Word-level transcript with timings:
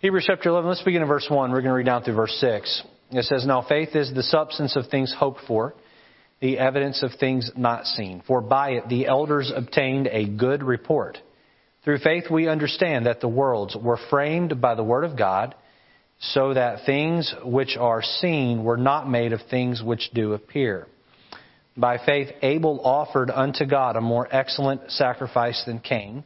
Hebrews 0.00 0.26
chapter 0.28 0.50
11, 0.50 0.68
let's 0.68 0.82
begin 0.82 1.02
in 1.02 1.08
verse 1.08 1.26
1. 1.28 1.50
We're 1.50 1.56
going 1.56 1.70
to 1.70 1.72
read 1.72 1.86
down 1.86 2.04
through 2.04 2.14
verse 2.14 2.36
6. 2.38 2.82
It 3.10 3.24
says, 3.24 3.44
Now 3.44 3.62
faith 3.68 3.96
is 3.96 4.14
the 4.14 4.22
substance 4.22 4.76
of 4.76 4.86
things 4.86 5.12
hoped 5.12 5.40
for, 5.48 5.74
the 6.40 6.60
evidence 6.60 7.02
of 7.02 7.10
things 7.18 7.50
not 7.56 7.84
seen. 7.84 8.22
For 8.24 8.40
by 8.40 8.70
it 8.74 8.88
the 8.88 9.08
elders 9.08 9.52
obtained 9.52 10.06
a 10.06 10.28
good 10.28 10.62
report. 10.62 11.18
Through 11.84 11.98
faith 11.98 12.30
we 12.30 12.46
understand 12.46 13.06
that 13.06 13.20
the 13.20 13.26
worlds 13.26 13.74
were 13.74 13.98
framed 14.08 14.60
by 14.60 14.76
the 14.76 14.84
word 14.84 15.02
of 15.02 15.18
God, 15.18 15.56
so 16.20 16.54
that 16.54 16.86
things 16.86 17.34
which 17.42 17.76
are 17.76 18.02
seen 18.02 18.62
were 18.62 18.76
not 18.76 19.10
made 19.10 19.32
of 19.32 19.40
things 19.50 19.82
which 19.82 20.10
do 20.14 20.32
appear. 20.32 20.86
By 21.76 21.98
faith 22.06 22.28
Abel 22.42 22.80
offered 22.84 23.32
unto 23.32 23.66
God 23.66 23.96
a 23.96 24.00
more 24.00 24.28
excellent 24.30 24.92
sacrifice 24.92 25.60
than 25.66 25.80
Cain 25.80 26.22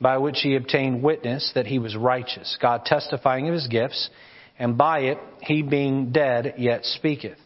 by 0.00 0.18
which 0.18 0.40
he 0.40 0.56
obtained 0.56 1.02
witness 1.02 1.52
that 1.54 1.66
he 1.66 1.78
was 1.78 1.96
righteous, 1.96 2.56
God 2.60 2.84
testifying 2.84 3.48
of 3.48 3.54
his 3.54 3.68
gifts, 3.68 4.10
and 4.58 4.76
by 4.76 5.00
it 5.00 5.18
he 5.42 5.62
being 5.62 6.12
dead 6.12 6.54
yet 6.58 6.84
speaketh. 6.84 7.38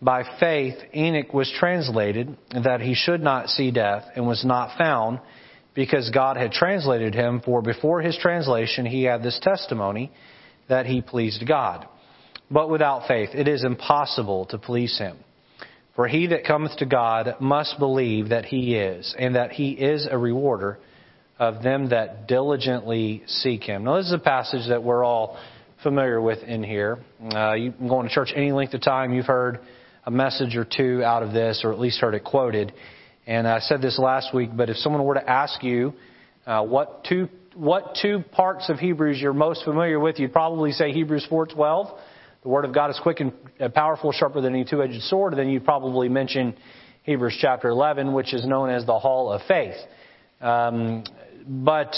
By 0.00 0.24
faith 0.38 0.76
Enoch 0.94 1.34
was 1.34 1.52
translated 1.58 2.36
that 2.50 2.80
he 2.80 2.94
should 2.94 3.20
not 3.20 3.48
see 3.48 3.70
death, 3.70 4.04
and 4.14 4.26
was 4.26 4.44
not 4.44 4.78
found, 4.78 5.20
because 5.74 6.10
God 6.10 6.36
had 6.36 6.52
translated 6.52 7.14
him, 7.14 7.40
for 7.40 7.62
before 7.62 8.00
his 8.00 8.16
translation 8.16 8.86
he 8.86 9.04
had 9.04 9.22
this 9.22 9.38
testimony 9.42 10.12
that 10.68 10.86
he 10.86 11.00
pleased 11.00 11.46
God. 11.46 11.86
But 12.50 12.70
without 12.70 13.08
faith 13.08 13.30
it 13.34 13.48
is 13.48 13.64
impossible 13.64 14.46
to 14.46 14.58
please 14.58 14.98
him. 14.98 15.16
For 15.96 16.06
he 16.06 16.28
that 16.28 16.44
cometh 16.44 16.76
to 16.78 16.86
God 16.86 17.34
must 17.40 17.78
believe 17.80 18.28
that 18.28 18.44
he 18.44 18.76
is, 18.76 19.14
and 19.18 19.34
that 19.34 19.52
he 19.52 19.70
is 19.70 20.06
a 20.08 20.16
rewarder 20.16 20.78
of 21.38 21.62
them 21.62 21.90
that 21.90 22.26
diligently 22.26 23.22
seek 23.26 23.62
him. 23.62 23.84
Now, 23.84 23.96
this 23.96 24.06
is 24.06 24.12
a 24.12 24.18
passage 24.18 24.68
that 24.68 24.82
we're 24.82 25.04
all 25.04 25.38
familiar 25.82 26.20
with 26.20 26.42
in 26.42 26.64
here. 26.64 26.98
Uh, 27.32 27.52
you've 27.54 27.78
been 27.78 27.88
going 27.88 28.08
to 28.08 28.14
church 28.14 28.32
any 28.34 28.52
length 28.52 28.74
of 28.74 28.82
time, 28.82 29.12
you've 29.12 29.26
heard 29.26 29.60
a 30.04 30.10
message 30.10 30.56
or 30.56 30.64
two 30.64 31.02
out 31.04 31.22
of 31.22 31.32
this, 31.32 31.62
or 31.64 31.72
at 31.72 31.78
least 31.78 32.00
heard 32.00 32.14
it 32.14 32.24
quoted. 32.24 32.72
And 33.26 33.46
I 33.46 33.60
said 33.60 33.82
this 33.82 33.98
last 33.98 34.34
week, 34.34 34.50
but 34.56 34.70
if 34.70 34.76
someone 34.78 35.04
were 35.04 35.14
to 35.14 35.30
ask 35.30 35.62
you 35.62 35.92
uh, 36.46 36.64
what 36.64 37.04
two 37.04 37.28
what 37.54 37.96
two 38.00 38.22
parts 38.32 38.70
of 38.70 38.78
Hebrews 38.78 39.20
you're 39.20 39.32
most 39.32 39.64
familiar 39.64 40.00
with, 40.00 40.18
you'd 40.18 40.32
probably 40.32 40.72
say 40.72 40.92
Hebrews 40.92 41.26
4:12. 41.30 41.98
The 42.42 42.48
Word 42.48 42.64
of 42.64 42.72
God 42.72 42.90
is 42.90 42.98
quick 43.02 43.20
and 43.20 43.32
uh, 43.60 43.68
powerful, 43.68 44.12
sharper 44.12 44.40
than 44.40 44.54
any 44.54 44.64
two-edged 44.64 45.02
sword. 45.02 45.32
And 45.32 45.40
then 45.40 45.50
you'd 45.50 45.64
probably 45.64 46.08
mention 46.08 46.56
Hebrews 47.02 47.36
chapter 47.40 47.68
11, 47.68 48.12
which 48.12 48.32
is 48.32 48.46
known 48.46 48.70
as 48.70 48.86
the 48.86 48.98
Hall 48.98 49.32
of 49.32 49.42
Faith. 49.48 49.74
Um, 50.40 51.02
but 51.46 51.94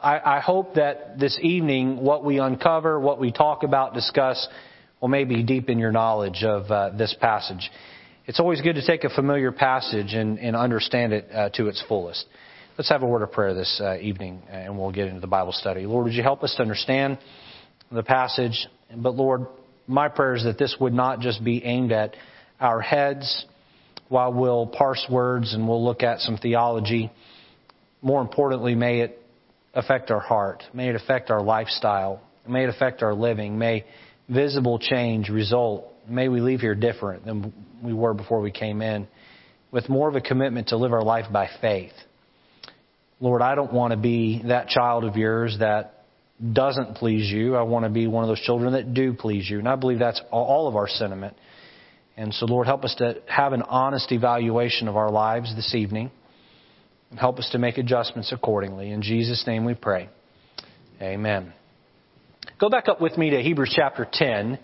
I, 0.00 0.36
I 0.36 0.40
hope 0.40 0.74
that 0.74 1.18
this 1.18 1.38
evening, 1.42 1.96
what 1.96 2.24
we 2.24 2.38
uncover, 2.38 3.00
what 3.00 3.18
we 3.18 3.32
talk 3.32 3.62
about, 3.62 3.94
discuss, 3.94 4.46
will 5.00 5.08
maybe 5.08 5.42
deepen 5.42 5.78
your 5.78 5.92
knowledge 5.92 6.44
of 6.44 6.70
uh, 6.70 6.90
this 6.90 7.14
passage. 7.20 7.70
It's 8.26 8.40
always 8.40 8.60
good 8.60 8.76
to 8.76 8.86
take 8.86 9.04
a 9.04 9.10
familiar 9.10 9.52
passage 9.52 10.14
and, 10.14 10.38
and 10.38 10.56
understand 10.56 11.12
it 11.12 11.28
uh, 11.32 11.50
to 11.50 11.68
its 11.68 11.82
fullest. 11.88 12.24
Let's 12.78 12.88
have 12.88 13.02
a 13.02 13.06
word 13.06 13.22
of 13.22 13.32
prayer 13.32 13.54
this 13.54 13.80
uh, 13.82 13.98
evening, 13.98 14.42
and 14.50 14.78
we'll 14.78 14.92
get 14.92 15.08
into 15.08 15.20
the 15.20 15.26
Bible 15.26 15.52
study. 15.52 15.86
Lord, 15.86 16.04
would 16.04 16.14
you 16.14 16.22
help 16.22 16.42
us 16.42 16.54
to 16.56 16.62
understand 16.62 17.18
the 17.92 18.02
passage? 18.02 18.66
But 18.96 19.14
Lord, 19.14 19.46
my 19.86 20.08
prayer 20.08 20.34
is 20.34 20.44
that 20.44 20.58
this 20.58 20.76
would 20.80 20.92
not 20.92 21.20
just 21.20 21.44
be 21.44 21.62
aimed 21.64 21.92
at 21.92 22.16
our 22.60 22.80
heads 22.80 23.46
while 24.08 24.32
we'll 24.32 24.66
parse 24.66 25.04
words 25.10 25.54
and 25.54 25.68
we'll 25.68 25.84
look 25.84 26.02
at 26.02 26.20
some 26.20 26.36
theology 26.36 27.10
more 28.04 28.20
importantly, 28.20 28.74
may 28.74 29.00
it 29.00 29.20
affect 29.72 30.10
our 30.10 30.20
heart. 30.20 30.62
May 30.72 30.90
it 30.90 30.94
affect 30.94 31.30
our 31.30 31.42
lifestyle. 31.42 32.20
May 32.46 32.64
it 32.64 32.68
affect 32.68 33.02
our 33.02 33.14
living. 33.14 33.58
May 33.58 33.84
visible 34.28 34.78
change 34.78 35.30
result. 35.30 35.86
May 36.08 36.28
we 36.28 36.40
leave 36.40 36.60
here 36.60 36.74
different 36.74 37.24
than 37.24 37.52
we 37.82 37.94
were 37.94 38.12
before 38.12 38.40
we 38.40 38.50
came 38.50 38.82
in, 38.82 39.08
with 39.72 39.88
more 39.88 40.08
of 40.08 40.14
a 40.14 40.20
commitment 40.20 40.68
to 40.68 40.76
live 40.76 40.92
our 40.92 41.02
life 41.02 41.32
by 41.32 41.48
faith. 41.62 41.92
Lord, 43.20 43.40
I 43.40 43.54
don't 43.54 43.72
want 43.72 43.92
to 43.92 43.96
be 43.96 44.42
that 44.48 44.68
child 44.68 45.04
of 45.04 45.16
yours 45.16 45.56
that 45.60 46.04
doesn't 46.52 46.96
please 46.96 47.30
you. 47.30 47.56
I 47.56 47.62
want 47.62 47.84
to 47.84 47.90
be 47.90 48.06
one 48.06 48.22
of 48.22 48.28
those 48.28 48.40
children 48.40 48.74
that 48.74 48.92
do 48.92 49.14
please 49.14 49.48
you. 49.48 49.58
And 49.58 49.68
I 49.68 49.76
believe 49.76 49.98
that's 49.98 50.20
all 50.30 50.68
of 50.68 50.76
our 50.76 50.88
sentiment. 50.88 51.36
And 52.18 52.34
so, 52.34 52.44
Lord, 52.44 52.66
help 52.66 52.84
us 52.84 52.94
to 52.96 53.22
have 53.26 53.54
an 53.54 53.62
honest 53.62 54.12
evaluation 54.12 54.88
of 54.88 54.96
our 54.96 55.10
lives 55.10 55.54
this 55.56 55.74
evening 55.74 56.10
and 57.14 57.20
help 57.20 57.38
us 57.38 57.48
to 57.52 57.58
make 57.58 57.78
adjustments 57.78 58.32
accordingly. 58.32 58.90
In 58.90 59.00
Jesus' 59.00 59.44
name 59.46 59.64
we 59.64 59.74
pray. 59.74 60.08
Amen. 61.00 61.52
Go 62.58 62.68
back 62.68 62.88
up 62.88 63.00
with 63.00 63.16
me 63.16 63.30
to 63.30 63.40
Hebrews 63.40 63.72
chapter 63.72 64.04
10, 64.12 64.58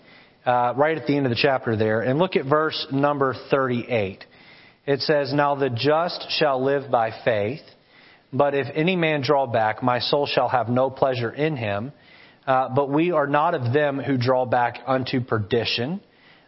uh, 0.45 0.73
right 0.75 0.97
at 0.97 1.07
the 1.07 1.15
end 1.15 1.25
of 1.25 1.29
the 1.29 1.39
chapter 1.41 1.77
there, 1.77 2.01
and 2.01 2.19
look 2.19 2.35
at 2.35 2.43
verse 2.43 2.87
number 2.91 3.35
38. 3.49 4.25
It 4.85 4.99
says, 4.99 5.33
Now 5.33 5.55
the 5.55 5.69
just 5.69 6.27
shall 6.39 6.61
live 6.61 6.91
by 6.91 7.11
faith, 7.23 7.61
but 8.33 8.53
if 8.53 8.67
any 8.75 8.97
man 8.97 9.21
draw 9.21 9.47
back, 9.47 9.81
my 9.81 9.99
soul 9.99 10.25
shall 10.25 10.49
have 10.49 10.67
no 10.67 10.89
pleasure 10.89 11.31
in 11.31 11.55
him. 11.55 11.93
Uh, 12.45 12.67
but 12.75 12.89
we 12.89 13.11
are 13.11 13.27
not 13.27 13.55
of 13.55 13.71
them 13.71 13.97
who 13.97 14.17
draw 14.17 14.45
back 14.45 14.79
unto 14.85 15.21
perdition 15.21 16.01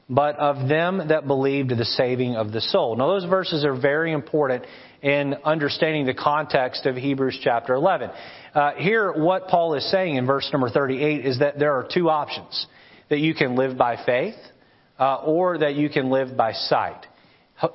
but 0.09 0.37
of 0.37 0.67
them 0.67 1.07
that 1.07 1.27
believe 1.27 1.69
to 1.69 1.75
the 1.75 1.85
saving 1.85 2.35
of 2.35 2.51
the 2.51 2.61
soul. 2.61 2.95
Now, 2.95 3.07
those 3.07 3.25
verses 3.25 3.63
are 3.63 3.75
very 3.75 4.11
important 4.11 4.65
in 5.03 5.35
understanding 5.43 6.05
the 6.05 6.13
context 6.13 6.85
of 6.85 6.95
Hebrews 6.95 7.37
chapter 7.43 7.73
11. 7.73 8.09
Uh, 8.55 8.71
here, 8.77 9.11
what 9.11 9.49
Paul 9.49 9.75
is 9.75 9.91
saying 9.91 10.15
in 10.15 10.25
verse 10.25 10.49
number 10.53 10.69
38 10.69 11.25
is 11.25 11.39
that 11.39 11.59
there 11.59 11.73
are 11.73 11.85
two 11.93 12.09
options 12.09 12.67
that 13.09 13.19
you 13.19 13.35
can 13.35 13.57
live 13.57 13.77
by 13.77 14.03
faith 14.05 14.35
uh, 14.97 15.17
or 15.17 15.57
that 15.57 15.75
you 15.75 15.89
can 15.89 16.09
live 16.09 16.37
by 16.37 16.53
sight. 16.53 17.05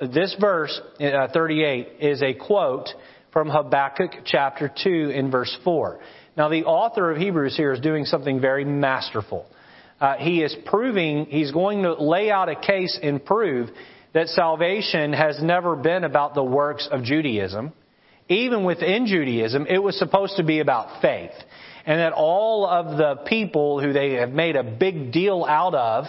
This 0.01 0.35
verse, 0.41 0.81
uh, 0.99 1.27
38, 1.31 1.87
is 1.99 2.21
a 2.23 2.33
quote 2.33 2.89
from 3.31 3.47
Habakkuk 3.49 4.25
chapter 4.25 4.71
2 4.83 5.11
in 5.11 5.29
verse 5.29 5.55
4. 5.63 5.99
Now, 6.35 6.49
the 6.49 6.63
author 6.63 7.11
of 7.11 7.17
Hebrews 7.17 7.55
here 7.55 7.73
is 7.73 7.79
doing 7.79 8.05
something 8.05 8.41
very 8.41 8.65
masterful. 8.65 9.45
Uh, 10.01 10.15
he 10.15 10.41
is 10.41 10.55
proving, 10.65 11.25
he's 11.25 11.51
going 11.51 11.83
to 11.83 11.93
lay 11.93 12.31
out 12.31 12.49
a 12.49 12.55
case 12.55 12.97
and 13.03 13.23
prove 13.23 13.69
that 14.13 14.27
salvation 14.29 15.13
has 15.13 15.41
never 15.41 15.75
been 15.75 16.03
about 16.03 16.33
the 16.33 16.43
works 16.43 16.87
of 16.91 17.03
Judaism. 17.03 17.73
Even 18.27 18.63
within 18.63 19.07
Judaism, 19.07 19.65
it 19.67 19.79
was 19.79 19.97
supposed 19.97 20.37
to 20.37 20.43
be 20.43 20.59
about 20.59 21.01
faith. 21.01 21.31
And 21.85 21.99
that 21.99 22.13
all 22.13 22.67
of 22.67 22.97
the 22.97 23.23
people 23.25 23.81
who 23.81 23.93
they 23.93 24.13
have 24.13 24.29
made 24.29 24.55
a 24.55 24.63
big 24.63 25.11
deal 25.11 25.45
out 25.45 25.73
of 25.73 26.05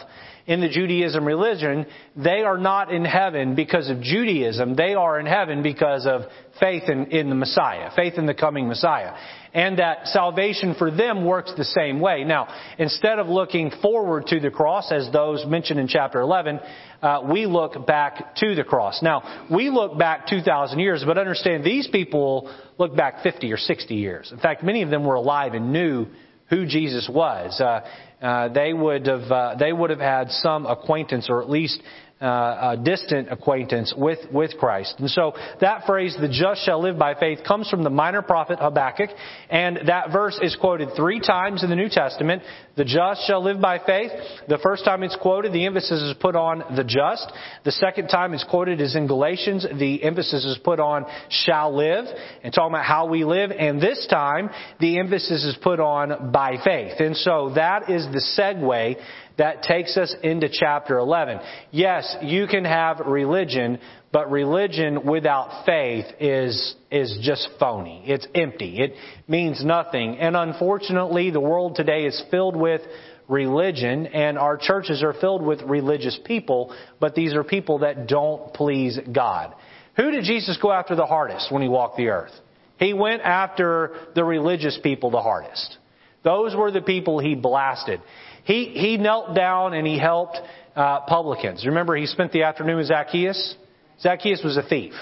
in 0.46 0.60
the 0.60 0.68
Judaism 0.68 1.24
religion, 1.24 1.86
they 2.16 2.42
are 2.42 2.58
not 2.58 2.92
in 2.92 3.04
heaven 3.04 3.54
because 3.54 3.88
of 3.88 4.02
Judaism. 4.02 4.74
They 4.74 4.94
are 4.94 5.18
in 5.18 5.26
heaven 5.26 5.62
because 5.62 6.06
of 6.06 6.22
faith 6.58 6.84
in, 6.88 7.06
in 7.06 7.28
the 7.28 7.34
Messiah, 7.34 7.90
faith 7.94 8.14
in 8.18 8.26
the 8.26 8.34
coming 8.34 8.68
Messiah 8.68 9.14
and 9.52 9.78
that 9.78 10.06
salvation 10.06 10.74
for 10.78 10.90
them 10.90 11.24
works 11.24 11.52
the 11.56 11.64
same 11.64 12.00
way. 12.00 12.24
Now, 12.24 12.48
instead 12.78 13.18
of 13.18 13.26
looking 13.28 13.70
forward 13.82 14.26
to 14.28 14.40
the 14.40 14.50
cross, 14.50 14.92
as 14.92 15.10
those 15.12 15.44
mentioned 15.46 15.80
in 15.80 15.88
chapter 15.88 16.20
11, 16.20 16.60
uh, 17.02 17.22
we 17.30 17.46
look 17.46 17.86
back 17.86 18.36
to 18.36 18.54
the 18.54 18.64
cross. 18.64 19.02
Now, 19.02 19.46
we 19.50 19.70
look 19.70 19.98
back 19.98 20.26
2,000 20.28 20.78
years, 20.78 21.02
but 21.04 21.18
understand 21.18 21.64
these 21.64 21.88
people 21.88 22.54
look 22.78 22.94
back 22.94 23.22
50 23.22 23.52
or 23.52 23.56
60 23.56 23.94
years. 23.94 24.30
In 24.32 24.38
fact, 24.38 24.62
many 24.62 24.82
of 24.82 24.90
them 24.90 25.04
were 25.04 25.14
alive 25.16 25.54
and 25.54 25.72
knew 25.72 26.06
who 26.48 26.66
Jesus 26.66 27.08
was. 27.12 27.60
Uh, 27.60 27.80
uh, 28.20 28.48
they 28.52 28.72
would 28.72 29.06
have 29.06 29.30
uh, 29.30 29.54
they 29.58 29.72
would 29.72 29.88
have 29.88 30.00
had 30.00 30.30
some 30.30 30.66
acquaintance 30.66 31.28
or 31.30 31.42
at 31.42 31.48
least 31.48 31.80
uh, 32.20 32.76
a 32.76 32.82
distant 32.82 33.28
acquaintance 33.30 33.94
with, 33.96 34.18
with 34.32 34.56
Christ. 34.58 34.96
And 34.98 35.08
so 35.10 35.32
that 35.60 35.86
phrase, 35.86 36.16
the 36.20 36.28
just 36.28 36.64
shall 36.64 36.82
live 36.82 36.98
by 36.98 37.14
faith, 37.14 37.40
comes 37.46 37.68
from 37.70 37.82
the 37.82 37.90
minor 37.90 38.22
prophet 38.22 38.58
Habakkuk. 38.60 39.10
And 39.48 39.80
that 39.86 40.12
verse 40.12 40.38
is 40.42 40.56
quoted 40.56 40.90
three 40.96 41.20
times 41.20 41.62
in 41.62 41.70
the 41.70 41.76
New 41.76 41.88
Testament. 41.88 42.42
The 42.76 42.84
just 42.84 43.26
shall 43.26 43.42
live 43.42 43.60
by 43.60 43.78
faith. 43.84 44.10
The 44.48 44.58
first 44.62 44.84
time 44.84 45.02
it's 45.02 45.16
quoted, 45.20 45.52
the 45.52 45.66
emphasis 45.66 46.00
is 46.02 46.14
put 46.20 46.36
on 46.36 46.76
the 46.76 46.84
just. 46.84 47.30
The 47.64 47.72
second 47.72 48.08
time 48.08 48.32
it's 48.34 48.44
quoted 48.44 48.80
is 48.80 48.96
in 48.96 49.06
Galatians. 49.06 49.66
The 49.78 50.02
emphasis 50.02 50.44
is 50.44 50.58
put 50.62 50.80
on 50.80 51.06
shall 51.28 51.74
live 51.76 52.06
and 52.42 52.52
talking 52.52 52.74
about 52.74 52.84
how 52.84 53.06
we 53.06 53.24
live. 53.24 53.50
And 53.50 53.80
this 53.80 54.06
time, 54.08 54.50
the 54.78 54.98
emphasis 54.98 55.44
is 55.44 55.56
put 55.62 55.80
on 55.80 56.32
by 56.32 56.56
faith. 56.64 56.94
And 57.00 57.16
so 57.16 57.52
that 57.54 57.90
is 57.90 58.06
the 58.06 58.24
segue 58.38 58.96
that 59.38 59.62
takes 59.62 59.96
us 59.96 60.14
into 60.22 60.48
chapter 60.52 60.98
11. 60.98 61.40
Yes, 61.70 62.16
you 62.22 62.46
can 62.46 62.64
have 62.64 63.00
religion, 63.00 63.78
but 64.12 64.30
religion 64.30 65.06
without 65.06 65.64
faith 65.64 66.06
is, 66.18 66.74
is 66.90 67.18
just 67.22 67.48
phony. 67.60 68.02
It's 68.06 68.26
empty. 68.34 68.80
It 68.80 68.94
means 69.28 69.64
nothing. 69.64 70.18
And 70.18 70.36
unfortunately, 70.36 71.30
the 71.30 71.40
world 71.40 71.76
today 71.76 72.06
is 72.06 72.20
filled 72.30 72.56
with 72.56 72.80
religion 73.28 74.06
and 74.08 74.36
our 74.36 74.56
churches 74.56 75.02
are 75.04 75.14
filled 75.14 75.42
with 75.42 75.62
religious 75.62 76.18
people, 76.24 76.74
but 76.98 77.14
these 77.14 77.34
are 77.34 77.44
people 77.44 77.78
that 77.80 78.08
don't 78.08 78.52
please 78.52 78.98
God. 79.12 79.54
Who 79.96 80.10
did 80.10 80.24
Jesus 80.24 80.58
go 80.60 80.72
after 80.72 80.96
the 80.96 81.06
hardest 81.06 81.52
when 81.52 81.62
he 81.62 81.68
walked 81.68 81.96
the 81.96 82.08
earth? 82.08 82.32
He 82.78 82.92
went 82.92 83.22
after 83.22 83.94
the 84.14 84.24
religious 84.24 84.78
people 84.82 85.10
the 85.10 85.20
hardest. 85.20 85.76
Those 86.24 86.56
were 86.56 86.72
the 86.72 86.80
people 86.80 87.18
he 87.20 87.34
blasted. 87.34 88.00
He, 88.44 88.64
he 88.74 88.96
knelt 88.96 89.36
down 89.36 89.74
and 89.74 89.86
he 89.86 89.98
helped 89.98 90.38
uh, 90.74 91.00
publicans. 91.00 91.64
Remember, 91.64 91.94
he 91.94 92.06
spent 92.06 92.32
the 92.32 92.42
afternoon 92.42 92.78
with 92.78 92.86
Zacchaeus? 92.86 93.54
Zacchaeus 94.02 94.42
was 94.42 94.56
a 94.56 94.62
thief. 94.62 94.92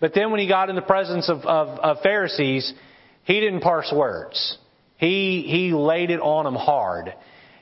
But 0.00 0.14
then 0.14 0.30
when 0.30 0.40
he 0.40 0.48
got 0.48 0.68
in 0.68 0.76
the 0.76 0.82
presence 0.82 1.28
of, 1.28 1.38
of, 1.40 1.78
of 1.78 2.02
Pharisees, 2.02 2.72
he 3.24 3.40
didn't 3.40 3.60
parse 3.60 3.92
words. 3.94 4.58
He, 4.96 5.44
he 5.48 5.72
laid 5.72 6.10
it 6.10 6.20
on 6.20 6.44
them 6.44 6.54
hard. 6.54 7.14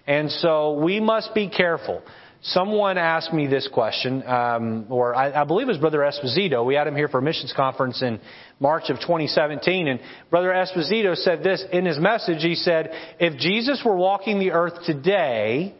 And 0.07 0.31
so 0.31 0.81
we 0.83 1.01
must 1.01 1.35
be 1.35 1.49
careful. 1.49 2.03
Someone 2.43 2.97
asked 2.97 3.35
me 3.35 3.47
this 3.47 3.69
question, 3.71 4.23
um, 4.27 4.87
or 4.89 5.15
I, 5.15 5.43
I 5.43 5.45
believe 5.45 5.69
it 5.69 5.73
was 5.73 5.79
Brother 5.79 5.99
Esposito. 5.99 6.65
We 6.65 6.75
had 6.75 6.87
him 6.87 6.97
here 6.97 7.09
for 7.09 7.19
a 7.19 7.23
missions 7.23 7.53
conference 7.55 8.01
in 8.03 8.19
March 8.59 8.85
of 8.89 8.97
2017, 8.97 9.89
and 9.89 10.01
Brother 10.31 10.49
Esposito 10.49 11.15
said 11.15 11.43
this 11.43 11.63
in 11.71 11.85
his 11.85 11.99
message. 11.99 12.43
He 12.43 12.55
said, 12.55 12.93
"If 13.19 13.39
Jesus 13.39 13.83
were 13.85 13.95
walking 13.95 14.39
the 14.39 14.53
earth 14.53 14.85
today, 14.87 15.75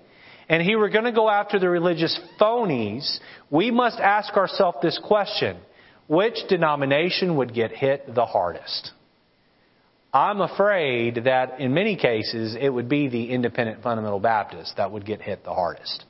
and 0.51 0.61
he 0.61 0.75
were 0.75 0.89
going 0.91 1.05
to 1.05 1.13
go 1.13 1.31
after 1.31 1.61
the 1.61 1.71
religious 1.71 2.21
phonies, 2.39 3.21
we 3.51 3.71
must 3.71 4.01
ask 4.01 4.35
ourselves 4.37 4.79
this 4.83 5.01
question: 5.03 5.57
Which 6.09 6.37
denomination 6.49 7.37
would 7.37 7.55
get 7.55 7.71
hit 7.71 8.15
the 8.15 8.27
hardest?" 8.27 8.91
I'm 10.13 10.41
afraid 10.41 11.23
that 11.25 11.61
in 11.61 11.73
many 11.73 11.95
cases 11.95 12.57
it 12.61 12.69
would 12.69 12.89
be 12.89 13.09
the 13.09 13.31
independent 13.31 13.81
fundamental 13.81 14.19
Baptist 14.19 14.77
that 14.77 14.91
would 14.91 15.07
get 15.07 15.23
hit 15.23 15.45
the 15.45 15.55
hardest. 15.55 16.05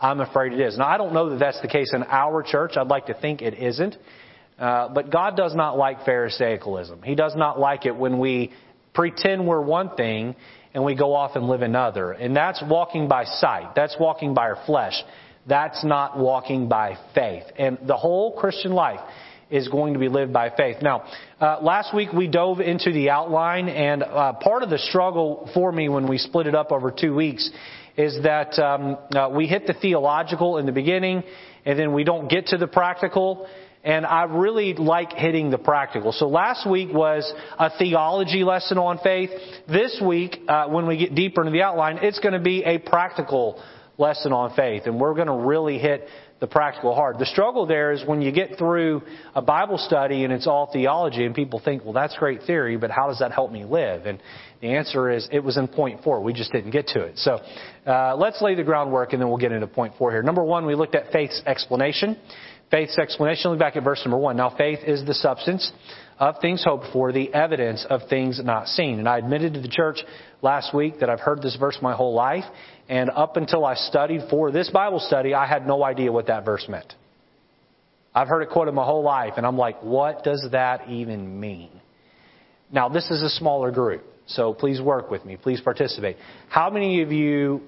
I'm 0.00 0.20
afraid 0.20 0.52
it 0.52 0.60
is. 0.60 0.76
Now, 0.76 0.88
I 0.88 0.98
don't 0.98 1.14
know 1.14 1.30
that 1.30 1.38
that's 1.38 1.60
the 1.62 1.68
case 1.68 1.92
in 1.94 2.02
our 2.02 2.42
church. 2.42 2.72
I'd 2.76 2.88
like 2.88 3.06
to 3.06 3.14
think 3.14 3.40
it 3.40 3.54
isn't. 3.54 3.96
Uh, 4.58 4.88
but 4.88 5.10
God 5.10 5.36
does 5.36 5.54
not 5.54 5.78
like 5.78 6.00
Pharisaicalism. 6.00 7.04
He 7.04 7.14
does 7.14 7.36
not 7.36 7.58
like 7.60 7.86
it 7.86 7.94
when 7.94 8.18
we 8.18 8.52
pretend 8.96 9.46
we're 9.46 9.60
one 9.60 9.94
thing 9.94 10.34
and 10.74 10.84
we 10.84 10.96
go 10.96 11.14
off 11.14 11.36
and 11.36 11.46
live 11.46 11.62
another. 11.62 12.12
And 12.12 12.34
that's 12.34 12.62
walking 12.68 13.06
by 13.08 13.24
sight. 13.24 13.74
That's 13.76 13.96
walking 14.00 14.34
by 14.34 14.50
our 14.50 14.64
flesh. 14.66 14.94
That's 15.46 15.84
not 15.84 16.18
walking 16.18 16.68
by 16.68 16.96
faith. 17.14 17.44
And 17.56 17.78
the 17.86 17.96
whole 17.96 18.36
Christian 18.36 18.72
life 18.72 19.00
is 19.48 19.68
going 19.68 19.92
to 19.92 20.00
be 20.00 20.08
lived 20.08 20.32
by 20.32 20.50
faith. 20.50 20.78
Now, 20.82 21.04
uh, 21.40 21.60
last 21.62 21.94
week 21.94 22.12
we 22.12 22.26
dove 22.26 22.60
into 22.60 22.90
the 22.92 23.10
outline, 23.10 23.68
and 23.68 24.02
uh, 24.02 24.32
part 24.34 24.64
of 24.64 24.70
the 24.70 24.78
struggle 24.78 25.48
for 25.54 25.70
me 25.70 25.88
when 25.88 26.08
we 26.08 26.18
split 26.18 26.48
it 26.48 26.54
up 26.56 26.72
over 26.72 26.90
two 26.90 27.14
weeks 27.14 27.48
is 27.96 28.18
that 28.24 28.58
um, 28.58 28.98
uh, 29.14 29.30
we 29.30 29.46
hit 29.46 29.66
the 29.66 29.72
theological 29.74 30.58
in 30.58 30.66
the 30.66 30.72
beginning, 30.72 31.22
and 31.64 31.78
then 31.78 31.92
we 31.92 32.02
don't 32.02 32.28
get 32.28 32.46
to 32.48 32.58
the 32.58 32.66
practical. 32.66 33.46
And 33.86 34.04
I 34.04 34.24
really 34.24 34.74
like 34.74 35.12
hitting 35.12 35.50
the 35.50 35.58
practical. 35.58 36.10
So 36.10 36.26
last 36.26 36.68
week 36.68 36.92
was 36.92 37.32
a 37.56 37.70
theology 37.78 38.42
lesson 38.42 38.78
on 38.78 38.98
faith. 38.98 39.30
This 39.68 40.02
week, 40.04 40.40
uh, 40.48 40.66
when 40.66 40.88
we 40.88 40.96
get 40.96 41.14
deeper 41.14 41.40
into 41.40 41.52
the 41.52 41.62
outline, 41.62 42.00
it's 42.02 42.18
going 42.18 42.32
to 42.32 42.40
be 42.40 42.64
a 42.64 42.78
practical 42.78 43.62
lesson 43.96 44.32
on 44.32 44.56
faith. 44.56 44.82
And 44.86 44.98
we're 44.98 45.14
going 45.14 45.28
to 45.28 45.46
really 45.46 45.78
hit 45.78 46.08
the 46.40 46.48
practical 46.48 46.94
hard. 46.94 47.18
The 47.18 47.26
struggle 47.26 47.64
there 47.64 47.92
is 47.92 48.04
when 48.04 48.20
you 48.20 48.32
get 48.32 48.58
through 48.58 49.02
a 49.34 49.40
Bible 49.40 49.78
study 49.78 50.24
and 50.24 50.32
it's 50.32 50.48
all 50.48 50.68
theology 50.70 51.24
and 51.24 51.34
people 51.34 51.62
think, 51.64 51.84
well, 51.84 51.94
that's 51.94 52.14
great 52.18 52.42
theory, 52.42 52.76
but 52.76 52.90
how 52.90 53.06
does 53.06 53.20
that 53.20 53.32
help 53.32 53.50
me 53.50 53.64
live? 53.64 54.04
And 54.04 54.20
the 54.60 54.74
answer 54.74 55.10
is 55.10 55.28
it 55.32 55.42
was 55.42 55.56
in 55.56 55.68
point 55.68 56.02
four. 56.02 56.20
We 56.20 56.34
just 56.34 56.52
didn't 56.52 56.72
get 56.72 56.88
to 56.88 57.04
it. 57.04 57.18
So 57.18 57.40
uh, 57.86 58.16
let's 58.16 58.42
lay 58.42 58.54
the 58.54 58.64
groundwork 58.64 59.12
and 59.12 59.22
then 59.22 59.28
we'll 59.28 59.38
get 59.38 59.52
into 59.52 59.66
point 59.66 59.94
four 59.96 60.10
here. 60.10 60.22
Number 60.22 60.42
one, 60.42 60.66
we 60.66 60.74
looked 60.74 60.94
at 60.94 61.12
faith's 61.12 61.40
explanation. 61.46 62.18
Faith's 62.70 62.98
explanation. 62.98 63.50
Look 63.50 63.60
back 63.60 63.76
at 63.76 63.84
verse 63.84 64.02
number 64.04 64.18
one. 64.18 64.36
Now, 64.36 64.54
faith 64.56 64.80
is 64.86 65.04
the 65.04 65.14
substance 65.14 65.70
of 66.18 66.36
things 66.40 66.64
hoped 66.64 66.86
for, 66.92 67.12
the 67.12 67.32
evidence 67.32 67.86
of 67.88 68.02
things 68.08 68.40
not 68.42 68.66
seen. 68.68 68.98
And 68.98 69.08
I 69.08 69.18
admitted 69.18 69.54
to 69.54 69.60
the 69.60 69.68
church 69.68 69.98
last 70.42 70.74
week 70.74 71.00
that 71.00 71.10
I've 71.10 71.20
heard 71.20 71.42
this 71.42 71.56
verse 71.56 71.78
my 71.80 71.94
whole 71.94 72.14
life, 72.14 72.44
and 72.88 73.10
up 73.10 73.36
until 73.36 73.64
I 73.64 73.74
studied 73.74 74.22
for 74.30 74.50
this 74.50 74.70
Bible 74.70 74.98
study, 74.98 75.34
I 75.34 75.46
had 75.46 75.66
no 75.66 75.84
idea 75.84 76.10
what 76.10 76.26
that 76.26 76.44
verse 76.44 76.66
meant. 76.68 76.92
I've 78.14 78.28
heard 78.28 78.42
it 78.42 78.50
quoted 78.50 78.72
my 78.72 78.84
whole 78.84 79.02
life, 79.02 79.34
and 79.36 79.46
I'm 79.46 79.58
like, 79.58 79.82
what 79.82 80.24
does 80.24 80.48
that 80.52 80.88
even 80.88 81.38
mean? 81.38 81.70
Now, 82.72 82.88
this 82.88 83.10
is 83.10 83.22
a 83.22 83.28
smaller 83.28 83.70
group. 83.70 84.04
So 84.26 84.54
please 84.54 84.80
work 84.80 85.10
with 85.10 85.24
me. 85.24 85.36
Please 85.36 85.60
participate. 85.60 86.16
How 86.48 86.70
many 86.70 87.02
of 87.02 87.12
you, 87.12 87.62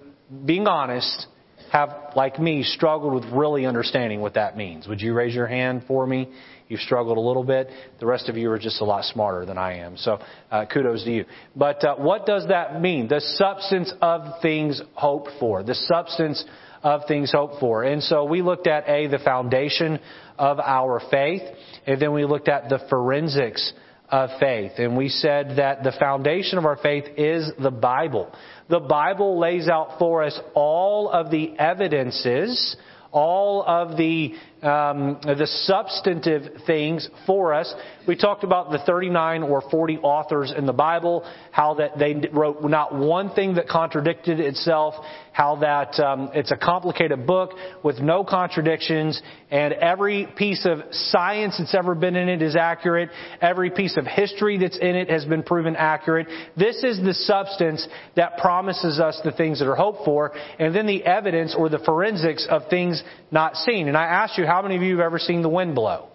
being 0.45 0.67
honest, 0.67 1.27
have, 1.70 2.12
like 2.17 2.38
me, 2.38 2.62
struggled 2.62 3.15
with 3.15 3.32
really 3.32 3.67
understanding 3.67 4.20
what 4.20 4.35
that 4.35 4.56
means? 4.56 4.87
Would 4.88 5.00
you 5.00 5.15
raise 5.15 5.35
your 5.35 5.47
hand 5.47 5.85
for 5.87 6.06
me? 6.06 6.29
You've 6.69 6.81
struggled 6.81 7.17
a 7.17 7.20
little 7.20 7.44
bit. 7.44 7.69
The 7.99 8.06
rest 8.06 8.29
of 8.29 8.37
you 8.37 8.50
are 8.50 8.59
just 8.59 8.81
a 8.81 8.85
lot 8.85 9.05
smarter 9.05 9.47
than 9.47 9.56
I 9.56 9.79
am. 9.79 9.97
So 9.97 10.19
uh, 10.50 10.67
kudos 10.67 11.05
to 11.05 11.11
you. 11.11 11.25
But 11.56 11.82
uh, 11.85 11.97
what 11.97 12.26
does 12.26 12.47
that 12.49 12.81
mean? 12.81 13.09
The 13.09 13.20
substance 13.20 13.93
of 14.03 14.41
things 14.43 14.81
hoped 14.94 15.31
for. 15.41 15.62
The 15.62 15.75
substance 15.75 16.44
of 16.82 17.03
things 17.09 17.32
hoped 17.32 17.59
for. 17.59 17.85
And 17.85 18.03
so 18.03 18.25
we 18.25 18.43
looked 18.43 18.67
at 18.67 18.88
A, 18.88 19.06
the 19.06 19.19
foundation 19.19 19.99
of 20.38 20.61
our 20.61 21.00
faith, 21.11 21.43
and 21.87 22.00
then 22.00 22.12
we 22.12 22.25
looked 22.25 22.49
at 22.49 22.69
the 22.69 22.81
forensics 22.88 23.73
of 24.10 24.31
faith. 24.40 24.72
And 24.78 24.96
we 24.96 25.08
said 25.08 25.55
that 25.56 25.82
the 25.82 25.93
foundation 25.99 26.58
of 26.58 26.64
our 26.64 26.76
faith 26.76 27.05
is 27.16 27.50
the 27.60 27.70
Bible. 27.70 28.32
The 28.69 28.81
Bible 28.81 29.38
lays 29.38 29.69
out 29.69 29.99
for 29.99 30.22
us 30.22 30.38
all 30.55 31.10
of 31.10 31.31
the 31.31 31.58
evidences, 31.58 32.76
all 33.12 33.64
of 33.66 33.96
the 33.96 34.34
um, 34.62 35.20
the 35.22 35.46
substantive 35.64 36.64
things 36.66 37.08
for 37.26 37.55
us. 37.55 37.72
We 38.08 38.16
talked 38.16 38.43
about 38.43 38.70
the 38.70 38.78
39 38.78 39.44
or 39.44 39.62
40 39.70 39.99
authors 39.99 40.52
in 40.56 40.66
the 40.66 40.72
Bible, 40.72 41.25
how 41.52 41.75
that 41.75 41.99
they 41.99 42.14
wrote 42.32 42.62
not 42.64 42.94
one 42.94 43.31
thing 43.34 43.54
that 43.54 43.69
contradicted 43.69 44.40
itself, 44.40 44.94
how 45.38 45.55
that 45.55 46.00
um, 46.00 46.31
it's 46.35 46.50
a 46.50 46.56
complicated 46.56 47.25
book 47.25 47.52
with 47.85 48.00
no 48.00 48.25
contradictions, 48.25 49.23
and 49.52 49.73
every 49.73 50.26
piece 50.37 50.67
of 50.67 50.81
science 50.90 51.55
that's 51.58 51.76
ever 51.76 51.94
been 51.94 52.17
in 52.17 52.29
it 52.29 52.43
is 52.43 52.56
accurate. 52.56 53.08
Every 53.40 53.70
piece 53.70 53.96
of 53.96 54.05
history 54.05 54.58
that's 54.58 54.76
in 54.76 54.96
it 54.96 55.08
has 55.08 55.25
been 55.26 55.44
proven 55.44 55.76
accurate. 55.76 56.26
This 56.56 56.82
is 56.82 56.99
the 56.99 57.14
substance 57.14 57.87
that 58.17 58.38
promises 58.38 58.99
us 58.99 59.20
the 59.23 59.31
things 59.31 59.61
that 59.61 59.69
are 59.69 59.76
hoped 59.76 60.05
for, 60.05 60.32
and 60.58 60.75
then 60.75 60.88
the 60.88 61.05
evidence 61.05 61.55
or 61.56 61.69
the 61.69 61.79
forensics 61.79 62.44
of 62.50 62.62
things 62.69 63.00
not 63.31 63.55
seen. 63.55 63.87
And 63.87 63.96
I 63.96 64.06
ask 64.06 64.38
you 64.38 64.44
how 64.44 64.61
many 64.62 64.75
of 64.75 64.82
you 64.82 64.96
have 64.96 65.06
ever 65.06 65.20
seen 65.20 65.43
the 65.43 65.49
wind 65.49 65.76
blow? 65.76 66.08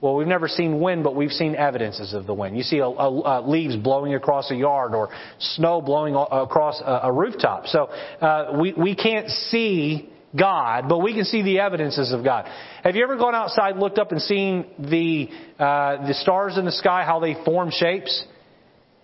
Well, 0.00 0.14
we've 0.14 0.26
never 0.26 0.48
seen 0.48 0.80
wind, 0.80 1.04
but 1.04 1.14
we've 1.14 1.30
seen 1.30 1.54
evidences 1.54 2.14
of 2.14 2.26
the 2.26 2.32
wind. 2.32 2.56
You 2.56 2.62
see 2.62 2.78
a, 2.78 2.86
a, 2.86 3.40
a 3.40 3.48
leaves 3.48 3.76
blowing 3.76 4.14
across 4.14 4.50
a 4.50 4.54
yard 4.54 4.94
or 4.94 5.10
snow 5.38 5.82
blowing 5.82 6.14
across 6.14 6.80
a, 6.80 7.00
a 7.04 7.12
rooftop. 7.12 7.66
So 7.66 7.84
uh, 8.20 8.58
we, 8.58 8.72
we 8.72 8.94
can't 8.94 9.28
see 9.28 10.08
God, 10.38 10.88
but 10.88 10.98
we 10.98 11.12
can 11.12 11.24
see 11.24 11.42
the 11.42 11.58
evidences 11.60 12.12
of 12.12 12.24
God. 12.24 12.46
Have 12.82 12.96
you 12.96 13.02
ever 13.02 13.16
gone 13.18 13.34
outside, 13.34 13.76
looked 13.76 13.98
up, 13.98 14.12
and 14.12 14.22
seen 14.22 14.64
the 14.78 15.28
uh, 15.58 16.06
the 16.06 16.14
stars 16.14 16.56
in 16.56 16.64
the 16.64 16.72
sky, 16.72 17.04
how 17.04 17.20
they 17.20 17.34
form 17.44 17.70
shapes? 17.70 18.24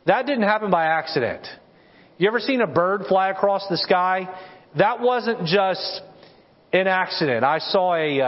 That 0.06 0.25
didn't 0.25 0.44
happen 0.44 0.71
by 0.71 0.85
accident. 0.85 1.47
You 2.16 2.28
ever 2.28 2.40
seen 2.40 2.61
a 2.61 2.66
bird 2.66 3.02
fly 3.09 3.30
across 3.30 3.66
the 3.68 3.76
sky? 3.76 4.28
That 4.78 5.00
wasn't 5.00 5.47
just 5.47 6.00
an 6.73 6.87
accident. 6.87 7.44
I 7.44 7.58
saw 7.58 7.94
a, 7.94 8.20
uh, 8.20 8.26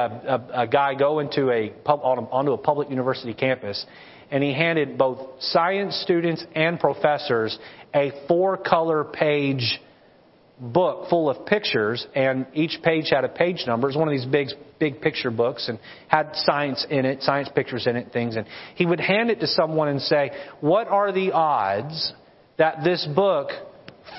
a, 0.54 0.62
a 0.62 0.66
guy 0.66 0.94
go 0.94 1.18
into 1.18 1.50
a 1.50 1.72
onto 1.86 2.52
a 2.52 2.58
public 2.58 2.90
university 2.90 3.34
campus, 3.34 3.84
and 4.30 4.42
he 4.42 4.52
handed 4.52 4.96
both 4.96 5.18
science 5.40 5.96
students 6.02 6.44
and 6.54 6.78
professors 6.78 7.58
a 7.94 8.12
four-color 8.28 9.04
page 9.04 9.80
book 10.60 11.08
full 11.08 11.30
of 11.30 11.46
pictures, 11.46 12.06
and 12.14 12.46
each 12.52 12.80
page 12.82 13.10
had 13.10 13.24
a 13.24 13.28
page 13.28 13.64
number. 13.66 13.86
It 13.86 13.90
was 13.90 13.96
one 13.96 14.08
of 14.08 14.12
these 14.12 14.26
big, 14.26 14.48
big 14.78 15.00
picture 15.00 15.30
books, 15.30 15.68
and 15.68 15.78
had 16.08 16.30
science 16.34 16.84
in 16.90 17.04
it, 17.04 17.22
science 17.22 17.48
pictures 17.54 17.86
in 17.86 17.96
it, 17.96 18.12
things. 18.12 18.36
And 18.36 18.46
he 18.74 18.84
would 18.84 19.00
hand 19.00 19.30
it 19.30 19.40
to 19.40 19.46
someone 19.46 19.88
and 19.88 20.02
say, 20.02 20.32
"What 20.60 20.88
are 20.88 21.12
the 21.12 21.32
odds 21.32 22.12
that 22.56 22.82
this 22.82 23.06
book 23.06 23.50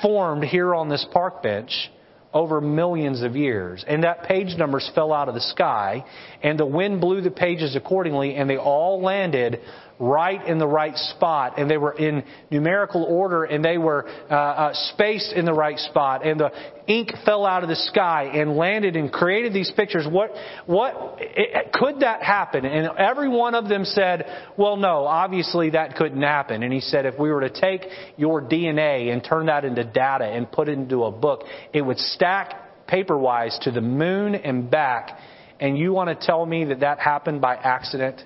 formed 0.02 0.44
here 0.44 0.74
on 0.74 0.90
this 0.90 1.06
park 1.12 1.44
bench?" 1.44 1.92
Over 2.34 2.62
millions 2.62 3.22
of 3.22 3.36
years. 3.36 3.84
And 3.88 4.04
that 4.04 4.24
page 4.24 4.58
numbers 4.58 4.90
fell 4.94 5.12
out 5.12 5.30
of 5.30 5.36
the 5.36 5.42
sky, 5.42 6.06
and 6.44 6.60
the 6.60 6.66
wind 6.66 7.02
blew 7.02 7.22
the 7.22 7.32
pages 7.32 7.76
accordingly, 7.76 8.36
and 8.36 8.50
they 8.50 8.58
all 8.58 9.02
landed 9.02 9.60
right 10.00 10.48
in 10.48 10.58
the 10.58 10.68
right 10.68 10.96
spot, 10.96 11.60
and 11.60 11.70
they 11.70 11.78
were 11.78 11.92
in 11.92 12.24
numerical 12.50 13.04
order, 13.04 13.44
and 13.44 13.64
they 13.64 13.78
were 13.78 14.08
uh, 14.30 14.34
uh, 14.34 14.74
spaced 14.94 15.34
in 15.34 15.44
the 15.44 15.54
right 15.54 15.78
spot, 15.78 16.26
and 16.26 16.40
the 16.40 16.52
ink 16.88 17.12
fell 17.26 17.46
out 17.46 17.64
of 17.64 17.70
the 17.70 17.76
sky 17.76 18.32
and 18.34 18.56
landed 18.56 18.96
and 18.96 19.12
created 19.12 19.54
these 19.54 19.72
pictures. 19.76 20.08
What, 20.10 20.32
what 20.66 21.18
it, 21.20 21.74
could 21.74 22.00
that 22.00 22.24
happen? 22.24 22.66
And 22.66 22.98
every 22.98 23.28
one 23.28 23.56
of 23.56 23.68
them 23.68 23.84
said, 23.84 24.26
"Well, 24.58 24.78
no, 24.78 25.06
obviously 25.06 25.72
that 25.72 25.96
couldn't 25.98 26.22
happen." 26.22 26.64
And 26.64 26.72
he 26.72 26.80
said, 26.80 27.06
if 27.06 27.20
we 27.20 27.30
were 27.30 27.42
to 27.42 27.50
take 27.50 27.86
your 28.16 28.42
DNA 28.42 29.12
and 29.12 29.24
turn 29.24 29.48
that 29.48 29.66
into 29.66 29.84
data 29.84 30.26
and 30.26 30.50
put 30.50 30.70
it 30.70 30.78
into 30.78 31.04
a 31.04 31.12
book, 31.12 31.44
it 31.74 31.82
would 31.82 31.98
stack 31.98 32.88
paper-wise 32.88 33.58
to 33.64 33.72
the 33.72 33.82
moon 33.82 34.34
and 34.36 34.72
back. 34.72 35.20
And 35.60 35.78
you 35.78 35.92
want 35.92 36.10
to 36.18 36.26
tell 36.26 36.46
me 36.46 36.66
that 36.66 36.80
that 36.80 37.00
happened 37.00 37.42
by 37.42 37.56
accident? 37.56 38.24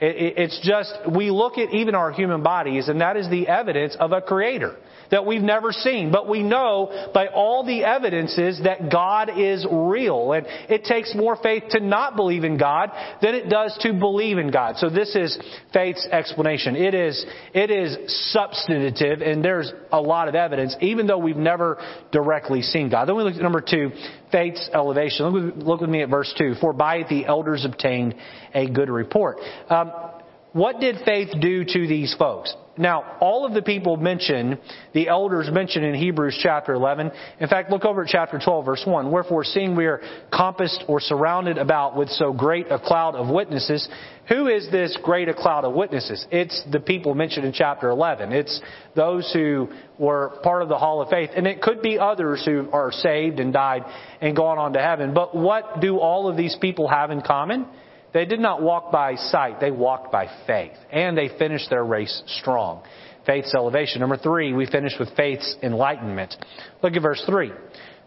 It's 0.00 0.60
just, 0.62 0.94
we 1.10 1.30
look 1.30 1.58
at 1.58 1.74
even 1.74 1.94
our 1.94 2.12
human 2.12 2.42
bodies, 2.42 2.88
and 2.88 3.00
that 3.00 3.16
is 3.16 3.28
the 3.28 3.48
evidence 3.48 3.96
of 3.98 4.12
a 4.12 4.20
creator 4.20 4.76
that 5.10 5.26
we've 5.26 5.42
never 5.42 5.72
seen. 5.72 6.10
But 6.12 6.28
we 6.28 6.42
know 6.42 7.10
by 7.14 7.28
all 7.28 7.64
the 7.64 7.84
evidences 7.84 8.60
that 8.64 8.90
God 8.90 9.30
is 9.36 9.66
real. 9.70 10.32
And 10.32 10.46
it 10.68 10.84
takes 10.84 11.14
more 11.14 11.36
faith 11.42 11.64
to 11.70 11.80
not 11.80 12.16
believe 12.16 12.44
in 12.44 12.58
God 12.58 12.90
than 13.22 13.34
it 13.34 13.48
does 13.48 13.76
to 13.82 13.92
believe 13.92 14.38
in 14.38 14.50
God. 14.50 14.76
So 14.76 14.90
this 14.90 15.14
is 15.14 15.38
faith's 15.72 16.06
explanation. 16.10 16.76
It 16.76 16.94
is, 16.94 17.24
it 17.54 17.70
is 17.70 17.96
substantive 18.32 19.20
and 19.20 19.44
there's 19.44 19.72
a 19.92 20.00
lot 20.00 20.28
of 20.28 20.34
evidence, 20.34 20.76
even 20.80 21.06
though 21.06 21.18
we've 21.18 21.36
never 21.36 21.78
directly 22.12 22.62
seen 22.62 22.90
God. 22.90 23.08
Then 23.08 23.16
we 23.16 23.22
look 23.22 23.34
at 23.34 23.42
number 23.42 23.60
two, 23.60 23.90
faith's 24.30 24.68
elevation. 24.72 25.26
Look 25.26 25.54
with, 25.56 25.66
look 25.66 25.80
with 25.80 25.90
me 25.90 26.02
at 26.02 26.10
verse 26.10 26.32
two. 26.36 26.54
For 26.60 26.72
by 26.72 26.96
it 26.96 27.08
the 27.08 27.26
elders 27.26 27.64
obtained 27.64 28.14
a 28.54 28.68
good 28.68 28.90
report. 28.90 29.38
Um, 29.68 29.92
what 30.52 30.80
did 30.80 30.96
faith 31.04 31.28
do 31.40 31.64
to 31.64 31.86
these 31.86 32.14
folks? 32.18 32.54
Now, 32.78 33.16
all 33.20 33.44
of 33.44 33.54
the 33.54 33.62
people 33.62 33.96
mentioned, 33.96 34.58
the 34.94 35.08
elders 35.08 35.48
mentioned 35.50 35.84
in 35.84 35.94
Hebrews 35.94 36.38
chapter 36.42 36.72
11. 36.74 37.10
In 37.40 37.48
fact, 37.48 37.70
look 37.70 37.84
over 37.84 38.02
at 38.02 38.08
chapter 38.08 38.38
12 38.42 38.64
verse 38.64 38.82
1. 38.86 39.10
Wherefore, 39.10 39.44
seeing 39.44 39.76
we 39.76 39.86
are 39.86 40.00
compassed 40.32 40.84
or 40.86 41.00
surrounded 41.00 41.58
about 41.58 41.96
with 41.96 42.08
so 42.10 42.32
great 42.32 42.70
a 42.70 42.78
cloud 42.78 43.14
of 43.14 43.28
witnesses, 43.28 43.88
who 44.28 44.46
is 44.46 44.70
this 44.70 44.96
great 45.02 45.28
a 45.28 45.34
cloud 45.34 45.64
of 45.64 45.74
witnesses? 45.74 46.26
It's 46.30 46.62
the 46.70 46.80
people 46.80 47.14
mentioned 47.14 47.46
in 47.46 47.52
chapter 47.52 47.88
11. 47.88 48.32
It's 48.32 48.60
those 48.94 49.30
who 49.32 49.68
were 49.98 50.38
part 50.42 50.62
of 50.62 50.68
the 50.68 50.76
hall 50.78 51.00
of 51.00 51.08
faith. 51.08 51.30
And 51.34 51.46
it 51.46 51.62
could 51.62 51.80
be 51.80 51.98
others 51.98 52.44
who 52.44 52.68
are 52.72 52.92
saved 52.92 53.40
and 53.40 53.52
died 53.52 53.84
and 54.20 54.36
gone 54.36 54.58
on 54.58 54.74
to 54.74 54.80
heaven. 54.80 55.14
But 55.14 55.34
what 55.34 55.80
do 55.80 55.98
all 55.98 56.28
of 56.28 56.36
these 56.36 56.56
people 56.60 56.88
have 56.88 57.10
in 57.10 57.22
common? 57.22 57.66
They 58.18 58.24
did 58.24 58.40
not 58.40 58.60
walk 58.60 58.90
by 58.90 59.14
sight, 59.14 59.60
they 59.60 59.70
walked 59.70 60.10
by 60.10 60.26
faith. 60.44 60.72
And 60.90 61.16
they 61.16 61.28
finished 61.38 61.70
their 61.70 61.84
race 61.84 62.20
strong. 62.26 62.82
Faith's 63.24 63.54
elevation. 63.54 64.00
Number 64.00 64.16
three, 64.16 64.52
we 64.52 64.66
finish 64.66 64.94
with 64.98 65.14
faith's 65.14 65.54
enlightenment. 65.62 66.34
Look 66.82 66.94
at 66.94 67.02
verse 67.02 67.22
three. 67.26 67.52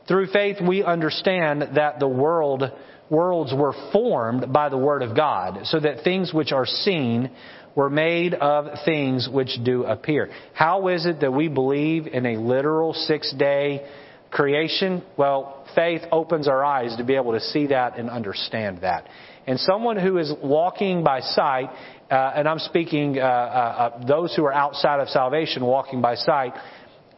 Through 0.10 0.28
faith, 0.28 0.58
we 0.68 0.84
understand 0.84 1.62
that 1.76 2.02
the 2.02 2.10
world, 2.10 2.64
worlds 3.10 3.54
were 3.56 3.74
formed 3.94 4.52
by 4.52 4.68
the 4.68 4.78
Word 4.78 5.02
of 5.02 5.16
God, 5.16 5.66
so 5.68 5.80
that 5.80 6.04
things 6.04 6.34
which 6.34 6.52
are 6.52 6.66
seen 6.66 7.32
were 7.74 7.90
made 7.90 8.34
of 8.34 8.84
things 8.84 9.30
which 9.32 9.64
do 9.64 9.86
appear. 9.86 10.30
How 10.54 10.90
is 10.90 11.06
it 11.06 11.22
that 11.22 11.32
we 11.32 11.48
believe 11.48 12.06
in 12.08 12.26
a 12.26 12.36
literal 12.36 12.94
six 12.94 13.34
day 13.40 13.90
creation? 14.30 15.04
Well, 15.16 15.66
faith 15.74 16.02
opens 16.12 16.50
our 16.50 16.66
eyes 16.66 16.98
to 16.98 17.06
be 17.06 17.16
able 17.16 17.32
to 17.32 17.40
see 17.40 17.68
that 17.68 17.98
and 17.98 18.10
understand 18.10 18.80
that. 18.82 19.08
And 19.48 19.60
someone 19.60 19.98
who 19.98 20.18
is 20.18 20.32
walking 20.44 21.04
by 21.04 21.22
sight, 21.22 21.70
uh, 22.10 22.34
and 22.36 22.48
I'm 22.48 22.60
speaking 22.60 23.18
uh, 23.18 23.22
uh, 23.22 23.26
uh, 23.26 24.06
those 24.06 24.36
who 24.36 24.46
are 24.46 24.54
outside 24.54 25.00
of 25.00 25.10
salvation 25.10 25.66
walking 25.66 26.02
by 26.02 26.16
sight, 26.16 26.54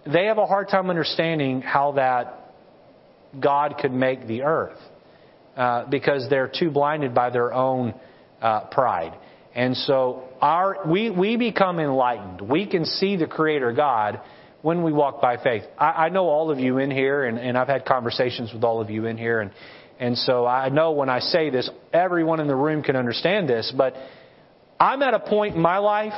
they 0.06 0.26
have 0.26 0.38
a 0.38 0.46
hard 0.46 0.70
time 0.70 0.90
understanding 0.90 1.62
how 1.62 1.94
that 1.94 2.52
God 3.40 3.76
could 3.80 3.92
make 3.92 4.28
the 4.28 4.44
earth 4.44 4.78
uh, 5.58 5.86
because 5.90 6.30
they're 6.30 6.52
too 6.54 6.72
blinded 6.72 7.14
by 7.14 7.30
their 7.30 7.54
own 7.54 7.94
uh, 8.42 8.68
pride. 8.68 9.14
And 9.56 9.76
so 9.76 10.24
our, 10.42 10.80
we, 10.88 11.10
we 11.10 11.38
become 11.38 11.80
enlightened. 11.80 12.42
We 12.42 12.66
can 12.66 12.86
see 12.86 13.18
the 13.18 13.28
Creator 13.28 13.74
God 13.74 14.22
when 14.62 14.82
we 14.82 14.94
walk 14.94 15.22
by 15.22 15.38
faith. 15.38 15.64
I, 15.78 16.06
I 16.06 16.10
know 16.10 16.26
all 16.26 16.52
of 16.52 16.60
you 16.60 16.78
in 16.78 16.90
here, 16.90 17.26
and, 17.26 17.38
and 17.38 17.58
I've 17.58 17.68
had 17.68 17.86
conversations 17.86 18.52
with 18.54 18.64
all 18.64 18.82
of 18.82 18.90
you 18.90 19.06
in 19.06 19.18
here, 19.18 19.42
and 19.42 19.52
and 20.00 20.18
so 20.18 20.46
I 20.46 20.70
know 20.70 20.92
when 20.92 21.10
I 21.10 21.20
say 21.20 21.50
this, 21.50 21.70
everyone 21.94 22.40
in 22.40 22.48
the 22.48 22.56
room 22.56 22.84
can 22.84 22.96
understand 22.96 23.48
this, 23.48 23.74
but 23.76 23.96
I'm 24.80 25.02
at 25.02 25.14
a 25.14 25.20
point 25.20 25.56
in 25.56 25.62
my 25.62 25.78
life, 25.78 26.14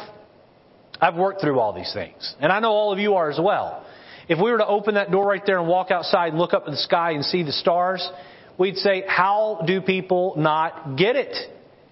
I've 0.99 1.15
worked 1.15 1.41
through 1.41 1.59
all 1.59 1.73
these 1.73 1.91
things. 1.93 2.35
And 2.39 2.51
I 2.51 2.59
know 2.59 2.71
all 2.71 2.93
of 2.93 2.99
you 2.99 3.15
are 3.15 3.29
as 3.29 3.39
well. 3.41 3.85
If 4.27 4.37
we 4.37 4.51
were 4.51 4.57
to 4.57 4.67
open 4.67 4.95
that 4.95 5.11
door 5.11 5.27
right 5.27 5.43
there 5.45 5.59
and 5.59 5.67
walk 5.67 5.91
outside 5.91 6.29
and 6.29 6.37
look 6.39 6.53
up 6.53 6.63
at 6.65 6.71
the 6.71 6.77
sky 6.77 7.11
and 7.11 7.23
see 7.23 7.43
the 7.43 7.51
stars, 7.51 8.09
we'd 8.57 8.77
say, 8.77 9.03
how 9.07 9.63
do 9.67 9.81
people 9.81 10.33
not 10.37 10.97
get 10.97 11.15
it? 11.15 11.35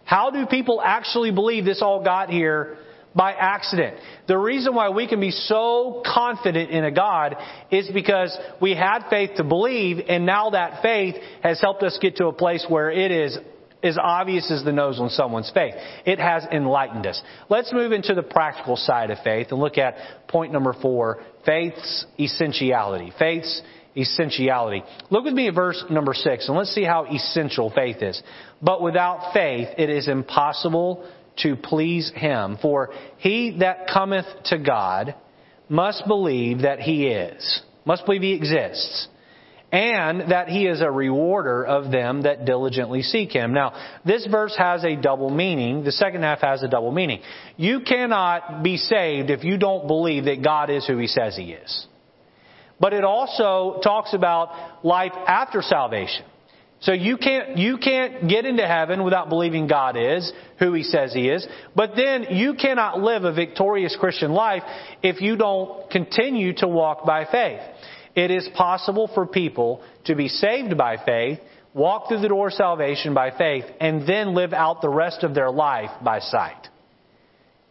How 0.05 0.31
do 0.31 0.45
people 0.45 0.81
actually 0.83 1.31
believe 1.31 1.65
this 1.65 1.81
all 1.81 2.03
got 2.03 2.29
here 2.29 2.77
by 3.15 3.33
accident. 3.33 3.97
The 4.27 4.37
reason 4.37 4.73
why 4.73 4.89
we 4.89 5.07
can 5.07 5.19
be 5.19 5.31
so 5.31 6.01
confident 6.05 6.71
in 6.71 6.83
a 6.83 6.91
God 6.91 7.35
is 7.69 7.89
because 7.93 8.35
we 8.61 8.75
had 8.75 9.07
faith 9.09 9.31
to 9.37 9.43
believe, 9.43 10.03
and 10.07 10.25
now 10.25 10.51
that 10.51 10.81
faith 10.81 11.15
has 11.43 11.61
helped 11.61 11.83
us 11.83 11.97
get 12.01 12.17
to 12.17 12.27
a 12.27 12.33
place 12.33 12.65
where 12.67 12.89
it 12.89 13.11
is 13.11 13.37
as 13.83 13.97
obvious 14.01 14.49
as 14.49 14.63
the 14.63 14.71
nose 14.71 14.99
on 14.99 15.09
someone's 15.09 15.51
faith. 15.53 15.73
It 16.05 16.19
has 16.19 16.45
enlightened 16.51 17.05
us. 17.05 17.21
Let's 17.49 17.73
move 17.73 17.91
into 17.91 18.13
the 18.15 18.23
practical 18.23 18.77
side 18.77 19.11
of 19.11 19.19
faith 19.23 19.47
and 19.51 19.59
look 19.59 19.77
at 19.77 19.95
point 20.27 20.53
number 20.53 20.73
four, 20.81 21.23
faith's 21.45 22.05
essentiality. 22.17 23.11
Faith's 23.19 23.61
essentiality. 23.95 24.83
Look 25.09 25.25
with 25.25 25.33
me 25.33 25.47
at 25.47 25.55
verse 25.55 25.83
number 25.89 26.13
six, 26.13 26.47
and 26.47 26.57
let's 26.57 26.73
see 26.73 26.83
how 26.83 27.05
essential 27.05 27.69
faith 27.69 28.01
is. 28.01 28.21
But 28.61 28.81
without 28.81 29.33
faith, 29.33 29.67
it 29.77 29.89
is 29.89 30.07
impossible 30.07 31.07
to 31.37 31.55
please 31.55 32.11
him. 32.15 32.57
For 32.61 32.89
he 33.17 33.57
that 33.59 33.87
cometh 33.91 34.25
to 34.45 34.57
God 34.57 35.15
must 35.69 36.07
believe 36.07 36.61
that 36.61 36.79
he 36.79 37.07
is, 37.07 37.61
must 37.85 38.05
believe 38.05 38.21
he 38.21 38.33
exists, 38.33 39.07
and 39.73 40.31
that 40.31 40.49
he 40.49 40.67
is 40.67 40.81
a 40.81 40.89
rewarder 40.89 41.65
of 41.65 41.91
them 41.91 42.21
that 42.21 42.45
diligently 42.45 43.01
seek 43.01 43.31
him. 43.31 43.53
Now, 43.53 43.73
this 44.05 44.25
verse 44.29 44.55
has 44.55 44.83
a 44.83 44.95
double 44.95 45.31
meaning. 45.31 45.83
The 45.83 45.91
second 45.91 46.21
half 46.21 46.41
has 46.41 46.61
a 46.61 46.67
double 46.67 46.91
meaning. 46.91 47.21
You 47.57 47.81
cannot 47.81 48.61
be 48.61 48.77
saved 48.77 49.31
if 49.31 49.43
you 49.43 49.57
don't 49.57 49.87
believe 49.87 50.25
that 50.25 50.43
God 50.43 50.69
is 50.69 50.85
who 50.85 50.99
he 50.99 51.07
says 51.07 51.35
he 51.35 51.53
is. 51.53 51.87
But 52.79 52.93
it 52.93 53.03
also 53.03 53.79
talks 53.83 54.13
about 54.13 54.85
life 54.85 55.13
after 55.27 55.63
salvation. 55.63 56.25
So 56.81 56.91
you 56.91 57.17
can't, 57.17 57.57
you 57.57 57.77
can't 57.77 58.27
get 58.27 58.45
into 58.45 58.67
heaven 58.67 59.03
without 59.03 59.29
believing 59.29 59.67
God 59.67 59.95
is 59.97 60.31
who 60.59 60.73
He 60.73 60.83
says 60.83 61.13
He 61.13 61.29
is. 61.29 61.47
But 61.75 61.91
then 61.95 62.25
you 62.31 62.55
cannot 62.55 62.99
live 62.99 63.23
a 63.23 63.31
victorious 63.31 63.95
Christian 63.97 64.33
life 64.33 64.63
if 65.01 65.21
you 65.21 65.37
don't 65.37 65.89
continue 65.89 66.53
to 66.55 66.67
walk 66.67 67.05
by 67.05 67.23
faith. 67.23 67.61
It 68.15 68.31
is 68.31 68.47
possible 68.55 69.09
for 69.13 69.25
people 69.25 69.83
to 70.05 70.15
be 70.15 70.27
saved 70.27 70.77
by 70.77 70.97
faith, 71.03 71.39
walk 71.73 72.07
through 72.07 72.21
the 72.21 72.27
door 72.27 72.47
of 72.47 72.53
salvation 72.53 73.13
by 73.13 73.31
faith, 73.35 73.65
and 73.79 74.07
then 74.07 74.35
live 74.35 74.53
out 74.53 74.81
the 74.81 74.89
rest 74.89 75.23
of 75.23 75.33
their 75.33 75.49
life 75.49 75.89
by 76.03 76.19
sight. 76.19 76.67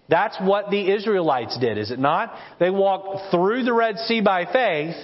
That's 0.08 0.36
what 0.40 0.70
the 0.70 0.92
Israelites 0.92 1.56
did, 1.58 1.78
is 1.78 1.90
it 1.90 1.98
not? 1.98 2.34
They 2.58 2.70
walked 2.70 3.30
through 3.30 3.64
the 3.64 3.72
Red 3.72 3.98
Sea 3.98 4.20
by 4.20 4.44
faith, 4.52 4.96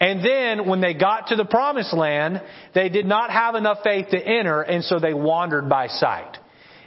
and 0.00 0.24
then 0.24 0.66
when 0.66 0.80
they 0.80 0.94
got 0.94 1.28
to 1.28 1.36
the 1.36 1.44
promised 1.44 1.94
land, 1.94 2.42
they 2.74 2.88
did 2.88 3.06
not 3.06 3.30
have 3.30 3.54
enough 3.54 3.78
faith 3.84 4.08
to 4.10 4.18
enter, 4.18 4.62
and 4.62 4.82
so 4.82 4.98
they 4.98 5.14
wandered 5.14 5.68
by 5.68 5.86
sight. 5.86 6.36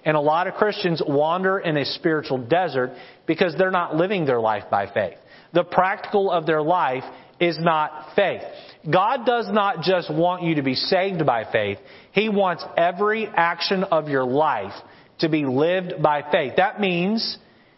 And 0.04 0.18
a 0.18 0.20
lot 0.20 0.48
of 0.48 0.56
Christians 0.56 1.02
wander 1.06 1.60
in 1.60 1.78
a 1.78 1.86
spiritual 1.86 2.40
desert 2.40 2.92
because 3.26 3.56
they're 3.58 3.72
not 3.72 3.96
living 3.96 4.26
their 4.26 4.42
life 4.42 4.66
by 4.70 4.92
faith. 4.92 5.18
The 5.54 5.64
practical 5.64 6.32
of 6.32 6.46
their 6.46 6.62
life 6.62 7.04
is 7.44 7.60
not 7.60 8.16
faith. 8.16 8.42
God 8.90 9.26
does 9.26 9.48
not 9.52 9.82
just 9.82 10.14
want 10.14 10.44
you 10.44 10.56
to 10.56 10.62
be 10.62 10.76
saved 10.76 11.26
by 11.26 11.46
faith. 11.52 11.78
He 12.12 12.30
wants 12.30 12.64
every 12.78 13.28
action 13.28 13.84
of 13.84 14.10
your 14.10 14.26
life 14.26 14.74
to 15.20 15.30
be 15.30 15.46
lived 15.46 16.02
by 16.02 16.24
faith. 16.32 16.54
That 16.58 16.80
means 16.80 17.38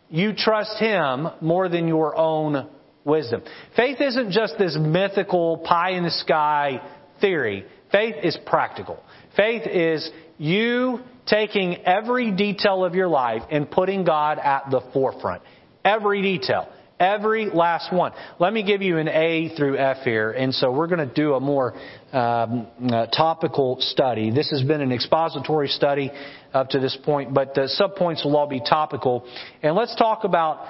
you 0.10 0.34
trust 0.36 0.78
Him 0.80 1.28
more 1.42 1.70
than 1.70 1.88
your 1.88 2.16
own 2.16 2.70
wisdom. 3.04 3.44
Faith 3.76 4.02
isn't 4.02 4.32
just 4.32 4.58
this 4.58 4.78
mythical 4.80 5.60
pie 5.60 5.92
in 5.92 6.04
the 6.04 6.12
sky 6.12 6.82
theory. 7.22 7.66
Faith 7.92 8.16
is 8.24 8.38
practical. 8.46 9.02
Faith 9.36 9.68
is 9.68 10.10
you 10.38 11.00
taking 11.28 11.78
every 11.86 12.32
detail 12.32 12.84
of 12.84 12.96
your 12.96 13.08
life 13.08 13.44
and 13.50 13.70
putting 13.70 14.04
God 14.04 14.40
at 14.40 14.70
the 14.70 14.82
forefront. 14.94 15.42
Every 15.84 16.22
detail. 16.22 16.68
Every 17.00 17.50
last 17.50 17.92
one. 17.94 18.14
Let 18.40 18.54
me 18.54 18.64
give 18.64 18.82
you 18.82 18.98
an 18.98 19.10
A 19.10 19.50
through 19.58 19.78
F 19.78 19.98
here, 20.06 20.32
and 20.32 20.54
so 20.54 20.72
we're 20.72 20.88
going 20.88 21.08
to 21.08 21.14
do 21.14 21.34
a 21.34 21.40
more 21.40 21.74
um, 22.14 22.68
uh, 22.90 23.08
topical 23.08 23.78
study. 23.82 24.32
This 24.32 24.50
has 24.52 24.64
been 24.64 24.80
an 24.80 24.94
expository 24.94 25.68
study 25.68 26.10
up 26.54 26.70
to 26.70 26.80
this 26.80 26.98
point, 27.04 27.34
but 27.34 27.54
the 27.54 27.70
subpoints 27.80 28.24
will 28.24 28.38
all 28.38 28.48
be 28.48 28.62
topical. 28.62 29.28
And 29.62 29.76
let's 29.76 29.96
talk 29.96 30.24
about 30.24 30.68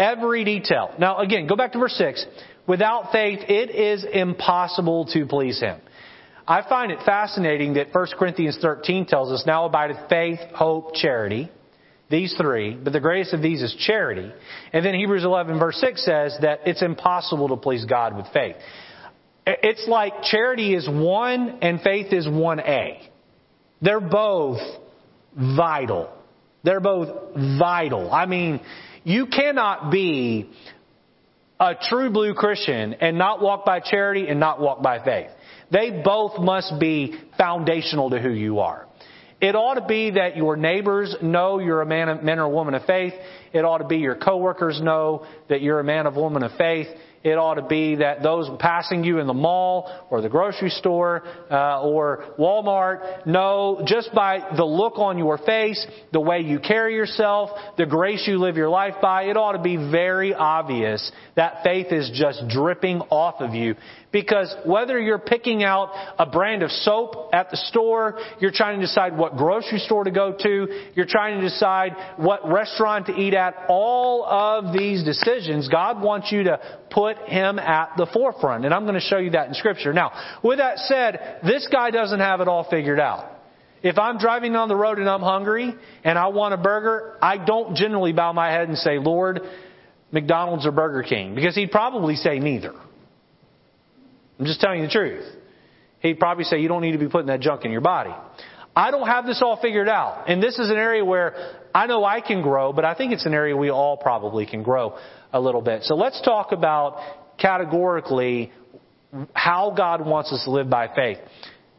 Every 0.00 0.44
detail. 0.44 0.94
Now 0.98 1.18
again, 1.18 1.46
go 1.46 1.56
back 1.56 1.72
to 1.72 1.78
verse 1.78 1.92
6. 1.92 2.24
Without 2.66 3.12
faith, 3.12 3.40
it 3.50 3.68
is 3.68 4.02
impossible 4.10 5.04
to 5.12 5.26
please 5.26 5.60
Him. 5.60 5.78
I 6.48 6.66
find 6.66 6.90
it 6.90 7.00
fascinating 7.04 7.74
that 7.74 7.94
1 7.94 8.06
Corinthians 8.18 8.56
13 8.62 9.04
tells 9.04 9.30
us, 9.30 9.44
now 9.46 9.66
abideth 9.66 10.08
faith, 10.08 10.38
hope, 10.54 10.94
charity. 10.94 11.50
These 12.10 12.34
three, 12.36 12.74
but 12.74 12.92
the 12.92 13.00
greatest 13.00 13.32
of 13.34 13.40
these 13.40 13.62
is 13.62 13.74
charity. 13.78 14.32
And 14.72 14.84
then 14.84 14.94
Hebrews 14.94 15.24
11 15.24 15.60
verse 15.60 15.76
6 15.80 16.04
says 16.04 16.36
that 16.42 16.60
it's 16.66 16.82
impossible 16.82 17.48
to 17.48 17.56
please 17.56 17.84
God 17.84 18.16
with 18.16 18.26
faith. 18.32 18.56
It's 19.46 19.86
like 19.88 20.22
charity 20.24 20.74
is 20.74 20.88
one 20.88 21.58
and 21.62 21.80
faith 21.80 22.12
is 22.12 22.26
1A. 22.26 22.98
They're 23.80 24.00
both 24.00 24.58
vital. 25.36 26.12
They're 26.64 26.80
both 26.80 27.34
vital. 27.58 28.12
I 28.12 28.26
mean, 28.26 28.60
you 29.04 29.26
cannot 29.26 29.92
be 29.92 30.50
a 31.60 31.74
true 31.80 32.10
blue 32.10 32.34
Christian 32.34 32.94
and 32.94 33.18
not 33.18 33.40
walk 33.40 33.64
by 33.64 33.80
charity 33.80 34.26
and 34.28 34.40
not 34.40 34.60
walk 34.60 34.82
by 34.82 35.02
faith. 35.04 35.30
They 35.70 36.02
both 36.04 36.40
must 36.40 36.80
be 36.80 37.14
foundational 37.38 38.10
to 38.10 38.20
who 38.20 38.30
you 38.30 38.58
are. 38.58 38.86
It 39.40 39.56
ought 39.56 39.74
to 39.74 39.86
be 39.86 40.10
that 40.12 40.36
your 40.36 40.56
neighbors 40.56 41.16
know 41.22 41.58
you're 41.58 41.80
a 41.80 41.86
man, 41.86 42.24
man 42.24 42.38
or 42.38 42.48
woman 42.50 42.74
of 42.74 42.84
faith. 42.84 43.14
It 43.52 43.64
ought 43.64 43.78
to 43.78 43.86
be 43.86 43.96
your 43.96 44.14
coworkers 44.14 44.80
know 44.82 45.26
that 45.48 45.62
you're 45.62 45.80
a 45.80 45.84
man 45.84 46.06
or 46.06 46.10
woman 46.12 46.42
of 46.42 46.52
faith. 46.58 46.88
It 47.22 47.36
ought 47.36 47.54
to 47.54 47.66
be 47.66 47.96
that 47.96 48.22
those 48.22 48.48
passing 48.58 49.04
you 49.04 49.18
in 49.18 49.26
the 49.26 49.34
mall 49.34 50.06
or 50.08 50.22
the 50.22 50.30
grocery 50.30 50.70
store 50.70 51.22
uh, 51.50 51.82
or 51.82 52.34
Walmart 52.38 53.26
know 53.26 53.82
just 53.86 54.14
by 54.14 54.54
the 54.56 54.64
look 54.64 54.98
on 54.98 55.18
your 55.18 55.36
face, 55.36 55.86
the 56.12 56.20
way 56.20 56.40
you 56.40 56.58
carry 56.58 56.94
yourself, 56.94 57.50
the 57.76 57.84
grace 57.84 58.26
you 58.26 58.38
live 58.38 58.56
your 58.56 58.70
life 58.70 58.94
by, 59.02 59.24
it 59.24 59.36
ought 59.36 59.52
to 59.52 59.62
be 59.62 59.76
very 59.76 60.32
obvious 60.32 61.12
that 61.36 61.62
faith 61.62 61.88
is 61.92 62.10
just 62.14 62.42
dripping 62.48 63.00
off 63.10 63.42
of 63.42 63.54
you. 63.54 63.74
Because 64.12 64.52
whether 64.64 64.98
you're 64.98 65.20
picking 65.20 65.62
out 65.62 65.92
a 66.18 66.26
brand 66.26 66.64
of 66.64 66.72
soap 66.72 67.30
at 67.32 67.50
the 67.50 67.56
store, 67.56 68.18
you're 68.40 68.50
trying 68.50 68.80
to 68.80 68.86
decide 68.86 69.16
what 69.16 69.36
grocery 69.36 69.78
store 69.78 70.02
to 70.02 70.10
go 70.10 70.32
to, 70.36 70.66
you're 70.94 71.06
trying 71.06 71.40
to 71.40 71.48
decide 71.48 71.94
what 72.16 72.50
restaurant 72.50 73.06
to 73.06 73.12
eat 73.12 73.34
at, 73.34 73.66
all 73.68 74.24
of 74.24 74.72
these 74.76 75.04
decisions, 75.04 75.68
God 75.68 76.02
wants 76.02 76.32
you 76.32 76.44
to 76.44 76.60
put 76.90 77.18
Him 77.18 77.60
at 77.60 77.96
the 77.96 78.06
forefront. 78.12 78.64
And 78.64 78.74
I'm 78.74 78.82
going 78.82 78.94
to 78.94 79.00
show 79.00 79.18
you 79.18 79.30
that 79.30 79.46
in 79.46 79.54
Scripture. 79.54 79.92
Now, 79.92 80.10
with 80.42 80.58
that 80.58 80.78
said, 80.78 81.38
this 81.44 81.68
guy 81.70 81.90
doesn't 81.90 82.20
have 82.20 82.40
it 82.40 82.48
all 82.48 82.68
figured 82.68 82.98
out. 82.98 83.36
If 83.82 83.96
I'm 83.96 84.18
driving 84.18 84.56
on 84.56 84.68
the 84.68 84.76
road 84.76 84.98
and 84.98 85.08
I'm 85.08 85.22
hungry 85.22 85.72
and 86.02 86.18
I 86.18 86.28
want 86.28 86.52
a 86.52 86.58
burger, 86.58 87.16
I 87.22 87.38
don't 87.38 87.76
generally 87.76 88.12
bow 88.12 88.32
my 88.32 88.50
head 88.50 88.68
and 88.68 88.76
say, 88.76 88.98
Lord, 88.98 89.40
McDonald's 90.10 90.66
or 90.66 90.72
Burger 90.72 91.04
King, 91.04 91.36
because 91.36 91.54
he'd 91.54 91.70
probably 91.70 92.16
say 92.16 92.40
neither. 92.40 92.74
I'm 94.40 94.46
just 94.46 94.60
telling 94.60 94.80
you 94.80 94.86
the 94.86 94.92
truth. 94.92 95.24
He'd 96.00 96.18
probably 96.18 96.44
say, 96.44 96.60
you 96.60 96.68
don't 96.68 96.80
need 96.80 96.92
to 96.92 96.98
be 96.98 97.08
putting 97.08 97.26
that 97.26 97.40
junk 97.40 97.66
in 97.66 97.70
your 97.70 97.82
body. 97.82 98.14
I 98.74 98.90
don't 98.90 99.06
have 99.06 99.26
this 99.26 99.42
all 99.44 99.60
figured 99.60 99.88
out. 99.88 100.30
And 100.30 100.42
this 100.42 100.58
is 100.58 100.70
an 100.70 100.76
area 100.76 101.04
where 101.04 101.34
I 101.74 101.86
know 101.86 102.04
I 102.04 102.22
can 102.22 102.40
grow, 102.40 102.72
but 102.72 102.86
I 102.86 102.94
think 102.94 103.12
it's 103.12 103.26
an 103.26 103.34
area 103.34 103.54
we 103.54 103.70
all 103.70 103.98
probably 103.98 104.46
can 104.46 104.62
grow 104.62 104.96
a 105.30 105.40
little 105.40 105.60
bit. 105.60 105.82
So 105.82 105.94
let's 105.94 106.20
talk 106.22 106.52
about 106.52 107.36
categorically 107.38 108.50
how 109.34 109.74
God 109.76 110.06
wants 110.06 110.32
us 110.32 110.44
to 110.44 110.50
live 110.50 110.70
by 110.70 110.88
faith. 110.94 111.18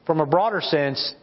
From 0.05 0.19
a 0.19 0.25
broader 0.27 0.61
sense, 0.61 1.15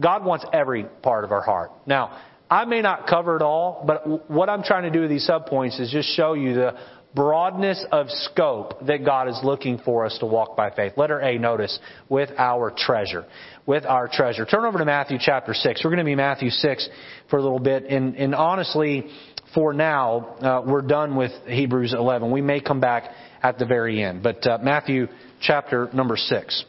God 0.00 0.24
wants 0.24 0.44
every 0.52 0.84
part 1.02 1.24
of 1.24 1.30
our 1.30 1.42
heart. 1.42 1.70
Now, 1.86 2.20
I 2.50 2.64
may 2.64 2.82
not 2.82 3.06
cover 3.06 3.36
it 3.36 3.42
all, 3.42 3.84
but 3.86 4.28
what 4.28 4.48
I'm 4.48 4.64
trying 4.64 4.82
to 4.82 4.90
do 4.90 5.02
with 5.02 5.10
these 5.10 5.28
subpoints 5.28 5.78
is 5.78 5.92
just 5.92 6.08
show 6.16 6.32
you 6.32 6.54
the 6.54 6.74
broadness 7.14 7.84
of 7.90 8.08
scope 8.08 8.86
that 8.86 9.04
God 9.04 9.28
is 9.28 9.38
looking 9.42 9.78
for 9.78 10.06
us 10.06 10.16
to 10.18 10.26
walk 10.26 10.56
by 10.56 10.70
faith. 10.70 10.92
Letter 10.96 11.20
A, 11.20 11.38
notice, 11.38 11.78
with 12.08 12.30
our 12.38 12.72
treasure. 12.76 13.26
With 13.66 13.84
our 13.84 14.08
treasure. 14.08 14.44
Turn 14.44 14.64
over 14.64 14.78
to 14.78 14.84
Matthew 14.84 15.18
chapter 15.20 15.54
6. 15.54 15.82
We're 15.84 15.90
going 15.90 15.98
to 15.98 16.04
be 16.04 16.14
Matthew 16.14 16.50
6 16.50 16.88
for 17.28 17.38
a 17.38 17.42
little 17.42 17.58
bit. 17.58 17.84
And, 17.84 18.14
and 18.16 18.34
honestly, 18.34 19.06
for 19.54 19.72
now, 19.72 20.36
uh, 20.40 20.62
we're 20.64 20.82
done 20.82 21.16
with 21.16 21.32
Hebrews 21.46 21.94
11. 21.96 22.30
We 22.30 22.42
may 22.42 22.60
come 22.60 22.80
back 22.80 23.10
at 23.42 23.58
the 23.58 23.66
very 23.66 24.02
end. 24.02 24.22
But 24.22 24.46
uh, 24.46 24.58
Matthew 24.62 25.08
chapter 25.40 25.88
number 25.92 26.16
6. 26.16 26.64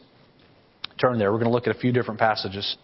Turn 1.00 1.18
there. 1.18 1.32
We're 1.32 1.38
going 1.38 1.50
to 1.50 1.54
look 1.54 1.66
at 1.66 1.76
a 1.76 1.78
few 1.78 1.92
different 1.92 2.20
passages. 2.20 2.76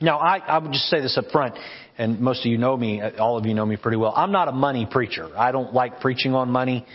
Now, 0.00 0.18
I, 0.18 0.38
I 0.38 0.58
would 0.58 0.72
just 0.72 0.86
say 0.86 1.00
this 1.00 1.18
up 1.18 1.30
front 1.32 1.56
and 1.98 2.20
most 2.20 2.40
of 2.40 2.46
you 2.46 2.58
know 2.58 2.76
me, 2.76 3.02
all 3.02 3.36
of 3.36 3.44
you 3.44 3.54
know 3.54 3.66
me 3.66 3.76
pretty 3.76 3.96
well. 3.96 4.14
I'm 4.16 4.30
not 4.30 4.46
a 4.46 4.52
money 4.52 4.86
preacher. 4.90 5.28
I 5.36 5.50
don't 5.50 5.74
like 5.74 6.00
preaching 6.00 6.32
on 6.32 6.48
money. 6.50 6.86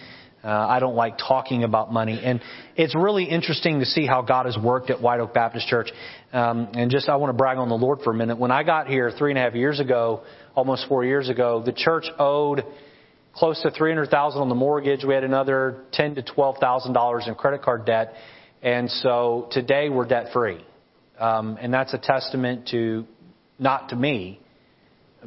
Uh, 0.43 0.47
I 0.49 0.79
don't 0.79 0.95
like 0.95 1.17
talking 1.17 1.63
about 1.63 1.91
money. 1.91 2.19
And 2.23 2.41
it's 2.75 2.95
really 2.95 3.25
interesting 3.25 3.79
to 3.79 3.85
see 3.85 4.05
how 4.05 4.21
God 4.21 4.45
has 4.45 4.57
worked 4.57 4.89
at 4.89 5.01
White 5.01 5.19
Oak 5.19 5.33
Baptist 5.33 5.67
Church. 5.67 5.89
Um, 6.33 6.69
and 6.73 6.89
just, 6.89 7.07
I 7.07 7.15
want 7.17 7.29
to 7.29 7.37
brag 7.37 7.57
on 7.57 7.69
the 7.69 7.75
Lord 7.75 7.99
for 8.03 8.11
a 8.11 8.13
minute. 8.13 8.37
When 8.37 8.51
I 8.51 8.63
got 8.63 8.87
here 8.87 9.11
three 9.11 9.31
and 9.31 9.37
a 9.37 9.41
half 9.41 9.55
years 9.55 9.79
ago, 9.79 10.23
almost 10.55 10.87
four 10.87 11.05
years 11.05 11.29
ago, 11.29 11.61
the 11.65 11.71
church 11.71 12.05
owed 12.19 12.63
close 13.33 13.61
to 13.61 13.71
300,000 13.71 14.41
on 14.41 14.49
the 14.49 14.55
mortgage. 14.55 15.03
We 15.05 15.13
had 15.13 15.23
another 15.23 15.83
10 15.93 16.15
to 16.15 16.23
12,000 16.23 16.93
dollars 16.93 17.25
in 17.27 17.35
credit 17.35 17.61
card 17.61 17.85
debt. 17.85 18.13
And 18.61 18.89
so 18.89 19.47
today 19.51 19.89
we're 19.89 20.05
debt 20.05 20.27
free. 20.33 20.63
Um, 21.19 21.57
and 21.59 21.73
that's 21.73 21.93
a 21.93 21.97
testament 21.97 22.67
to, 22.71 23.05
not 23.59 23.89
to 23.89 23.95
me, 23.95 24.39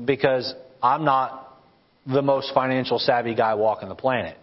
because 0.05 0.55
I'm 0.83 1.05
not 1.05 1.59
the 2.07 2.23
most 2.23 2.53
financial 2.55 2.99
savvy 2.99 3.35
guy 3.35 3.55
walking 3.55 3.89
the 3.89 3.95
planet. 3.95 4.37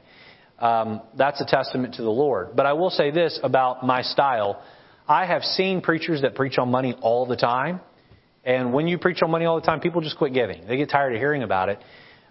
Um, 0.59 1.01
that's 1.17 1.41
a 1.41 1.45
testament 1.45 1.95
to 1.95 2.03
the 2.03 2.09
Lord. 2.09 2.55
But 2.55 2.65
I 2.65 2.73
will 2.73 2.89
say 2.89 3.11
this 3.11 3.39
about 3.43 3.85
my 3.85 4.01
style. 4.01 4.61
I 5.07 5.25
have 5.25 5.43
seen 5.43 5.81
preachers 5.81 6.21
that 6.21 6.35
preach 6.35 6.57
on 6.57 6.71
money 6.71 6.95
all 7.01 7.25
the 7.25 7.35
time. 7.35 7.81
And 8.45 8.73
when 8.73 8.87
you 8.87 8.97
preach 8.97 9.21
on 9.21 9.31
money 9.31 9.45
all 9.45 9.59
the 9.59 9.65
time, 9.65 9.79
people 9.79 10.01
just 10.01 10.17
quit 10.17 10.33
giving. 10.33 10.67
They 10.67 10.77
get 10.77 10.89
tired 10.89 11.13
of 11.13 11.19
hearing 11.19 11.43
about 11.43 11.69
it. 11.69 11.79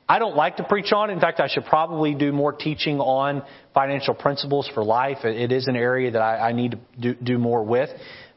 I 0.08 0.18
don't 0.18 0.36
like 0.36 0.56
to 0.56 0.64
preach 0.64 0.92
on 0.92 1.10
it. 1.10 1.14
In 1.14 1.20
fact, 1.20 1.40
I 1.40 1.48
should 1.48 1.64
probably 1.64 2.14
do 2.14 2.32
more 2.32 2.52
teaching 2.52 3.00
on 3.00 3.42
financial 3.72 4.14
principles 4.14 4.68
for 4.74 4.84
life. 4.84 5.24
It 5.24 5.52
is 5.52 5.68
an 5.68 5.76
area 5.76 6.10
that 6.10 6.20
I, 6.20 6.48
I 6.48 6.52
need 6.52 6.72
to 6.72 6.78
do, 7.00 7.14
do 7.14 7.38
more 7.38 7.62
with. 7.62 7.88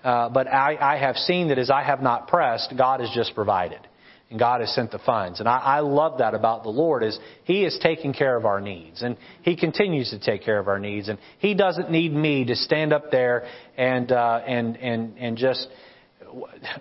Uh, 0.04 0.30
but 0.30 0.48
I, 0.48 0.78
I 0.80 0.98
have 0.98 1.16
seen 1.18 1.50
that 1.50 1.58
as 1.58 1.70
I 1.70 1.84
have 1.84 2.02
not 2.02 2.28
pressed, 2.28 2.74
God 2.78 3.00
has 3.00 3.10
just 3.14 3.34
provided 3.36 3.80
and 4.30 4.40
God 4.40 4.62
has 4.62 4.74
sent 4.74 4.92
the 4.92 5.00
funds. 5.00 5.40
And 5.40 5.48
I, 5.48 5.58
I 5.58 5.80
love 5.82 6.18
that 6.18 6.34
about 6.34 6.64
the 6.64 6.70
Lord 6.70 7.04
is 7.04 7.18
He 7.44 7.64
is 7.64 7.78
taking 7.82 8.14
care 8.14 8.36
of 8.36 8.46
our 8.46 8.60
needs, 8.60 9.02
and 9.02 9.18
He 9.44 9.56
continues 9.56 10.10
to 10.10 10.20
take 10.20 10.44
care 10.44 10.60
of 10.60 10.68
our 10.68 10.80
needs, 10.80 11.10
and 11.10 11.20
He 11.40 11.54
doesn't 11.54 11.92
need 11.92 12.14
me 12.14 12.46
to 12.46 12.56
stand 12.56 12.94
up 12.94 13.12
there 13.12 13.46
and 13.78 14.12
uh, 14.12 14.42
and 14.46 14.78
and 14.78 15.18
and 15.18 15.38
just 15.38 15.68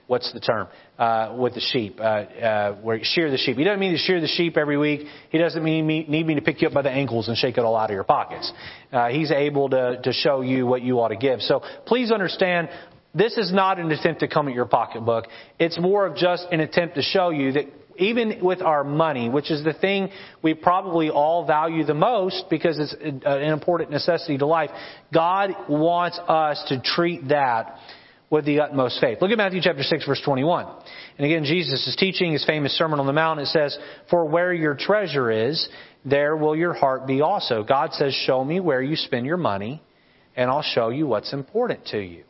what's 0.06 0.32
the 0.32 0.40
term 0.40 0.68
uh, 0.98 1.34
with 1.38 1.54
the 1.54 1.60
sheep? 1.60 1.98
Uh, 2.00 2.02
uh, 2.02 2.74
where 2.76 2.98
shear 3.02 3.30
the 3.30 3.36
sheep. 3.36 3.56
He 3.56 3.64
doesn't 3.64 3.80
mean 3.80 3.92
to 3.92 3.98
shear 3.98 4.20
the 4.20 4.28
sheep 4.28 4.56
every 4.56 4.76
week. 4.76 5.06
He 5.30 5.38
doesn't 5.38 5.62
mean 5.62 5.86
me, 5.86 6.04
need 6.08 6.26
me 6.26 6.34
to 6.34 6.42
pick 6.42 6.62
you 6.62 6.68
up 6.68 6.74
by 6.74 6.82
the 6.82 6.90
ankles 6.90 7.28
and 7.28 7.36
shake 7.36 7.58
it 7.58 7.60
all 7.60 7.76
out 7.76 7.90
of 7.90 7.94
your 7.94 8.04
pockets. 8.04 8.52
Uh, 8.92 9.08
he's 9.08 9.30
able 9.30 9.68
to 9.70 10.00
to 10.02 10.12
show 10.12 10.40
you 10.40 10.66
what 10.66 10.82
you 10.82 11.00
ought 11.00 11.08
to 11.08 11.16
give. 11.16 11.40
So 11.40 11.62
please 11.86 12.10
understand, 12.10 12.68
this 13.14 13.36
is 13.36 13.52
not 13.52 13.78
an 13.78 13.90
attempt 13.92 14.20
to 14.20 14.28
come 14.28 14.48
at 14.48 14.54
your 14.54 14.66
pocketbook. 14.66 15.26
It's 15.58 15.78
more 15.78 16.06
of 16.06 16.16
just 16.16 16.46
an 16.50 16.60
attempt 16.60 16.96
to 16.96 17.02
show 17.02 17.30
you 17.30 17.52
that 17.52 17.66
even 17.96 18.38
with 18.42 18.60
our 18.60 18.82
money, 18.82 19.28
which 19.28 19.50
is 19.50 19.62
the 19.62 19.72
thing 19.72 20.08
we 20.42 20.54
probably 20.54 21.10
all 21.10 21.46
value 21.46 21.84
the 21.84 21.94
most 21.94 22.46
because 22.50 22.78
it's 22.78 22.92
uh, 22.92 23.30
an 23.30 23.52
important 23.52 23.90
necessity 23.90 24.36
to 24.38 24.46
life, 24.46 24.70
God 25.12 25.50
wants 25.68 26.18
us 26.26 26.64
to 26.68 26.80
treat 26.80 27.28
that 27.28 27.78
with 28.30 28.46
the 28.46 28.60
utmost 28.60 29.00
faith. 29.00 29.18
Look 29.20 29.30
at 29.30 29.38
Matthew 29.38 29.60
chapter 29.62 29.84
6 29.84 30.06
verse 30.06 30.20
21. 30.24 30.66
And 31.18 31.24
again, 31.24 31.44
Jesus 31.44 31.86
is 31.86 31.94
teaching 31.94 32.32
his 32.32 32.44
famous 32.44 32.76
Sermon 32.76 32.98
on 32.98 33.06
the 33.06 33.12
Mount. 33.12 33.38
It 33.38 33.46
says, 33.46 33.78
For 34.10 34.24
where 34.24 34.52
your 34.52 34.74
treasure 34.74 35.30
is, 35.30 35.68
there 36.04 36.36
will 36.36 36.56
your 36.56 36.72
heart 36.72 37.06
be 37.06 37.20
also. 37.20 37.62
God 37.62 37.92
says, 37.92 38.12
Show 38.26 38.44
me 38.44 38.58
where 38.58 38.82
you 38.82 38.96
spend 38.96 39.24
your 39.24 39.36
money, 39.36 39.80
and 40.34 40.50
I'll 40.50 40.62
show 40.62 40.88
you 40.88 41.06
what's 41.06 41.32
important 41.32 41.86
to 41.88 42.00
you 42.00 42.24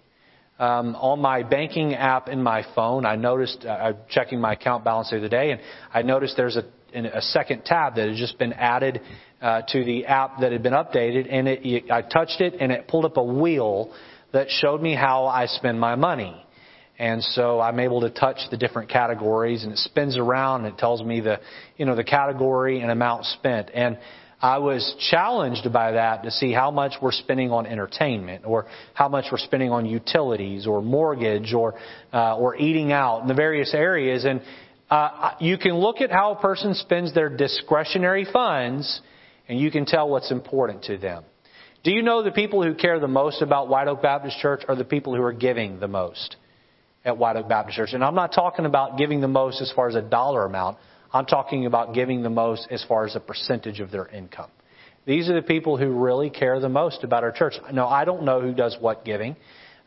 um, 0.64 0.96
on 0.96 1.20
my 1.20 1.42
banking 1.42 1.94
app 1.94 2.28
in 2.28 2.42
my 2.42 2.64
phone, 2.74 3.04
I 3.04 3.16
noticed, 3.16 3.66
uh, 3.66 3.70
I'm 3.70 3.96
checking 4.08 4.40
my 4.40 4.54
account 4.54 4.82
balance 4.82 5.10
the 5.10 5.18
other 5.18 5.28
day, 5.28 5.50
and 5.50 5.60
I 5.92 6.00
noticed 6.02 6.36
there's 6.38 6.56
a, 6.56 6.64
a 6.94 7.20
second 7.20 7.64
tab 7.66 7.96
that 7.96 8.08
had 8.08 8.16
just 8.16 8.38
been 8.38 8.54
added 8.54 9.02
uh, 9.42 9.60
to 9.68 9.84
the 9.84 10.06
app 10.06 10.40
that 10.40 10.52
had 10.52 10.62
been 10.62 10.72
updated, 10.72 11.26
and 11.30 11.48
it, 11.48 11.90
I 11.90 12.00
touched 12.00 12.40
it, 12.40 12.54
and 12.60 12.72
it 12.72 12.88
pulled 12.88 13.04
up 13.04 13.18
a 13.18 13.22
wheel 13.22 13.92
that 14.32 14.46
showed 14.48 14.80
me 14.80 14.94
how 14.94 15.26
I 15.26 15.46
spend 15.46 15.78
my 15.78 15.96
money. 15.96 16.34
And 16.98 17.22
so 17.22 17.60
I'm 17.60 17.80
able 17.80 18.00
to 18.02 18.10
touch 18.10 18.38
the 18.50 18.56
different 18.56 18.88
categories, 18.88 19.64
and 19.64 19.72
it 19.72 19.78
spins 19.78 20.16
around, 20.16 20.64
and 20.64 20.72
it 20.72 20.78
tells 20.78 21.02
me 21.02 21.20
the, 21.20 21.40
you 21.76 21.84
know, 21.84 21.94
the 21.94 22.04
category 22.04 22.80
and 22.80 22.90
amount 22.90 23.26
spent. 23.26 23.70
And 23.74 23.98
I 24.44 24.58
was 24.58 24.94
challenged 25.10 25.72
by 25.72 25.92
that 25.92 26.24
to 26.24 26.30
see 26.30 26.52
how 26.52 26.70
much 26.70 26.96
we're 27.00 27.12
spending 27.12 27.50
on 27.50 27.64
entertainment 27.64 28.44
or 28.44 28.66
how 28.92 29.08
much 29.08 29.24
we're 29.32 29.38
spending 29.38 29.70
on 29.70 29.86
utilities 29.86 30.66
or 30.66 30.82
mortgage 30.82 31.54
or, 31.54 31.76
uh, 32.12 32.36
or 32.36 32.54
eating 32.54 32.92
out 32.92 33.22
in 33.22 33.26
the 33.26 33.32
various 33.32 33.72
areas. 33.72 34.26
And 34.26 34.42
uh, 34.90 35.30
you 35.40 35.56
can 35.56 35.72
look 35.72 36.02
at 36.02 36.10
how 36.10 36.32
a 36.32 36.38
person 36.42 36.74
spends 36.74 37.14
their 37.14 37.34
discretionary 37.34 38.26
funds 38.30 39.00
and 39.48 39.58
you 39.58 39.70
can 39.70 39.86
tell 39.86 40.10
what's 40.10 40.30
important 40.30 40.82
to 40.84 40.98
them. 40.98 41.24
Do 41.82 41.90
you 41.90 42.02
know 42.02 42.22
the 42.22 42.30
people 42.30 42.62
who 42.62 42.74
care 42.74 43.00
the 43.00 43.08
most 43.08 43.40
about 43.40 43.70
White 43.70 43.88
Oak 43.88 44.02
Baptist 44.02 44.38
Church 44.40 44.60
are 44.68 44.76
the 44.76 44.84
people 44.84 45.16
who 45.16 45.22
are 45.22 45.32
giving 45.32 45.80
the 45.80 45.88
most 45.88 46.36
at 47.02 47.16
White 47.16 47.36
Oak 47.36 47.48
Baptist 47.48 47.78
Church? 47.78 47.94
And 47.94 48.04
I'm 48.04 48.14
not 48.14 48.34
talking 48.34 48.66
about 48.66 48.98
giving 48.98 49.22
the 49.22 49.26
most 49.28 49.62
as 49.62 49.72
far 49.74 49.88
as 49.88 49.94
a 49.94 50.02
dollar 50.02 50.44
amount. 50.44 50.76
I'm 51.14 51.26
talking 51.26 51.64
about 51.64 51.94
giving 51.94 52.24
the 52.24 52.28
most 52.28 52.66
as 52.72 52.84
far 52.88 53.06
as 53.06 53.14
a 53.14 53.20
percentage 53.20 53.78
of 53.78 53.92
their 53.92 54.08
income. 54.08 54.50
These 55.06 55.28
are 55.28 55.34
the 55.34 55.46
people 55.46 55.76
who 55.76 55.92
really 55.92 56.28
care 56.28 56.58
the 56.58 56.68
most 56.68 57.04
about 57.04 57.22
our 57.22 57.30
church. 57.30 57.54
No, 57.72 57.86
I 57.86 58.04
don't 58.04 58.24
know 58.24 58.40
who 58.40 58.52
does 58.52 58.76
what 58.80 59.04
giving. 59.04 59.36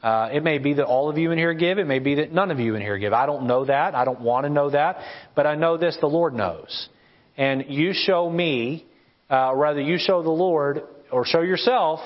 Uh, 0.02 0.30
it 0.32 0.42
may 0.42 0.58
be 0.58 0.76
that 0.76 0.86
all 0.86 1.10
of 1.10 1.18
you 1.18 1.32
in 1.32 1.38
here 1.38 1.54
give. 1.54 1.80
It 1.80 1.86
may 1.86 2.00
be 2.00 2.16
that 2.16 2.32
none 2.32 2.50
of 2.50 2.62
you 2.62 2.76
in 2.76 2.82
here 2.82 2.98
give. 2.98 3.12
I 3.12 3.26
don't 3.26 3.46
know 3.46 3.66
that. 3.66 3.94
I 3.94 4.06
don't 4.06 4.22
want 4.22 4.46
to 4.46 4.50
know 4.50 4.70
that. 4.70 5.00
But 5.36 5.46
I 5.46 5.56
know 5.56 5.76
this: 5.76 5.98
the 6.00 6.08
Lord 6.08 6.34
knows. 6.34 6.88
And 7.36 7.66
you 7.68 7.92
show 7.94 8.30
me, 8.30 8.86
uh, 9.30 9.54
rather, 9.54 9.82
you 9.82 9.98
show 9.98 10.24
the 10.24 10.30
Lord 10.30 10.84
or 11.12 11.26
show 11.26 11.42
yourself 11.42 12.00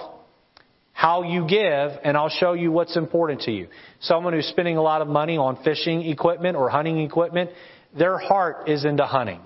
how 0.93 1.23
you 1.23 1.47
give, 1.47 1.91
and 2.03 2.17
I'll 2.17 2.29
show 2.29 2.53
you 2.53 2.71
what's 2.71 2.97
important 2.97 3.41
to 3.41 3.51
you. 3.51 3.67
Someone 3.99 4.33
who's 4.33 4.47
spending 4.47 4.77
a 4.77 4.81
lot 4.81 5.01
of 5.01 5.07
money 5.07 5.37
on 5.37 5.63
fishing 5.63 6.01
equipment 6.09 6.55
or 6.55 6.69
hunting 6.69 6.99
equipment, 6.99 7.51
their 7.97 8.17
heart 8.17 8.69
is 8.69 8.85
into 8.85 9.05
hunting. 9.05 9.41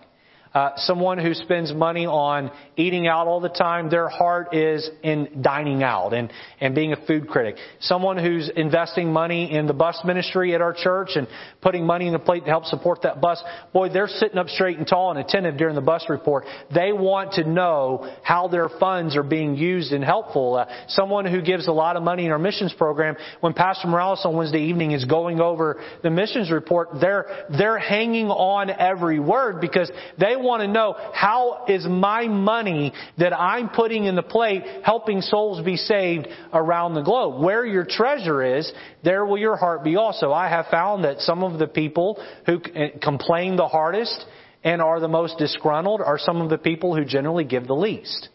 Uh, 0.56 0.72
someone 0.78 1.18
who 1.18 1.34
spends 1.34 1.74
money 1.74 2.06
on 2.06 2.50
eating 2.78 3.08
out 3.08 3.28
all 3.28 3.42
the 3.42 3.50
time, 3.50 3.90
their 3.90 4.08
heart 4.08 4.56
is 4.56 4.90
in 5.04 5.42
dining 5.42 5.84
out 5.84 6.14
and, 6.14 6.32
and 6.62 6.74
being 6.74 6.94
a 6.94 7.06
food 7.06 7.28
critic. 7.28 7.58
Someone 7.82 8.18
who's 8.18 8.50
investing 8.56 9.12
money 9.12 9.52
in 9.52 9.68
the 9.68 9.74
bus 9.74 10.00
ministry 10.06 10.56
at 10.56 10.62
our 10.62 10.74
church 10.74 11.10
and 11.16 11.28
putting 11.62 11.86
money 11.86 12.08
in 12.08 12.14
the 12.14 12.20
plate 12.20 12.46
to 12.46 12.50
help 12.50 12.64
support 12.64 13.02
that 13.02 13.20
bus, 13.20 13.44
boy, 13.74 13.90
they're 13.90 14.08
sitting 14.08 14.38
up 14.38 14.48
straight 14.48 14.78
and 14.78 14.88
tall 14.88 15.12
and 15.12 15.20
attentive 15.20 15.58
during 15.58 15.76
the 15.76 15.82
bus 15.82 16.06
report. 16.08 16.46
They 16.74 16.94
want 16.94 17.34
to 17.34 17.44
know 17.44 18.16
how 18.24 18.48
their 18.48 18.70
funds 18.70 19.18
are 19.18 19.24
being 19.24 19.58
used 19.58 19.92
and 19.92 20.06
helpful. 20.06 20.56
Uh, 20.56 20.68
someone 20.88 21.26
who 21.26 21.42
gives 21.42 21.68
a 21.68 21.74
lot 21.74 21.98
of 21.98 22.04
money 22.04 22.28
in 22.28 22.32
our 22.32 22.40
missions 22.40 22.74
program, 22.78 23.18
when 23.42 23.52
Pastor 23.52 23.90
Morales 23.90 24.22
on 24.24 24.38
Wednesday 24.38 24.70
evening 24.70 24.92
is 24.92 25.04
going 25.04 25.42
over 25.42 25.82
the 26.02 26.10
missions 26.10 26.50
report, 26.50 26.92
they're, 27.02 27.46
they're 27.58 27.78
hanging 27.78 28.28
on 28.28 28.70
every 28.70 29.20
word 29.20 29.60
because 29.60 29.92
they 30.18 30.38
want 30.46 30.62
to 30.62 30.68
know 30.68 30.96
how 31.14 31.66
is 31.68 31.86
my 31.88 32.28
money 32.28 32.94
that 33.18 33.38
I'm 33.38 33.70
putting 33.70 34.06
in 34.06 34.16
the 34.16 34.24
plate 34.24 34.64
helping 34.84 35.22
souls 35.22 35.64
be 35.66 35.76
saved 35.76 36.28
around 36.54 36.94
the 36.94 37.02
globe. 37.02 37.44
Where 37.44 37.66
your 37.66 37.86
treasure 37.86 38.58
is, 38.58 38.72
there 39.04 39.26
will 39.26 39.38
your 39.38 39.58
heart 39.58 39.84
be 39.84 39.96
also. 39.96 40.32
I 40.32 40.48
have 40.48 40.68
found 40.68 41.04
that 41.04 41.20
some 41.20 41.44
of 41.44 41.60
the 41.60 41.68
people 41.68 42.24
who 42.46 42.62
complain 43.02 43.56
the 43.58 43.68
hardest 43.68 44.26
and 44.64 44.82
are 44.82 45.00
the 45.00 45.08
most 45.08 45.38
disgruntled 45.38 46.02
are 46.02 46.18
some 46.18 46.42
of 46.42 46.50
the 46.50 46.58
people 46.58 46.96
who 46.96 47.06
generally 47.06 47.44
give 47.44 47.68
the 47.68 47.76
least. 47.76 48.30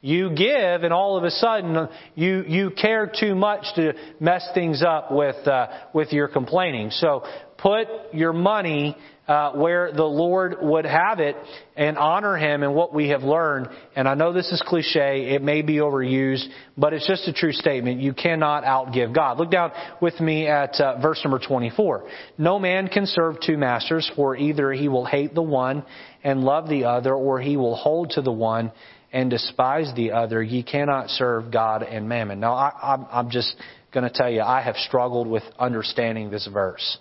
You 0.00 0.30
give, 0.30 0.84
and 0.84 0.92
all 0.92 1.16
of 1.16 1.24
a 1.24 1.30
sudden 1.30 1.88
you 2.14 2.44
you 2.46 2.70
care 2.70 3.10
too 3.12 3.34
much 3.34 3.64
to 3.74 3.94
mess 4.20 4.48
things 4.54 4.80
up 4.80 5.10
with 5.10 5.44
uh, 5.46 5.66
with 5.92 6.12
your 6.12 6.28
complaining. 6.28 6.90
So 6.90 7.24
put 7.56 7.88
your 8.12 8.32
money 8.32 8.96
uh, 9.28 9.52
where 9.52 9.92
the 9.92 10.04
Lord 10.04 10.56
would 10.62 10.86
have 10.86 11.20
it 11.20 11.36
and 11.76 11.98
honor 11.98 12.36
Him 12.36 12.62
in 12.62 12.72
what 12.72 12.94
we 12.94 13.10
have 13.10 13.22
learned. 13.22 13.68
And 13.94 14.08
I 14.08 14.14
know 14.14 14.32
this 14.32 14.50
is 14.50 14.62
cliche, 14.66 15.34
it 15.34 15.42
may 15.42 15.60
be 15.60 15.76
overused, 15.76 16.46
but 16.78 16.94
it's 16.94 17.06
just 17.06 17.28
a 17.28 17.32
true 17.32 17.52
statement. 17.52 18.00
You 18.00 18.14
cannot 18.14 18.64
outgive 18.64 19.14
God. 19.14 19.38
Look 19.38 19.50
down 19.50 19.72
with 20.00 20.18
me 20.18 20.46
at 20.46 20.80
uh, 20.80 20.98
verse 21.00 21.20
number 21.22 21.38
24. 21.38 22.08
No 22.38 22.58
man 22.58 22.88
can 22.88 23.04
serve 23.04 23.36
two 23.44 23.58
masters, 23.58 24.10
for 24.16 24.34
either 24.34 24.72
he 24.72 24.88
will 24.88 25.04
hate 25.04 25.34
the 25.34 25.42
one 25.42 25.84
and 26.24 26.42
love 26.42 26.68
the 26.68 26.84
other, 26.84 27.14
or 27.14 27.38
he 27.38 27.58
will 27.58 27.76
hold 27.76 28.10
to 28.10 28.22
the 28.22 28.32
one 28.32 28.72
and 29.12 29.28
despise 29.28 29.92
the 29.94 30.12
other. 30.12 30.42
Ye 30.42 30.62
cannot 30.62 31.10
serve 31.10 31.52
God 31.52 31.82
and 31.82 32.08
mammon. 32.08 32.40
Now, 32.40 32.54
I, 32.54 32.72
I'm, 32.82 33.06
I'm 33.10 33.30
just 33.30 33.54
going 33.92 34.04
to 34.04 34.10
tell 34.10 34.30
you, 34.30 34.40
I 34.40 34.62
have 34.62 34.76
struggled 34.76 35.26
with 35.26 35.42
understanding 35.58 36.30
this 36.30 36.48
verse. 36.50 36.98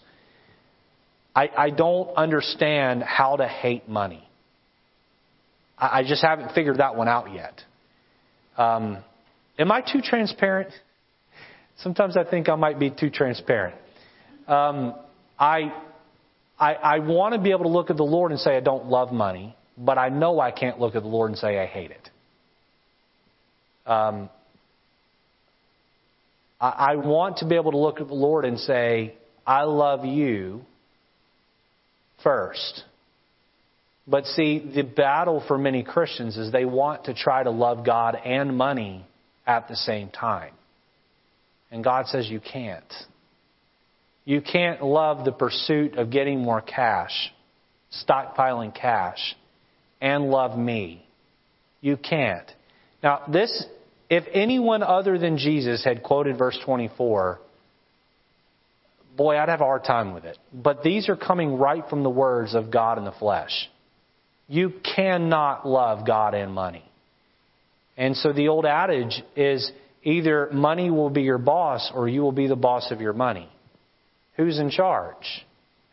I, 1.38 1.52
I 1.56 1.70
don't 1.70 2.10
understand 2.18 3.04
how 3.04 3.36
to 3.36 3.48
hate 3.48 3.88
money. 3.88 4.28
I, 5.78 6.00
I 6.00 6.04
just 6.04 6.24
haven't 6.24 6.54
figured 6.54 6.80
that 6.80 6.96
one 6.96 7.08
out 7.08 7.32
yet. 7.32 7.62
Um, 8.58 8.98
am 9.60 9.72
I 9.72 9.82
too 9.82 10.02
transparent? 10.02 10.70
Sometimes 11.78 12.18
I 12.18 12.24
think 12.24 12.50
I 12.50 12.56
might 12.56 12.80
be 12.80 12.90
too 12.90 13.12
transparent. 13.12 13.76
Um, 14.48 14.96
I, 15.38 15.72
I, 16.58 16.74
I 16.74 17.00
want 17.00 17.36
to 17.36 17.40
be 17.40 17.52
able 17.52 17.66
to 17.66 17.70
look 17.70 17.92
at 17.92 17.98
the 17.98 18.04
Lord 18.04 18.32
and 18.32 18.40
say 18.40 18.58
I 18.58 18.60
don't 18.60 18.88
love 18.88 19.12
money, 19.12 19.56
but 19.78 20.00
I 20.00 20.10
know 20.10 20.40
I 20.40 20.50
can't 20.50 20.80
look 20.80 20.96
at 20.96 21.04
the 21.04 21.08
Lord 21.08 21.30
and 21.30 21.38
say 21.38 21.60
I 21.60 21.68
hate 21.68 21.92
it. 21.92 22.10
Um, 23.86 24.28
I, 26.60 26.70
I 26.70 26.96
want 26.96 27.38
to 27.38 27.46
be 27.46 27.54
able 27.54 27.74
to 27.74 27.78
look 27.78 28.02
at 28.02 28.08
the 28.08 28.16
Lord 28.16 28.44
and 28.44 28.60
say, 28.60 29.14
I 29.46 29.66
love 29.66 30.04
you 30.04 30.66
first. 32.24 32.84
But 34.08 34.26
see, 34.26 34.72
the 34.74 34.84
battle 34.84 35.44
for 35.48 35.58
many 35.58 35.84
Christians 35.84 36.38
is 36.38 36.52
they 36.52 36.66
want 36.66 37.06
to 37.06 37.14
try 37.14 37.44
to 37.44 37.52
love 37.52 37.86
God 37.86 38.16
and 38.16 38.56
money 38.56 39.06
at 39.46 39.68
the 39.68 39.76
same 39.76 40.10
time. 40.10 40.54
And 41.72 41.84
God 41.84 42.08
says 42.08 42.30
you 42.30 42.40
can't. 42.40 42.94
You 44.24 44.42
can't 44.42 44.84
love 44.84 45.26
the 45.26 45.32
pursuit 45.32 45.98
of 45.98 46.10
getting 46.10 46.42
more 46.42 46.62
cash, 46.62 47.34
stockpiling 48.06 48.74
cash, 48.74 49.36
and 50.02 50.30
love 50.30 50.58
me. 50.58 51.06
You 51.82 51.98
can't. 51.98 52.50
Now, 53.04 53.24
this, 53.32 53.66
if 54.10 54.24
anyone 54.34 54.84
other 54.84 55.18
than 55.18 55.38
Jesus 55.38 55.84
had 55.84 56.04
quoted 56.04 56.38
verse 56.38 56.58
24, 56.66 57.40
boy, 59.18 59.38
I'd 59.38 59.50
have 59.50 59.62
a 59.62 59.66
hard 59.66 59.84
time 59.84 60.14
with 60.14 60.24
it. 60.24 60.38
But 60.54 60.84
these 60.84 61.10
are 61.10 61.18
coming 61.18 61.58
right 61.58 61.84
from 61.90 62.04
the 62.04 62.10
words 62.10 62.54
of 62.56 62.72
God 62.72 62.98
in 62.98 63.04
the 63.04 63.12
flesh. 63.12 63.52
You 64.48 64.72
cannot 64.96 65.68
love 65.68 66.06
God 66.06 66.34
and 66.36 66.54
money. 66.54 66.84
And 67.98 68.16
so 68.16 68.32
the 68.32 68.48
old 68.48 68.66
adage 68.66 69.22
is 69.36 69.70
either 70.04 70.50
money 70.54 70.92
will 70.92 71.10
be 71.10 71.24
your 71.24 71.40
boss 71.40 71.92
or 71.94 72.08
you 72.08 72.22
will 72.22 72.32
be 72.32 72.48
the 72.48 72.56
boss 72.56 72.92
of 72.92 73.02
your 73.02 73.14
money. 73.14 73.50
Who's 74.38 74.60
in 74.60 74.70
charge? 74.70 75.46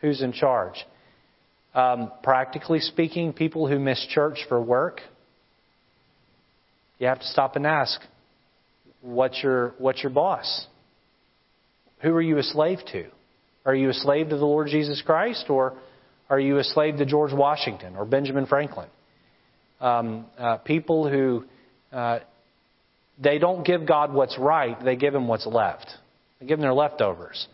Who's 0.03 0.21
in 0.21 0.33
charge? 0.33 0.77
Um, 1.75 2.13
practically 2.23 2.81
speaking, 2.81 3.33
people 3.33 3.67
who 3.67 3.79
miss 3.79 4.07
church 4.11 4.39
for 4.49 4.61
work, 4.61 5.01
you 6.99 7.07
have 7.07 7.21
to 7.21 7.27
stop 7.27 7.57
and 7.57 7.67
ask, 7.67 8.01
what's 9.01 9.43
your, 9.43 9.75
what's 9.79 10.03
your 10.03 10.13
boss? 10.13 10.67
Who 12.03 12.13
are 12.13 12.23
you 12.23 12.39
a 12.39 12.43
slave 12.43 12.79
to? 12.93 13.07
Are 13.65 13.75
you 13.75 13.89
a 13.89 13.95
slave 13.95 14.29
to 14.29 14.37
the 14.37 14.45
Lord 14.45 14.69
Jesus 14.69 15.03
Christ, 15.05 15.47
or 15.49 15.75
are 16.29 16.39
you 16.39 16.59
a 16.59 16.65
slave 16.65 16.97
to 16.99 17.07
George 17.07 17.33
Washington 17.33 17.97
or 17.97 18.05
Benjamin 18.05 18.47
Franklin? 18.47 18.89
Um, 19.81 20.27
uh, 20.39 20.59
people 20.59 21.09
who 21.09 21.45
uh, 21.91 22.21
they 23.23 23.39
don't 23.39 23.65
give 23.65 23.87
God 23.87 24.13
what's 24.13 24.39
right; 24.39 24.77
they 24.85 24.97
give 24.97 25.15
Him 25.15 25.29
what's 25.29 25.47
left. 25.47 25.87
They 26.41 26.47
give 26.47 26.59
Him 26.59 26.63
their 26.63 26.75
leftovers, 26.75 27.47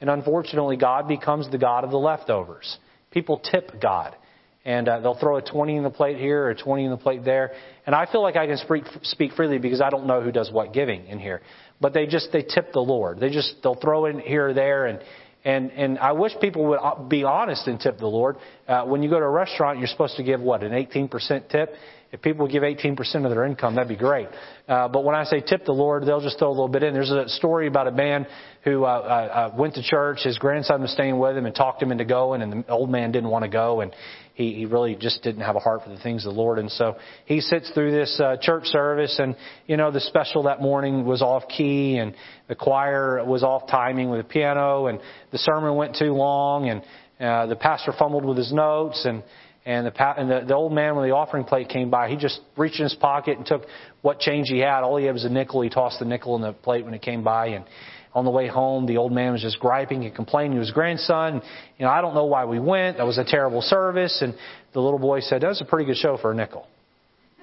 and 0.00 0.08
unfortunately, 0.08 0.76
God 0.76 1.08
becomes 1.08 1.50
the 1.50 1.58
God 1.58 1.84
of 1.84 1.90
the 1.90 1.98
leftovers. 1.98 2.78
People 3.10 3.38
tip 3.38 3.80
God 3.82 4.16
and 4.64 4.88
uh, 4.88 5.00
they'll 5.00 5.18
throw 5.18 5.38
a 5.38 5.42
20 5.42 5.76
in 5.76 5.82
the 5.82 5.90
plate 5.90 6.18
here 6.18 6.44
or 6.44 6.50
a 6.50 6.56
20 6.56 6.84
in 6.84 6.90
the 6.90 6.96
plate 6.96 7.24
there. 7.24 7.52
And 7.86 7.94
I 7.94 8.06
feel 8.10 8.22
like 8.22 8.36
I 8.36 8.46
can 8.46 8.58
speak, 8.58 8.84
speak 9.04 9.32
freely 9.32 9.58
because 9.58 9.80
I 9.80 9.88
don't 9.88 10.06
know 10.06 10.20
who 10.20 10.30
does 10.30 10.50
what 10.52 10.74
giving 10.74 11.06
in 11.06 11.18
here. 11.18 11.40
But 11.80 11.94
they 11.94 12.06
just, 12.06 12.28
they 12.30 12.42
tip 12.42 12.72
the 12.72 12.80
Lord. 12.80 13.18
They 13.18 13.30
just, 13.30 13.54
they'll 13.62 13.74
throw 13.74 14.04
it 14.04 14.20
here 14.20 14.48
or 14.48 14.54
there 14.54 14.86
and, 14.86 15.00
and, 15.44 15.70
and 15.70 15.98
I 15.98 16.12
wish 16.12 16.32
people 16.40 16.66
would 16.66 16.78
uh, 16.78 17.02
be 17.02 17.24
honest 17.24 17.66
and 17.66 17.80
tip 17.80 17.98
the 17.98 18.06
Lord. 18.06 18.36
Uh, 18.68 18.84
when 18.84 19.02
you 19.02 19.08
go 19.08 19.18
to 19.18 19.24
a 19.24 19.30
restaurant, 19.30 19.78
you're 19.78 19.88
supposed 19.88 20.16
to 20.16 20.22
give 20.22 20.40
what, 20.40 20.62
an 20.62 20.72
18% 20.72 21.48
tip? 21.48 21.74
If 22.12 22.20
people 22.22 22.48
give 22.48 22.64
18% 22.64 22.98
of 23.24 23.30
their 23.30 23.46
income, 23.46 23.76
that'd 23.76 23.88
be 23.88 23.96
great. 23.96 24.26
Uh, 24.68 24.88
but 24.88 25.04
when 25.04 25.14
I 25.14 25.22
say 25.24 25.40
tip 25.40 25.64
the 25.64 25.72
Lord, 25.72 26.04
they'll 26.04 26.20
just 26.20 26.40
throw 26.40 26.48
a 26.48 26.50
little 26.50 26.68
bit 26.68 26.82
in. 26.82 26.92
There's 26.92 27.10
a 27.10 27.28
story 27.28 27.68
about 27.68 27.86
a 27.86 27.92
man 27.92 28.26
who 28.64 28.84
uh, 28.84 28.88
uh, 28.88 29.52
uh 29.52 29.56
went 29.56 29.74
to 29.74 29.82
church. 29.82 30.18
His 30.24 30.36
grandson 30.36 30.82
was 30.82 30.92
staying 30.92 31.18
with 31.18 31.36
him 31.36 31.46
and 31.46 31.54
talked 31.54 31.80
him 31.80 31.92
into 31.92 32.04
going, 32.04 32.42
and 32.42 32.64
the 32.64 32.68
old 32.68 32.90
man 32.90 33.12
didn't 33.12 33.30
want 33.30 33.44
to 33.44 33.48
go. 33.48 33.80
And 33.80 33.94
he, 34.40 34.54
he 34.54 34.64
really 34.64 34.94
just 34.94 35.22
didn't 35.22 35.42
have 35.42 35.54
a 35.54 35.58
heart 35.58 35.82
for 35.84 35.90
the 35.90 35.98
things 35.98 36.24
of 36.24 36.32
the 36.32 36.40
Lord. 36.40 36.58
And 36.58 36.70
so 36.70 36.96
he 37.26 37.40
sits 37.40 37.70
through 37.70 37.92
this 37.92 38.18
uh, 38.18 38.36
church 38.40 38.64
service, 38.64 39.18
and 39.18 39.36
you 39.66 39.76
know 39.76 39.90
the 39.90 40.00
special 40.00 40.44
that 40.44 40.62
morning 40.62 41.04
was 41.04 41.20
off 41.20 41.44
key, 41.48 41.98
and 41.98 42.14
the 42.48 42.54
choir 42.54 43.22
was 43.24 43.42
off 43.42 43.68
timing 43.68 44.08
with 44.08 44.20
the 44.20 44.28
piano, 44.28 44.86
and 44.86 44.98
the 45.30 45.38
sermon 45.38 45.76
went 45.76 45.96
too 45.96 46.12
long, 46.12 46.68
and 46.68 46.82
uh, 47.20 47.46
the 47.46 47.56
pastor 47.56 47.92
fumbled 47.98 48.24
with 48.24 48.38
his 48.38 48.52
notes, 48.52 49.04
and 49.04 49.22
and 49.66 49.86
the, 49.86 50.18
and 50.18 50.30
the 50.30 50.44
the 50.48 50.54
old 50.54 50.72
man 50.72 50.96
when 50.96 51.06
the 51.06 51.14
offering 51.14 51.44
plate 51.44 51.68
came 51.68 51.90
by, 51.90 52.08
he 52.08 52.16
just 52.16 52.40
reached 52.56 52.78
in 52.78 52.84
his 52.84 52.94
pocket 52.94 53.36
and 53.36 53.46
took 53.46 53.64
what 54.00 54.20
change 54.20 54.48
he 54.48 54.60
had. 54.60 54.80
All 54.80 54.96
he 54.96 55.04
had 55.04 55.12
was 55.12 55.24
a 55.24 55.28
nickel. 55.28 55.60
He 55.60 55.68
tossed 55.68 55.98
the 55.98 56.06
nickel 56.06 56.34
in 56.36 56.42
the 56.42 56.54
plate 56.54 56.84
when 56.84 56.94
it 56.94 57.02
came 57.02 57.22
by, 57.22 57.48
and 57.48 57.66
on 58.12 58.24
the 58.24 58.30
way 58.30 58.48
home, 58.48 58.86
the 58.86 58.96
old 58.96 59.12
man 59.12 59.32
was 59.32 59.42
just 59.42 59.60
griping 59.60 60.04
and 60.04 60.14
complaining 60.14 60.54
to 60.54 60.60
his 60.60 60.72
grandson. 60.72 61.42
You 61.78 61.84
know, 61.84 61.90
I 61.90 62.00
don't 62.00 62.14
know 62.14 62.24
why 62.24 62.44
we 62.44 62.58
went. 62.58 62.96
That 62.96 63.06
was 63.06 63.18
a 63.18 63.24
terrible 63.24 63.62
service. 63.62 64.20
And 64.20 64.34
the 64.72 64.80
little 64.80 64.98
boy 64.98 65.20
said, 65.20 65.42
that 65.42 65.48
was 65.48 65.60
a 65.60 65.64
pretty 65.64 65.86
good 65.86 65.96
show 65.96 66.16
for 66.16 66.32
a 66.32 66.34
nickel. 66.34 66.66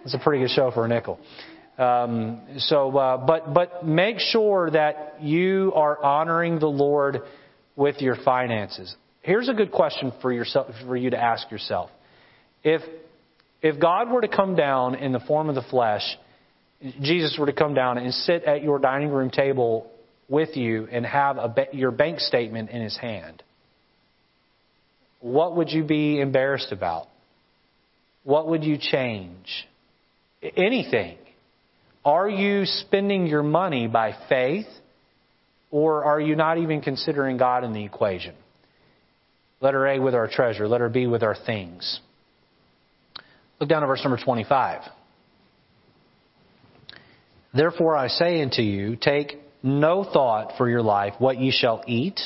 It's 0.03 0.13
a 0.13 0.19
pretty 0.19 0.43
good 0.43 0.51
show 0.51 0.71
for 0.71 0.85
a 0.85 0.87
nickel. 0.87 1.19
Um, 1.77 2.41
so, 2.57 2.97
uh, 2.97 3.17
but 3.25 3.53
but 3.53 3.85
make 3.85 4.17
sure 4.19 4.71
that 4.71 5.17
you 5.21 5.73
are 5.75 6.03
honoring 6.03 6.59
the 6.59 6.67
Lord 6.67 7.21
with 7.75 8.01
your 8.01 8.15
finances. 8.25 8.95
Here's 9.21 9.47
a 9.47 9.53
good 9.53 9.71
question 9.71 10.11
for 10.21 10.31
yourself 10.31 10.67
for 10.87 10.97
you 10.97 11.11
to 11.11 11.21
ask 11.21 11.51
yourself: 11.51 11.91
If 12.63 12.81
if 13.61 13.79
God 13.79 14.09
were 14.09 14.21
to 14.21 14.27
come 14.27 14.55
down 14.55 14.95
in 14.95 15.11
the 15.11 15.19
form 15.19 15.49
of 15.49 15.55
the 15.55 15.61
flesh, 15.61 16.01
Jesus 17.01 17.37
were 17.39 17.45
to 17.45 17.53
come 17.53 17.75
down 17.75 17.99
and 17.99 18.11
sit 18.11 18.43
at 18.45 18.63
your 18.63 18.79
dining 18.79 19.09
room 19.09 19.29
table 19.29 19.91
with 20.29 20.55
you 20.57 20.87
and 20.91 21.05
have 21.05 21.37
a, 21.37 21.67
your 21.73 21.91
bank 21.91 22.19
statement 22.19 22.69
in 22.69 22.81
his 22.81 22.97
hand, 22.97 23.43
what 25.19 25.55
would 25.55 25.71
you 25.71 25.83
be 25.83 26.19
embarrassed 26.19 26.71
about? 26.71 27.07
What 28.23 28.47
would 28.47 28.63
you 28.63 28.77
change? 28.77 29.67
Anything. 30.55 31.17
Are 32.03 32.29
you 32.29 32.65
spending 32.65 33.27
your 33.27 33.43
money 33.43 33.87
by 33.87 34.15
faith 34.29 34.67
or 35.71 36.03
are 36.05 36.19
you 36.19 36.35
not 36.35 36.57
even 36.57 36.81
considering 36.81 37.37
God 37.37 37.63
in 37.63 37.73
the 37.73 37.83
equation? 37.83 38.35
Letter 39.59 39.87
A 39.87 39.99
with 39.99 40.13
our 40.13 40.27
treasure, 40.27 40.67
letter 40.67 40.89
B 40.89 41.07
with 41.07 41.23
our 41.23 41.35
things. 41.35 41.99
Look 43.59 43.69
down 43.69 43.83
at 43.83 43.87
verse 43.87 44.01
number 44.03 44.23
25. 44.23 44.81
Therefore 47.53 47.95
I 47.95 48.07
say 48.07 48.41
unto 48.41 48.61
you, 48.61 48.95
take 48.95 49.41
no 49.63 50.03
thought 50.03 50.53
for 50.57 50.69
your 50.69 50.81
life, 50.81 51.13
what 51.19 51.39
ye 51.39 51.51
shall 51.51 51.83
eat, 51.87 52.19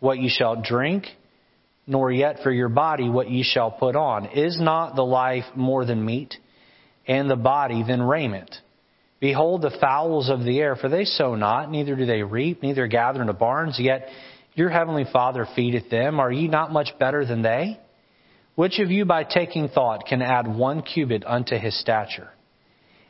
what 0.00 0.18
ye 0.18 0.28
shall 0.28 0.60
drink, 0.62 1.06
nor 1.86 2.12
yet 2.12 2.40
for 2.42 2.52
your 2.52 2.68
body 2.68 3.08
what 3.08 3.30
ye 3.30 3.42
shall 3.42 3.70
put 3.70 3.96
on. 3.96 4.26
Is 4.26 4.60
not 4.60 4.94
the 4.94 5.04
life 5.04 5.44
more 5.56 5.84
than 5.84 6.04
meat, 6.04 6.34
and 7.06 7.30
the 7.30 7.36
body 7.36 7.82
than 7.82 8.02
raiment? 8.02 8.54
Behold 9.20 9.62
the 9.62 9.76
fowls 9.80 10.30
of 10.30 10.44
the 10.44 10.60
air, 10.60 10.76
for 10.76 10.88
they 10.88 11.04
sow 11.04 11.34
not, 11.34 11.70
neither 11.70 11.96
do 11.96 12.06
they 12.06 12.22
reap, 12.22 12.62
neither 12.62 12.86
gather 12.86 13.20
into 13.20 13.32
barns, 13.32 13.78
yet 13.80 14.08
your 14.54 14.68
heavenly 14.68 15.06
Father 15.12 15.46
feedeth 15.56 15.90
them. 15.90 16.20
Are 16.20 16.30
ye 16.30 16.46
not 16.46 16.72
much 16.72 16.90
better 16.98 17.24
than 17.24 17.42
they? 17.42 17.80
Which 18.54 18.78
of 18.80 18.90
you 18.90 19.04
by 19.04 19.24
taking 19.24 19.68
thought 19.68 20.06
can 20.06 20.20
add 20.20 20.46
one 20.48 20.82
cubit 20.82 21.24
unto 21.24 21.56
his 21.56 21.78
stature? 21.80 22.28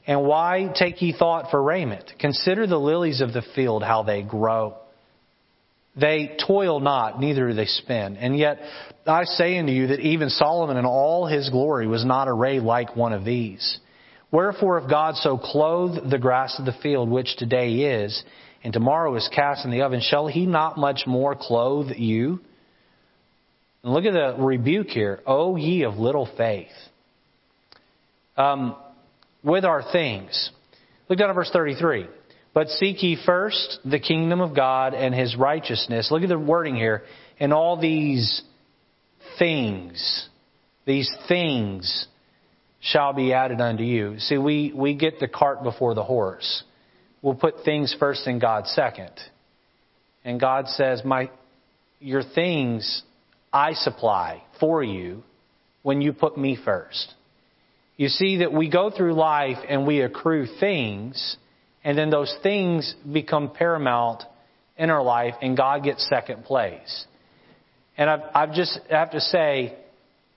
And 0.08 0.24
why 0.24 0.72
take 0.74 1.02
ye 1.02 1.12
thought 1.12 1.50
for 1.50 1.62
raiment? 1.62 2.14
Consider 2.18 2.66
the 2.66 2.78
lilies 2.78 3.20
of 3.20 3.34
the 3.34 3.42
field, 3.54 3.82
how 3.82 4.02
they 4.02 4.22
grow. 4.22 4.74
They 6.00 6.34
toil 6.46 6.80
not, 6.80 7.20
neither 7.20 7.48
do 7.48 7.54
they 7.54 7.66
spin. 7.66 8.16
And 8.16 8.36
yet 8.36 8.58
I 9.06 9.24
say 9.24 9.58
unto 9.58 9.70
you 9.70 9.88
that 9.88 10.00
even 10.00 10.30
Solomon 10.30 10.78
in 10.78 10.86
all 10.86 11.26
his 11.26 11.50
glory 11.50 11.86
was 11.86 12.06
not 12.06 12.26
arrayed 12.26 12.62
like 12.62 12.96
one 12.96 13.12
of 13.12 13.24
these. 13.24 13.78
Wherefore, 14.32 14.78
if 14.78 14.88
God 14.88 15.16
so 15.16 15.36
clothe 15.36 16.10
the 16.10 16.18
grass 16.18 16.58
of 16.58 16.64
the 16.64 16.76
field, 16.82 17.10
which 17.10 17.36
today 17.36 18.02
is, 18.02 18.22
and 18.64 18.72
tomorrow 18.72 19.14
is 19.14 19.28
cast 19.34 19.66
in 19.66 19.70
the 19.70 19.82
oven, 19.82 20.00
shall 20.00 20.26
he 20.26 20.46
not 20.46 20.78
much 20.78 21.02
more 21.06 21.36
clothe 21.38 21.90
you? 21.96 22.40
And 23.82 23.92
look 23.92 24.04
at 24.04 24.14
the 24.14 24.42
rebuke 24.42 24.88
here. 24.88 25.20
O 25.26 25.56
ye 25.56 25.82
of 25.82 25.96
little 25.96 26.28
faith. 26.36 26.68
Um, 28.38 28.74
with 29.42 29.64
our 29.64 29.82
things. 29.92 30.50
Look 31.08 31.18
down 31.18 31.30
at 31.30 31.34
verse 31.34 31.50
33. 31.52 32.06
But 32.54 32.68
seek 32.68 33.02
ye 33.02 33.16
first 33.24 33.78
the 33.84 34.00
kingdom 34.00 34.40
of 34.40 34.54
God 34.54 34.94
and 34.94 35.14
his 35.14 35.36
righteousness. 35.36 36.10
Look 36.10 36.22
at 36.22 36.28
the 36.28 36.38
wording 36.38 36.76
here. 36.76 37.02
And 37.38 37.52
all 37.52 37.80
these 37.80 38.42
things, 39.38 40.28
these 40.86 41.10
things 41.28 42.06
shall 42.80 43.12
be 43.12 43.32
added 43.32 43.60
unto 43.60 43.84
you. 43.84 44.18
See, 44.18 44.38
we, 44.38 44.72
we 44.74 44.94
get 44.94 45.20
the 45.20 45.28
cart 45.28 45.62
before 45.62 45.94
the 45.94 46.04
horse. 46.04 46.64
We'll 47.22 47.34
put 47.34 47.64
things 47.64 47.94
first 47.98 48.26
and 48.26 48.40
God 48.40 48.66
second. 48.66 49.12
And 50.24 50.40
God 50.40 50.68
says, 50.68 51.02
My 51.04 51.30
your 52.00 52.22
things 52.22 53.02
I 53.52 53.72
supply 53.72 54.42
for 54.60 54.82
you 54.82 55.22
when 55.82 56.00
you 56.00 56.12
put 56.12 56.36
me 56.36 56.56
first. 56.64 57.14
You 57.98 58.08
see 58.08 58.38
that 58.38 58.52
we 58.52 58.70
go 58.70 58.90
through 58.90 59.14
life 59.14 59.58
and 59.68 59.86
we 59.86 60.00
accrue 60.00 60.46
things, 60.60 61.36
and 61.82 61.98
then 61.98 62.10
those 62.10 62.34
things 62.44 62.94
become 63.12 63.50
paramount 63.50 64.22
in 64.76 64.88
our 64.88 65.02
life, 65.02 65.34
and 65.42 65.56
God 65.56 65.82
gets 65.82 66.08
second 66.08 66.44
place. 66.44 67.06
And 67.96 68.08
I've, 68.08 68.20
I've 68.32 68.54
just 68.54 68.78
I 68.90 68.94
have 68.94 69.10
to 69.10 69.20
say, 69.20 69.76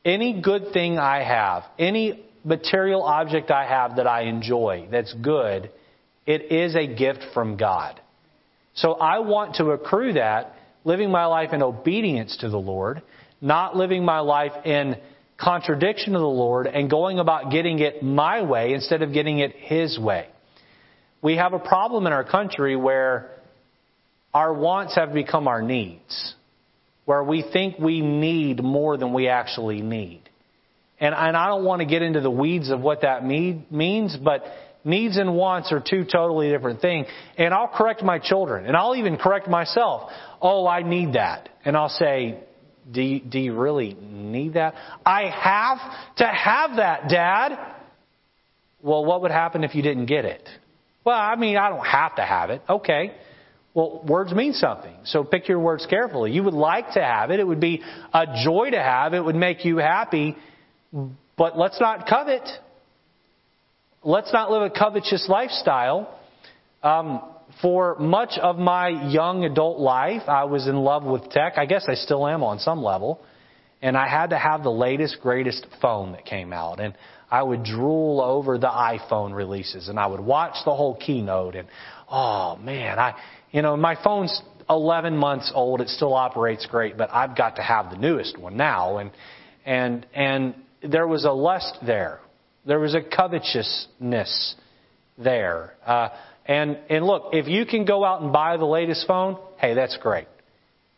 any 0.04 0.42
good 0.42 0.74
thing 0.74 0.98
I 0.98 1.24
have, 1.24 1.64
any 1.78 2.26
material 2.44 3.04
object 3.04 3.52
I 3.52 3.68
have 3.68 3.98
that 3.98 4.08
I 4.08 4.24
enjoy 4.24 4.88
that's 4.92 5.14
good, 5.14 5.70
it 6.26 6.52
is 6.52 6.76
a 6.76 6.88
gift 6.88 7.24
from 7.36 7.58
God. 7.58 8.02
So 8.74 8.94
I 8.94 9.20
want 9.20 9.58
to 9.58 9.66
accrue 9.70 10.14
that, 10.14 10.56
living 10.84 11.12
my 11.12 11.28
life 11.28 11.54
in 11.54 11.62
obedience 11.62 12.38
to 12.38 12.50
the 12.50 12.58
Lord, 12.58 13.04
not 13.40 13.76
living 13.76 14.04
my 14.04 14.22
life 14.22 14.54
in 14.66 14.96
contradiction 15.42 16.16
of 16.16 16.22
the 16.22 16.28
Lord 16.28 16.68
and 16.68 16.90
going 16.90 17.20
about 17.20 17.52
getting 17.52 17.80
it 17.80 18.04
my 18.04 18.44
way 18.44 18.74
instead 18.74 19.02
of 19.02 19.14
getting 19.14 19.40
it 19.40 19.54
His 19.56 19.98
way. 20.00 20.28
We 21.22 21.38
have 21.38 21.54
a 21.54 21.60
problem 21.60 22.08
in 22.08 22.14
our 22.14 22.24
country 22.24 22.76
where 22.76 23.32
our 24.34 24.54
wants 24.54 24.96
have 24.96 25.14
become 25.14 25.48
our 25.48 25.62
needs, 25.62 26.36
where 27.06 27.24
we 27.24 27.44
think 27.54 27.78
we 27.78 28.02
need 28.02 28.64
more 28.64 28.98
than 28.98 29.14
we 29.14 29.28
actually 29.28 29.82
need. 29.82 30.22
And, 31.00 31.14
and 31.16 31.36
I 31.36 31.48
don't 31.48 31.66
want 31.66 31.82
to 31.82 31.86
get 31.86 32.02
into 32.02 32.22
the 32.22 32.32
weeds 32.32 32.70
of 32.70 32.80
what 32.82 33.02
that 33.02 33.26
means, 33.26 34.16
but 34.16 34.44
needs 34.84 35.18
and 35.18 35.36
wants 35.36 35.72
are 35.72 35.84
two 35.88 36.06
totally 36.06 36.50
different 36.50 36.80
things. 36.82 37.08
And 37.38 37.54
I'll 37.54 37.68
correct 37.68 38.04
my 38.04 38.20
children, 38.20 38.66
and 38.66 38.78
I'll 38.78 38.96
even 38.96 39.18
correct 39.18 39.48
myself. 39.48 40.12
Oh, 40.42 40.68
I 40.68 40.84
need 40.84 41.14
that. 41.14 41.50
And 41.66 41.76
I'll 41.76 41.90
say, 41.90 42.40
do 42.90 43.02
you, 43.02 43.20
do 43.20 43.40
you 43.40 43.58
really 43.58 43.94
need 43.94 44.54
that? 44.54 44.74
I 45.06 45.24
have 45.30 45.78
to 46.18 46.26
have 46.26 46.78
that, 46.78 47.10
Dad. 47.10 47.58
Well, 48.82 49.06
what 49.06 49.22
would 49.22 49.32
happen 49.32 49.64
if 49.64 49.76
you 49.76 49.82
didn't 49.82 50.08
get 50.08 50.26
it? 50.26 50.48
Well, 51.04 51.18
I 51.18 51.36
mean, 51.36 51.58
I 51.58 51.70
don't 51.70 51.86
have 51.86 52.16
to 52.16 52.24
have 52.24 52.50
it. 52.50 52.62
Okay. 52.68 53.14
Well, 53.74 54.04
words 54.06 54.34
mean 54.34 54.54
something. 54.54 54.94
So 55.06 55.24
pick 55.24 55.48
your 55.48 55.60
words 55.60 55.86
carefully. 55.90 56.32
You 56.32 56.44
would 56.44 56.54
like 56.54 56.94
to 56.94 57.02
have 57.02 57.32
it. 57.32 57.40
It 57.40 57.48
would 57.48 57.62
be 57.62 57.82
a 58.14 58.26
joy 58.44 58.72
to 58.72 58.80
have. 58.80 59.14
It 59.14 59.24
would 59.24 59.36
make 59.36 59.64
you 59.64 59.78
happy. 59.78 60.36
But 61.38 61.58
let's 61.58 61.80
not 61.80 62.08
covet. 62.08 62.48
Let's 64.04 64.34
not 64.34 64.52
live 64.52 64.64
a 64.64 64.70
covetous 64.70 65.28
lifestyle. 65.30 66.20
Um, 66.84 67.22
for 67.62 67.96
much 68.00 68.38
of 68.42 68.58
my 68.58 68.90
young 68.90 69.44
adult 69.44 69.80
life, 69.80 70.24
I 70.28 70.46
was 70.46 70.68
in 70.68 70.76
love 70.76 71.04
with 71.04 71.30
tech. 71.30 71.54
I 71.58 71.66
guess 71.66 71.86
I 71.88 71.96
still 71.96 72.28
am 72.28 72.44
on 72.44 72.60
some 72.60 72.84
level. 72.84 73.22
And 73.82 73.98
I 73.98 74.08
had 74.08 74.30
to 74.30 74.38
have 74.38 74.64
the 74.64 74.72
latest, 74.72 75.18
greatest 75.22 75.66
phone 75.82 76.12
that 76.12 76.26
came 76.26 76.54
out. 76.54 76.80
And 76.80 76.94
I 77.32 77.42
would 77.42 77.64
drool 77.64 78.22
over 78.22 78.58
the 78.58 78.68
iPhone 78.68 79.34
releases 79.34 79.88
and 79.88 80.00
I 80.00 80.06
would 80.06 80.20
watch 80.20 80.56
the 80.66 80.76
whole 80.76 80.96
keynote 80.96 81.56
and, 81.56 81.68
oh 82.10 82.58
man, 82.58 83.00
I, 83.00 83.16
you 83.52 83.62
know, 83.62 83.76
my 83.78 83.96
phone's 84.04 84.42
11 84.70 85.18
months 85.18 85.52
old. 85.56 85.82
It 85.82 85.88
still 85.88 86.14
operates 86.14 86.66
great, 86.66 86.98
but 86.98 87.10
I've 87.12 87.36
got 87.36 87.56
to 87.56 87.62
have 87.62 87.90
the 87.90 87.98
newest 87.98 88.38
one 88.38 88.58
now. 88.58 88.98
And, 88.98 89.12
and, 89.66 90.06
and 90.14 90.56
there 90.84 91.08
was 91.08 91.26
a 91.26 91.32
lust 91.32 91.78
there. 91.86 92.20
There 92.66 92.80
was 92.80 92.94
a 92.94 93.02
covetousness 93.02 94.56
there. 95.18 95.74
Uh, 95.86 96.10
and, 96.46 96.78
and 96.90 97.06
look, 97.06 97.30
if 97.34 97.48
you 97.48 97.66
can 97.66 97.86
go 97.86 98.04
out 98.04 98.22
and 98.22 98.34
buy 98.34 98.58
the 98.58 98.66
latest 98.66 99.08
phone, 99.08 99.38
hey, 99.58 99.74
that's 99.74 99.98
great. 99.98 100.28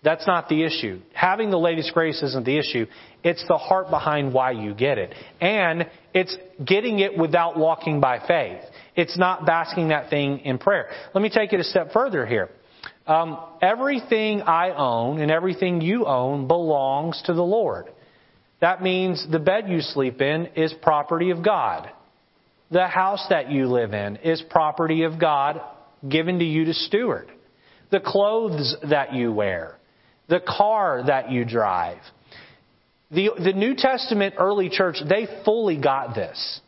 That's 0.03 0.27
not 0.27 0.49
the 0.49 0.63
issue. 0.63 1.01
Having 1.13 1.51
the 1.51 1.57
latest 1.57 1.93
grace 1.93 2.21
isn't 2.21 2.45
the 2.45 2.57
issue. 2.57 2.87
It's 3.23 3.43
the 3.47 3.57
heart 3.57 3.89
behind 3.89 4.33
why 4.33 4.51
you 4.51 4.73
get 4.73 4.97
it. 4.97 5.13
And 5.39 5.89
it's 6.13 6.35
getting 6.63 6.99
it 6.99 7.17
without 7.17 7.57
walking 7.57 8.01
by 8.01 8.19
faith. 8.27 8.61
It's 8.95 9.17
not 9.17 9.45
basking 9.45 9.89
that 9.89 10.09
thing 10.09 10.39
in 10.39 10.57
prayer. 10.57 10.89
Let 11.13 11.21
me 11.21 11.29
take 11.29 11.53
it 11.53 11.59
a 11.59 11.63
step 11.63 11.93
further 11.93 12.25
here. 12.25 12.49
Um, 13.07 13.37
everything 13.61 14.41
I 14.41 14.71
own 14.71 15.21
and 15.21 15.31
everything 15.31 15.79
you 15.79 16.05
own 16.05 16.47
belongs 16.47 17.21
to 17.25 17.33
the 17.33 17.43
Lord. 17.43 17.85
That 18.59 18.81
means 18.81 19.25
the 19.29 19.39
bed 19.39 19.69
you 19.69 19.81
sleep 19.81 20.21
in 20.21 20.47
is 20.55 20.73
property 20.81 21.31
of 21.31 21.43
God. 21.43 21.89
The 22.71 22.87
house 22.87 23.25
that 23.29 23.51
you 23.51 23.67
live 23.67 23.93
in 23.93 24.17
is 24.17 24.41
property 24.49 25.03
of 25.03 25.19
God 25.19 25.61
given 26.07 26.39
to 26.39 26.45
you 26.45 26.65
to 26.65 26.73
steward. 26.73 27.29
The 27.91 27.99
clothes 27.99 28.75
that 28.89 29.13
you 29.13 29.31
wear, 29.31 29.77
the 30.27 30.39
car 30.39 31.03
that 31.05 31.31
you 31.31 31.45
drive. 31.45 31.99
The, 33.11 33.29
the 33.37 33.53
New 33.53 33.75
Testament 33.75 34.35
early 34.39 34.69
church, 34.69 34.97
they 35.07 35.27
fully 35.45 35.79
got 35.79 36.15
this. 36.15 36.61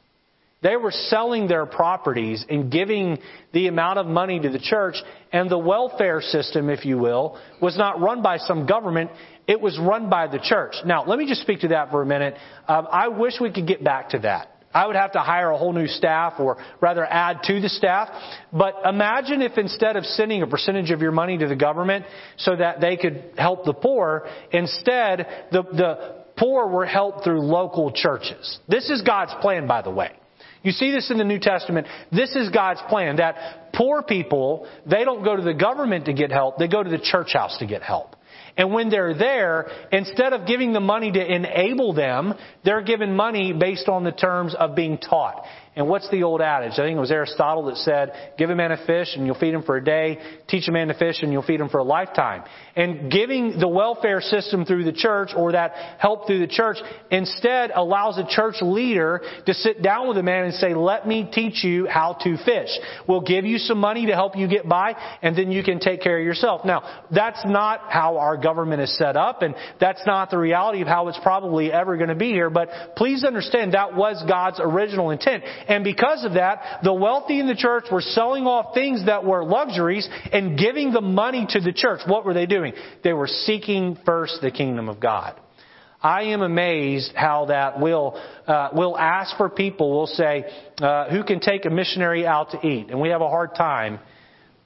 They 0.62 0.78
were 0.78 0.92
selling 0.92 1.48
their 1.48 1.66
properties 1.66 2.46
and 2.50 2.72
giving 2.72 3.20
the 3.54 3.68
amount 3.68 4.00
of 4.00 4.08
money 4.08 4.40
to 4.40 4.50
the 4.50 4.60
church, 4.60 4.96
and 5.32 5.50
the 5.50 5.60
welfare 5.60 6.22
system, 6.22 6.70
if 6.70 6.86
you 6.86 6.98
will, 6.98 7.40
was 7.62 7.78
not 7.78 8.00
run 8.00 8.22
by 8.22 8.38
some 8.38 8.66
government. 8.66 9.12
It 9.48 9.62
was 9.62 9.78
run 9.80 10.10
by 10.10 10.28
the 10.28 10.40
church. 10.40 10.74
Now, 10.86 11.06
let 11.06 11.20
me 11.20 11.28
just 11.28 11.42
speak 11.42 11.60
to 11.60 11.68
that 11.70 11.92
for 11.92 12.02
a 12.02 12.06
minute. 12.06 12.36
Um, 12.68 12.88
I 12.92 13.10
wish 13.10 13.34
we 13.40 13.52
could 13.52 13.68
get 13.68 13.84
back 13.84 14.10
to 14.10 14.20
that. 14.20 14.55
I 14.76 14.86
would 14.86 14.96
have 14.96 15.14
to 15.14 15.20
hire 15.20 15.50
a 15.50 15.58
whole 15.58 15.74
new 15.74 15.88
staff 15.88 16.34
or 16.38 16.58
rather 16.82 17.06
add 17.06 17.42
to 17.44 17.62
the 17.62 17.70
staff. 17.70 18.10
But 18.52 18.76
imagine 18.86 19.42
if 19.42 19.58
instead 19.58 19.96
of 19.96 20.06
sending 20.06 20.42
a 20.42 20.48
percentage 20.48 20.92
of 20.92 21.02
your 21.02 21.12
money 21.12 21.38
to 21.38 21.48
the 21.48 21.56
government 21.56 22.06
so 22.38 22.56
that 22.56 22.82
they 22.82 22.98
could 22.98 23.32
help 23.38 23.66
the 23.66 23.74
poor, 23.74 24.28
instead 24.52 25.48
the, 25.52 25.64
the 25.64 26.16
poor 26.38 26.68
were 26.68 26.86
helped 26.86 27.24
through 27.24 27.42
local 27.42 27.92
churches. 27.92 28.60
This 28.68 28.90
is 28.90 29.02
God's 29.02 29.34
plan, 29.42 29.66
by 29.66 29.82
the 29.82 29.92
way. 29.92 30.12
You 30.62 30.72
see 30.72 30.92
this 30.92 31.10
in 31.12 31.18
the 31.20 31.24
New 31.24 31.40
Testament. 31.40 31.88
This 32.12 32.36
is 32.36 32.50
God's 32.50 32.82
plan 32.90 33.18
that 33.18 33.66
Poor 33.76 34.04
people, 34.04 34.68
they 34.86 35.04
don't 35.04 35.24
go 35.24 35.36
to 35.36 35.42
the 35.42 35.54
government 35.54 36.06
to 36.06 36.14
get 36.14 36.32
help, 36.32 36.58
they 36.58 36.68
go 36.68 36.82
to 36.82 36.90
the 36.90 37.00
church 37.00 37.34
house 37.34 37.58
to 37.60 37.66
get 37.66 37.82
help. 37.82 38.16
And 38.58 38.72
when 38.72 38.90
they're 38.90 39.14
there, 39.14 39.70
instead 39.92 40.34
of 40.34 40.48
giving 40.48 40.72
the 40.72 40.80
money 40.80 41.12
to 41.12 41.36
enable 41.36 41.94
them, 41.94 42.34
they're 42.64 42.84
given 42.84 43.16
money 43.16 43.54
based 43.54 43.90
on 43.90 44.04
the 44.04 44.12
terms 44.12 44.56
of 44.58 44.76
being 44.76 44.98
taught. 44.98 45.44
And 45.76 45.90
what's 45.90 46.10
the 46.10 46.24
old 46.24 46.42
adage? 46.42 46.74
I 46.74 46.78
think 46.78 46.96
it 46.96 47.02
was 47.02 47.12
Aristotle 47.12 47.66
that 47.66 47.76
said, 47.78 48.34
give 48.38 48.50
a 48.50 48.56
man 48.56 48.72
a 48.72 48.86
fish 48.86 49.10
and 49.16 49.26
you'll 49.26 49.38
feed 49.38 49.54
him 49.54 49.64
for 49.64 49.76
a 49.76 49.84
day. 49.84 50.20
Teach 50.48 50.70
a 50.70 50.72
man 50.72 50.88
to 50.88 50.94
fish 50.94 51.18
and 51.22 51.34
you'll 51.34 51.44
feed 51.44 51.60
him 51.60 51.68
for 51.68 51.80
a 51.80 51.84
lifetime. 51.84 52.44
And 52.78 53.12
giving 53.12 53.60
the 53.60 53.68
welfare 53.68 54.22
system 54.22 54.64
through 54.64 54.86
the 54.86 54.94
church 54.94 55.32
or 55.36 55.52
that 55.52 55.74
help 56.00 56.28
through 56.28 56.40
the 56.40 56.48
church 56.48 56.78
instead 57.12 57.72
allows 57.72 58.18
a 58.18 58.26
church 58.26 58.56
leader 58.62 59.22
to 59.46 59.54
sit 59.54 59.82
down 59.82 60.08
with 60.08 60.18
a 60.18 60.24
man 60.24 60.46
and 60.46 60.54
say, 60.54 60.74
let 60.74 61.06
me 61.06 61.30
teach 61.30 61.62
you 61.66 61.88
how 61.88 62.14
to 62.24 62.38
fish. 62.46 62.70
We'll 63.06 63.22
give 63.22 63.44
you 63.44 63.58
some 63.58 63.78
money 63.78 64.06
to 64.06 64.14
help 64.14 64.38
you 64.38 64.48
get 64.48 64.70
by 64.70 64.96
and 65.22 65.38
then 65.38 65.52
you 65.52 65.62
can 65.62 65.80
take 65.80 66.02
care 66.02 66.18
of 66.18 66.24
yourself. 66.24 66.64
Now, 66.64 67.04
that's 67.12 67.42
not 67.46 67.82
how 67.90 68.18
our 68.18 68.38
government 68.38 68.82
is 68.82 68.98
set 68.98 69.18
up 69.18 69.42
and 69.42 69.56
that's 69.82 70.06
not 70.08 70.30
the 70.30 70.38
reality 70.38 70.82
of 70.82 70.88
how 70.88 71.10
it's 71.10 71.20
probably 71.22 71.70
ever 71.70 71.98
going 71.98 72.10
to 72.10 72.16
be 72.16 72.32
here. 72.32 72.50
But 72.50 72.70
please 72.96 73.26
understand 73.26 73.74
that 73.74 73.94
was 73.94 74.24
God's 74.26 74.62
original 74.62 75.10
intent. 75.10 75.44
And 75.68 75.84
because 75.84 76.24
of 76.26 76.34
that, 76.34 76.80
the 76.84 76.94
wealthy 76.94 77.40
in 77.40 77.48
the 77.48 77.56
church 77.56 77.86
were 77.92 78.02
selling 78.02 78.46
off 78.46 78.74
things 78.74 79.06
that 79.06 79.26
were 79.26 79.44
luxuries 79.44 80.08
and 80.32 80.58
giving 80.58 80.92
the 80.92 81.02
money 81.02 81.46
to 81.50 81.60
the 81.60 81.74
church. 81.74 82.02
What 82.06 82.26
were 82.26 82.34
they 82.34 82.46
doing? 82.46 82.74
They 83.04 83.14
were 83.14 83.28
seeking 83.28 83.98
first 84.06 84.40
the 84.42 84.52
kingdom 84.52 84.90
of 84.90 85.00
God. 85.00 85.40
I 86.02 86.24
am 86.24 86.42
amazed 86.44 87.14
how 87.16 87.46
that 87.46 87.80
will 87.80 88.22
uh, 88.46 88.70
will 88.74 88.96
ask 88.96 89.36
for 89.38 89.50
people. 89.50 89.96
We'll 89.96 90.06
say, 90.06 90.46
uh, 90.80 91.10
"Who 91.10 91.24
can 91.24 91.40
take 91.40 91.66
a 91.66 91.72
missionary 91.72 92.28
out 92.28 92.52
to 92.52 92.68
eat?" 92.68 92.92
And 92.92 93.02
we 93.02 93.10
have 93.10 93.22
a 93.22 93.28
hard 93.28 93.56
time 93.56 94.00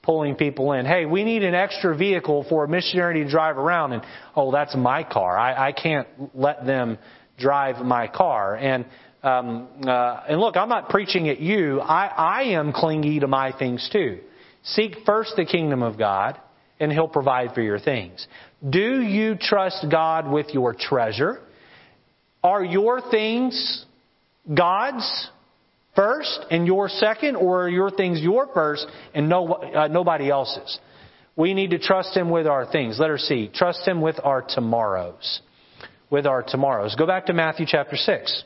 pulling 0.02 0.34
people 0.34 0.72
in. 0.72 0.84
Hey, 0.84 1.06
we 1.06 1.24
need 1.24 1.42
an 1.42 1.54
extra 1.54 1.96
vehicle 1.96 2.44
for 2.48 2.64
a 2.64 2.68
missionary 2.68 3.24
to 3.24 3.30
drive 3.30 3.56
around, 3.56 3.92
and 3.92 4.02
oh, 4.36 4.50
that's 4.50 4.74
my 4.76 5.02
car. 5.02 5.38
I, 5.38 5.68
I 5.68 5.72
can't 5.72 6.08
let 6.34 6.66
them 6.66 6.98
drive 7.38 7.84
my 7.84 8.06
car. 8.06 8.54
And 8.56 8.84
um, 9.22 9.68
uh, 9.86 10.22
and 10.28 10.40
look, 10.40 10.56
I'm 10.56 10.68
not 10.68 10.88
preaching 10.88 11.28
at 11.28 11.40
you. 11.40 11.80
I, 11.80 12.06
I 12.06 12.42
am 12.54 12.72
clingy 12.72 13.20
to 13.20 13.26
my 13.26 13.52
things 13.56 13.88
too. 13.92 14.20
Seek 14.62 14.96
first 15.04 15.34
the 15.36 15.44
kingdom 15.44 15.82
of 15.82 15.98
God, 15.98 16.38
and 16.78 16.90
He'll 16.90 17.08
provide 17.08 17.54
for 17.54 17.60
your 17.60 17.78
things. 17.78 18.26
Do 18.68 19.00
you 19.02 19.36
trust 19.38 19.86
God 19.90 20.30
with 20.30 20.48
your 20.52 20.74
treasure? 20.74 21.40
Are 22.42 22.64
your 22.64 23.02
things 23.10 23.84
God's 24.52 25.30
first 25.94 26.46
and 26.50 26.66
your 26.66 26.88
second, 26.88 27.36
or 27.36 27.64
are 27.64 27.68
your 27.68 27.90
things 27.90 28.20
your 28.20 28.48
first 28.54 28.86
and 29.14 29.28
no, 29.28 29.52
uh, 29.52 29.88
nobody 29.88 30.30
else's? 30.30 30.78
We 31.36 31.52
need 31.52 31.70
to 31.70 31.78
trust 31.78 32.16
Him 32.16 32.30
with 32.30 32.46
our 32.46 32.70
things. 32.70 32.98
Let 32.98 33.04
Letter 33.06 33.18
C. 33.18 33.50
Trust 33.52 33.86
Him 33.86 34.00
with 34.00 34.16
our 34.24 34.42
tomorrows. 34.42 35.40
With 36.10 36.26
our 36.26 36.42
tomorrows. 36.42 36.94
Go 36.96 37.06
back 37.06 37.26
to 37.26 37.32
Matthew 37.34 37.66
chapter 37.68 37.96
6. 37.96 38.44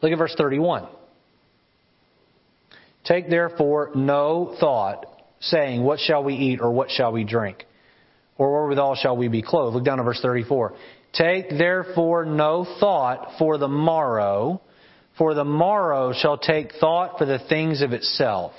Look 0.00 0.12
at 0.12 0.18
verse 0.18 0.34
31. 0.36 0.86
Take 3.04 3.30
therefore 3.30 3.90
no 3.94 4.54
thought, 4.60 5.06
saying, 5.40 5.82
What 5.82 5.98
shall 6.00 6.22
we 6.22 6.34
eat, 6.34 6.60
or 6.60 6.70
what 6.72 6.90
shall 6.90 7.12
we 7.12 7.24
drink? 7.24 7.64
Or 8.36 8.52
wherewithal 8.52 8.96
shall 8.96 9.16
we 9.16 9.28
be 9.28 9.42
clothed? 9.42 9.74
Look 9.74 9.84
down 9.84 9.98
at 9.98 10.04
verse 10.04 10.20
34. 10.20 10.74
Take 11.12 11.48
therefore 11.50 12.24
no 12.24 12.66
thought 12.78 13.32
for 13.38 13.58
the 13.58 13.68
morrow, 13.68 14.60
for 15.16 15.34
the 15.34 15.44
morrow 15.44 16.12
shall 16.12 16.38
take 16.38 16.74
thought 16.74 17.18
for 17.18 17.24
the 17.24 17.40
things 17.48 17.82
of 17.82 17.92
itself. 17.92 18.52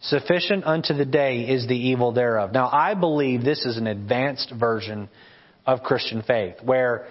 Sufficient 0.00 0.64
unto 0.64 0.94
the 0.94 1.04
day 1.04 1.40
is 1.42 1.66
the 1.66 1.76
evil 1.76 2.12
thereof. 2.12 2.52
Now, 2.52 2.68
I 2.70 2.94
believe 2.94 3.42
this 3.42 3.64
is 3.64 3.76
an 3.76 3.86
advanced 3.86 4.52
version 4.58 5.08
of 5.66 5.82
Christian 5.82 6.22
faith, 6.22 6.56
where 6.62 7.06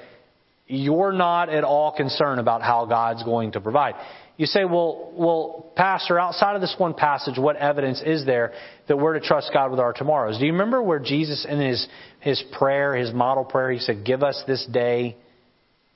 you're 0.68 1.14
not 1.14 1.50
at 1.50 1.64
all 1.64 1.92
concerned 1.92 2.40
about 2.40 2.62
how 2.62 2.86
God's 2.86 3.24
going 3.24 3.54
to 3.54 3.62
provide. 3.62 3.96
You 4.38 4.46
say, 4.46 4.66
well, 4.66 5.12
well, 5.16 5.72
Pastor, 5.76 6.20
outside 6.20 6.56
of 6.56 6.62
this 6.62 6.76
one 6.78 6.94
passage, 6.94 7.40
what 7.40 7.56
evidence 7.56 8.02
is 8.06 8.26
there 8.26 8.54
that 8.88 8.96
we're 8.98 9.14
to 9.14 9.26
trust 9.26 9.50
God 9.52 9.72
with 9.72 9.80
our 9.80 9.94
tomorrows? 9.94 10.38
Do 10.38 10.46
you 10.46 10.52
remember 10.52 10.82
where 10.82 11.00
Jesus, 11.00 11.46
in 11.50 11.60
his, 11.60 11.88
his 12.20 12.44
prayer, 12.58 12.96
his 12.96 13.12
model 13.12 13.46
prayer, 13.46 13.72
he 13.72 13.80
said, 13.80 14.06
Give 14.06 14.22
us 14.22 14.42
this 14.46 14.64
day 14.72 15.18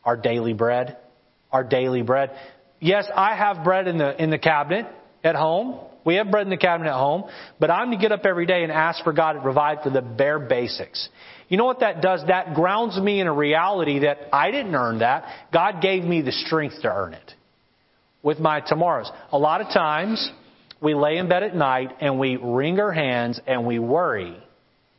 our 0.04 0.18
daily 0.18 0.54
bread? 0.54 0.98
Our 1.52 1.64
daily 1.64 2.02
bread. 2.02 2.32
Yes, 2.80 3.08
I 3.14 3.36
have 3.36 3.64
bread 3.64 3.88
in 3.88 4.00
the, 4.00 4.22
in 4.22 4.32
the 4.32 4.40
cabinet 4.40 4.88
at 5.24 5.36
home. 5.36 5.80
We 6.06 6.16
have 6.16 6.32
bread 6.32 6.48
in 6.48 6.50
the 6.50 6.58
cabinet 6.58 6.90
at 6.90 6.96
home, 6.96 7.26
but 7.60 7.70
I'm 7.70 7.92
to 7.92 7.98
get 7.98 8.12
up 8.12 8.26
every 8.26 8.46
day 8.46 8.64
and 8.64 8.72
ask 8.72 9.04
for 9.04 9.14
God 9.14 9.34
to 9.34 9.42
provide 9.42 9.80
for 9.84 9.90
the 9.90 10.02
bare 10.02 10.40
basics. 10.40 11.10
You 11.48 11.58
know 11.58 11.66
what 11.66 11.82
that 11.82 12.02
does? 12.02 12.24
That 12.28 12.54
grounds 12.54 12.98
me 12.98 13.20
in 13.20 13.28
a 13.28 13.34
reality 13.34 14.00
that 14.00 14.30
I 14.34 14.52
didn't 14.52 14.74
earn 14.74 15.00
that. 15.00 15.26
God 15.54 15.82
gave 15.82 16.04
me 16.04 16.22
the 16.22 16.32
strength 16.32 16.82
to 16.82 16.88
earn 16.88 17.14
it 17.14 17.34
with 18.24 18.40
my 18.40 18.62
tomorrows. 18.62 19.12
A 19.32 19.38
lot 19.38 19.62
of 19.62 19.68
times 19.68 20.32
we 20.82 20.96
lay 20.96 21.18
in 21.18 21.30
bed 21.30 21.44
at 21.44 21.56
night 21.56 21.90
and 22.00 22.20
we 22.20 22.38
wring 22.38 22.80
our 22.80 22.92
hands 22.92 23.40
and 23.46 23.66
we 23.66 23.80
worry 23.80 24.36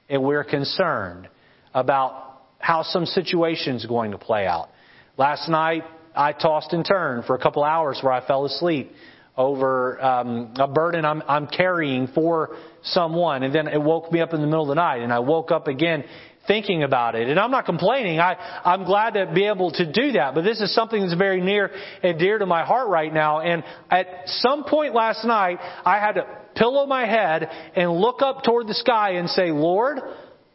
and 0.09 0.23
we're 0.23 0.45
concerned 0.45 1.29
about 1.75 2.43
how 2.59 2.83
some 2.83 3.07
situation 3.07 3.77
is 3.77 3.87
going 3.87 4.13
to 4.13 4.19
play 4.19 4.47
out. 4.47 4.69
Last 5.17 5.49
night 5.49 5.85
I 6.15 6.33
tossed 6.33 6.73
and 6.73 6.85
turned 6.87 7.25
for 7.25 7.35
a 7.35 7.39
couple 7.39 7.65
hours 7.65 7.99
where 8.03 8.13
I 8.13 8.27
fell 8.27 8.45
asleep 8.45 8.93
over 9.37 10.03
um, 10.03 10.55
a 10.59 10.69
burden 10.69 11.05
I'm, 11.05 11.23
I'm 11.27 11.47
carrying 11.47 12.09
for 12.09 12.57
someone, 12.83 13.43
and 13.43 13.55
then 13.55 13.69
it 13.69 13.81
woke 13.81 14.13
me 14.13 14.21
up 14.21 14.35
in 14.35 14.41
the 14.41 14.47
middle 14.47 14.63
of 14.63 14.69
the 14.69 14.75
night, 14.75 15.03
and 15.03 15.13
I 15.13 15.21
woke 15.21 15.51
up 15.51 15.69
again 15.69 16.05
thinking 16.47 16.83
about 16.83 17.15
it. 17.15 17.29
And 17.29 17.39
I'm 17.39 17.51
not 17.51 17.67
complaining. 17.67 18.19
I, 18.19 18.35
I'm 18.65 18.85
glad 18.85 19.15
to 19.15 19.31
be 19.33 19.47
able 19.47 19.71
to 19.73 19.91
do 19.91 20.13
that. 20.13 20.35
But 20.35 20.43
this 20.43 20.61
is 20.61 20.75
something 20.75 21.01
that's 21.01 21.15
very 21.15 21.41
near 21.41 21.71
and 22.03 22.19
dear 22.19 22.39
to 22.39 22.47
my 22.47 22.65
heart 22.65 22.89
right 22.89 23.13
now. 23.13 23.41
And 23.41 23.63
at 23.91 24.07
some 24.27 24.65
point 24.65 24.95
last 24.95 25.25
night, 25.25 25.59
I 25.85 25.99
had 25.99 26.13
to 26.13 26.27
pillow 26.57 26.87
my 26.87 27.07
head 27.07 27.49
and 27.77 27.93
look 27.93 28.23
up 28.23 28.43
toward 28.43 28.67
the 28.67 28.75
sky 28.75 29.13
and 29.13 29.29
say, 29.31 29.51
Lord, 29.53 29.99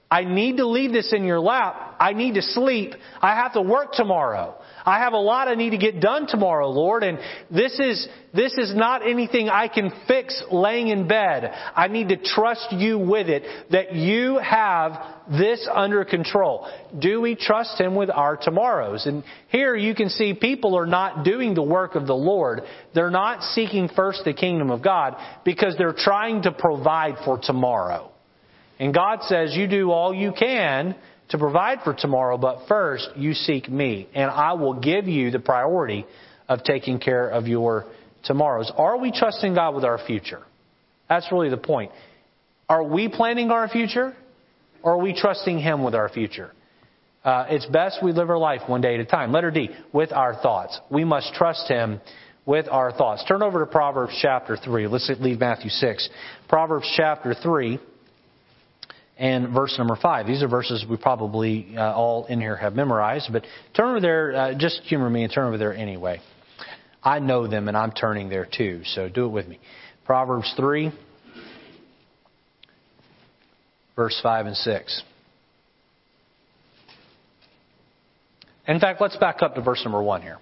I 0.09 0.23
need 0.23 0.57
to 0.57 0.67
leave 0.67 0.91
this 0.91 1.13
in 1.13 1.23
your 1.23 1.39
lap. 1.39 1.95
I 1.99 2.13
need 2.13 2.35
to 2.35 2.41
sleep. 2.41 2.93
I 3.21 3.35
have 3.35 3.53
to 3.53 3.61
work 3.61 3.93
tomorrow. 3.93 4.55
I 4.87 4.99
have 4.99 5.11
a 5.11 5.17
lot 5.17 5.49
I 5.49 5.55
need 5.55 5.71
to 5.71 5.77
get 5.77 5.99
done 5.99 6.27
tomorrow, 6.27 6.69
Lord, 6.69 7.03
and 7.03 7.19
this 7.51 7.77
is, 7.77 8.07
this 8.33 8.53
is 8.53 8.73
not 8.73 9.05
anything 9.05 9.49
I 9.49 9.67
can 9.67 9.91
fix 10.07 10.41
laying 10.49 10.87
in 10.87 11.09
bed. 11.09 11.51
I 11.75 11.89
need 11.89 12.07
to 12.07 12.15
trust 12.15 12.71
you 12.71 12.97
with 12.97 13.27
it, 13.27 13.43
that 13.71 13.93
you 13.93 14.37
have 14.37 14.93
this 15.29 15.67
under 15.69 16.05
control. 16.05 16.71
Do 16.97 17.19
we 17.19 17.35
trust 17.35 17.81
Him 17.81 17.95
with 17.95 18.09
our 18.09 18.37
tomorrows? 18.37 19.05
And 19.05 19.25
here 19.49 19.75
you 19.75 19.93
can 19.93 20.07
see 20.07 20.33
people 20.33 20.77
are 20.77 20.87
not 20.87 21.25
doing 21.25 21.53
the 21.53 21.63
work 21.63 21.95
of 21.95 22.07
the 22.07 22.15
Lord. 22.15 22.61
They're 22.95 23.11
not 23.11 23.43
seeking 23.43 23.89
first 23.93 24.21
the 24.23 24.33
kingdom 24.33 24.71
of 24.71 24.81
God 24.81 25.17
because 25.43 25.75
they're 25.77 25.91
trying 25.91 26.43
to 26.43 26.53
provide 26.53 27.15
for 27.25 27.37
tomorrow. 27.37 28.09
And 28.79 28.93
God 28.93 29.23
says, 29.23 29.53
you 29.53 29.67
do 29.67 29.91
all 29.91 30.13
you 30.13 30.31
can 30.31 30.95
to 31.29 31.37
provide 31.37 31.79
for 31.83 31.93
tomorrow, 31.93 32.37
but 32.37 32.67
first 32.67 33.09
you 33.15 33.33
seek 33.33 33.69
me, 33.69 34.07
and 34.13 34.29
I 34.29 34.53
will 34.53 34.79
give 34.79 35.07
you 35.07 35.31
the 35.31 35.39
priority 35.39 36.05
of 36.47 36.63
taking 36.63 36.99
care 36.99 37.27
of 37.27 37.47
your 37.47 37.85
tomorrows. 38.23 38.71
Are 38.77 38.97
we 38.97 39.11
trusting 39.11 39.55
God 39.55 39.75
with 39.75 39.83
our 39.83 39.99
future? 40.05 40.41
That's 41.09 41.29
really 41.31 41.49
the 41.49 41.57
point. 41.57 41.91
Are 42.69 42.83
we 42.83 43.09
planning 43.09 43.51
our 43.51 43.67
future, 43.67 44.15
or 44.83 44.93
are 44.93 45.01
we 45.01 45.13
trusting 45.13 45.59
Him 45.59 45.83
with 45.83 45.95
our 45.95 46.09
future? 46.09 46.51
Uh, 47.23 47.45
it's 47.49 47.65
best 47.65 47.99
we 48.01 48.13
live 48.13 48.29
our 48.29 48.37
life 48.37 48.61
one 48.67 48.79
day 48.79 48.95
at 48.95 49.01
a 49.01 49.05
time. 49.05 49.33
Letter 49.33 49.51
D, 49.51 49.69
with 49.91 50.13
our 50.13 50.35
thoughts. 50.35 50.79
We 50.89 51.03
must 51.03 51.33
trust 51.33 51.67
Him 51.67 51.99
with 52.45 52.67
our 52.69 52.93
thoughts. 52.93 53.25
Turn 53.27 53.41
over 53.41 53.59
to 53.59 53.65
Proverbs 53.65 54.17
chapter 54.21 54.55
3. 54.55 54.87
Let's 54.87 55.11
leave 55.19 55.39
Matthew 55.39 55.69
6. 55.69 56.09
Proverbs 56.47 56.89
chapter 56.95 57.33
3 57.33 57.79
and 59.17 59.53
verse 59.53 59.75
number 59.77 59.95
5. 59.95 60.27
These 60.27 60.43
are 60.43 60.47
verses 60.47 60.85
we 60.89 60.97
probably 60.97 61.75
uh, 61.75 61.93
all 61.93 62.25
in 62.25 62.39
here 62.39 62.55
have 62.55 62.73
memorized, 62.73 63.29
but 63.31 63.45
turn 63.75 63.89
over 63.89 63.99
there, 63.99 64.35
uh, 64.35 64.53
just 64.57 64.81
humor 64.83 65.09
me 65.09 65.23
and 65.23 65.33
turn 65.33 65.47
over 65.47 65.57
there 65.57 65.73
anyway. 65.73 66.21
I 67.03 67.19
know 67.19 67.47
them 67.47 67.67
and 67.67 67.75
I'm 67.75 67.91
turning 67.91 68.29
there 68.29 68.45
too, 68.45 68.81
so 68.85 69.09
do 69.09 69.25
it 69.25 69.29
with 69.29 69.47
me. 69.47 69.59
Proverbs 70.05 70.53
3, 70.55 70.91
verse 73.95 74.19
5 74.21 74.45
and 74.45 74.55
6. 74.55 75.03
In 78.67 78.79
fact, 78.79 79.01
let's 79.01 79.15
back 79.17 79.41
up 79.41 79.55
to 79.55 79.61
verse 79.61 79.81
number 79.83 80.01
1 80.01 80.21
here. 80.21 80.37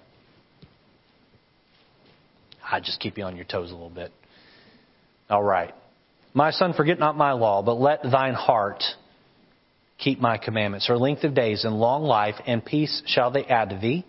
I 2.70 2.80
just 2.80 3.00
keep 3.00 3.18
you 3.18 3.24
on 3.24 3.36
your 3.36 3.46
toes 3.46 3.70
a 3.70 3.74
little 3.74 3.90
bit. 3.90 4.12
All 5.30 5.44
right. 5.44 5.74
My 6.36 6.52
son, 6.52 6.74
forget 6.74 7.00
not 7.00 7.16
my 7.16 7.32
law, 7.32 7.64
but 7.64 7.80
let 7.80 8.04
thine 8.04 8.34
heart 8.34 8.84
keep 9.98 10.20
my 10.20 10.38
commandments. 10.38 10.90
Or 10.90 10.98
length 10.98 11.24
of 11.24 11.34
days 11.34 11.64
and 11.64 11.80
long 11.80 12.04
life 12.04 12.36
and 12.46 12.64
peace 12.64 13.02
shall 13.06 13.32
they 13.32 13.46
add 13.46 13.70
to 13.70 13.78
thee. 13.78 14.06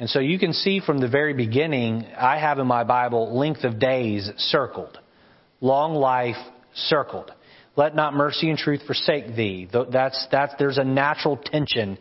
And 0.00 0.10
so 0.10 0.18
you 0.18 0.40
can 0.40 0.52
see 0.52 0.80
from 0.80 0.98
the 0.98 1.08
very 1.08 1.32
beginning, 1.32 2.04
I 2.18 2.38
have 2.40 2.58
in 2.58 2.66
my 2.66 2.82
Bible 2.82 3.38
length 3.38 3.62
of 3.62 3.78
days 3.78 4.28
circled. 4.36 4.98
long 5.60 5.94
life 5.94 6.36
circled. 6.74 7.30
Let 7.76 7.94
not 7.94 8.14
mercy 8.14 8.50
and 8.50 8.58
truth 8.58 8.82
forsake 8.86 9.36
thee. 9.36 9.68
That's, 9.72 10.26
that's, 10.32 10.54
there's 10.58 10.78
a 10.78 10.84
natural 10.84 11.36
tension 11.36 11.98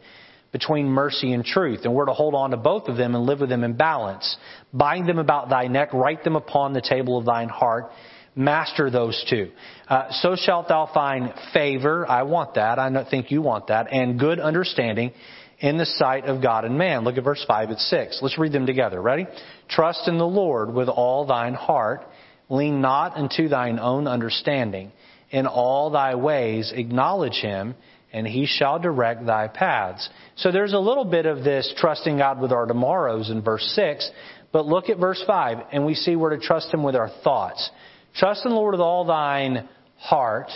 between 0.52 0.88
mercy 0.88 1.34
and 1.34 1.44
truth, 1.44 1.82
and 1.84 1.94
we're 1.94 2.06
to 2.06 2.14
hold 2.14 2.36
on 2.36 2.52
to 2.52 2.58
both 2.58 2.88
of 2.88 2.98
them 2.98 3.16
and 3.16 3.26
live 3.26 3.40
with 3.40 3.50
them 3.50 3.64
in 3.64 3.74
balance. 3.74 4.38
Bind 4.72 5.08
them 5.08 5.18
about 5.18 5.50
thy 5.50 5.68
neck, 5.68 5.94
write 5.94 6.24
them 6.24 6.36
upon 6.36 6.74
the 6.74 6.82
table 6.82 7.18
of 7.18 7.26
thine 7.26 7.50
heart. 7.50 7.92
Master 8.36 8.90
those 8.90 9.24
two. 9.30 9.52
Uh, 9.88 10.12
so 10.12 10.36
shalt 10.36 10.68
thou 10.68 10.90
find 10.92 11.34
favor. 11.54 12.08
I 12.08 12.24
want 12.24 12.56
that. 12.56 12.80
I 12.80 13.10
think 13.10 13.30
you 13.30 13.42
want 13.42 13.68
that. 13.68 13.92
And 13.92 14.20
good 14.20 14.40
understanding 14.40 15.12
in 15.60 15.78
the 15.78 15.86
sight 15.86 16.26
of 16.26 16.42
God 16.42 16.66
and 16.66 16.78
man. 16.78 17.04
Look 17.04 17.18
at 17.18 17.24
verse 17.24 17.44
5 17.48 17.70
and 17.70 17.80
6. 17.80 18.20
Let's 18.22 18.38
read 18.38 18.52
them 18.52 18.66
together. 18.66 19.02
Ready? 19.02 19.28
Trust 19.70 20.08
in 20.08 20.18
the 20.18 20.26
Lord 20.26 20.74
with 20.74 20.90
all 20.90 21.26
thine 21.26 21.54
heart. 21.54 22.02
Lean 22.50 22.82
not 22.82 23.16
unto 23.16 23.48
thine 23.48 23.80
own 23.80 24.08
understanding. 24.08 24.92
In 25.32 25.48
all 25.48 25.90
thy 25.90 26.16
ways 26.16 26.74
acknowledge 26.76 27.36
him, 27.36 27.76
and 28.12 28.28
he 28.28 28.46
shall 28.46 28.78
direct 28.78 29.26
thy 29.26 29.48
paths. 29.48 30.08
So 30.36 30.52
there's 30.52 30.74
a 30.74 30.80
little 30.80 31.06
bit 31.06 31.26
of 31.26 31.44
this 31.44 31.74
trusting 31.78 32.18
God 32.18 32.42
with 32.42 32.52
our 32.52 32.66
tomorrows 32.66 33.30
in 33.30 33.42
verse 33.42 33.66
6, 33.76 34.10
but 34.52 34.68
look 34.68 34.90
at 34.90 35.00
verse 35.00 35.24
5, 35.26 35.58
and 35.72 35.86
we 35.86 35.96
see 35.96 36.16
we're 36.16 36.36
to 36.36 36.46
trust 36.46 36.72
him 36.72 36.84
with 36.84 36.96
our 36.96 37.10
thoughts. 37.24 37.72
Trust 38.16 38.46
in 38.46 38.52
the 38.52 38.56
Lord 38.56 38.74
with 38.74 38.82
all 38.82 39.06
thine 39.06 39.68
heart. 39.98 40.50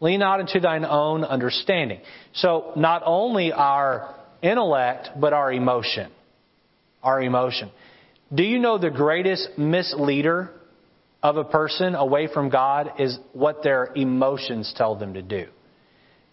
Lean 0.00 0.20
not 0.20 0.40
into 0.40 0.60
thine 0.60 0.84
own 0.84 1.24
understanding. 1.24 2.00
So 2.34 2.72
not 2.76 3.02
only 3.04 3.52
our 3.52 4.14
intellect, 4.42 5.10
but 5.18 5.32
our 5.32 5.52
emotion. 5.52 6.10
Our 7.02 7.22
emotion. 7.22 7.70
Do 8.32 8.42
you 8.42 8.58
know 8.58 8.78
the 8.78 8.90
greatest 8.90 9.58
misleader 9.58 10.50
of 11.22 11.36
a 11.36 11.44
person 11.44 11.94
away 11.94 12.28
from 12.32 12.48
God 12.48 12.92
is 12.98 13.18
what 13.32 13.62
their 13.62 13.90
emotions 13.94 14.72
tell 14.76 14.94
them 14.94 15.14
to 15.14 15.22
do? 15.22 15.46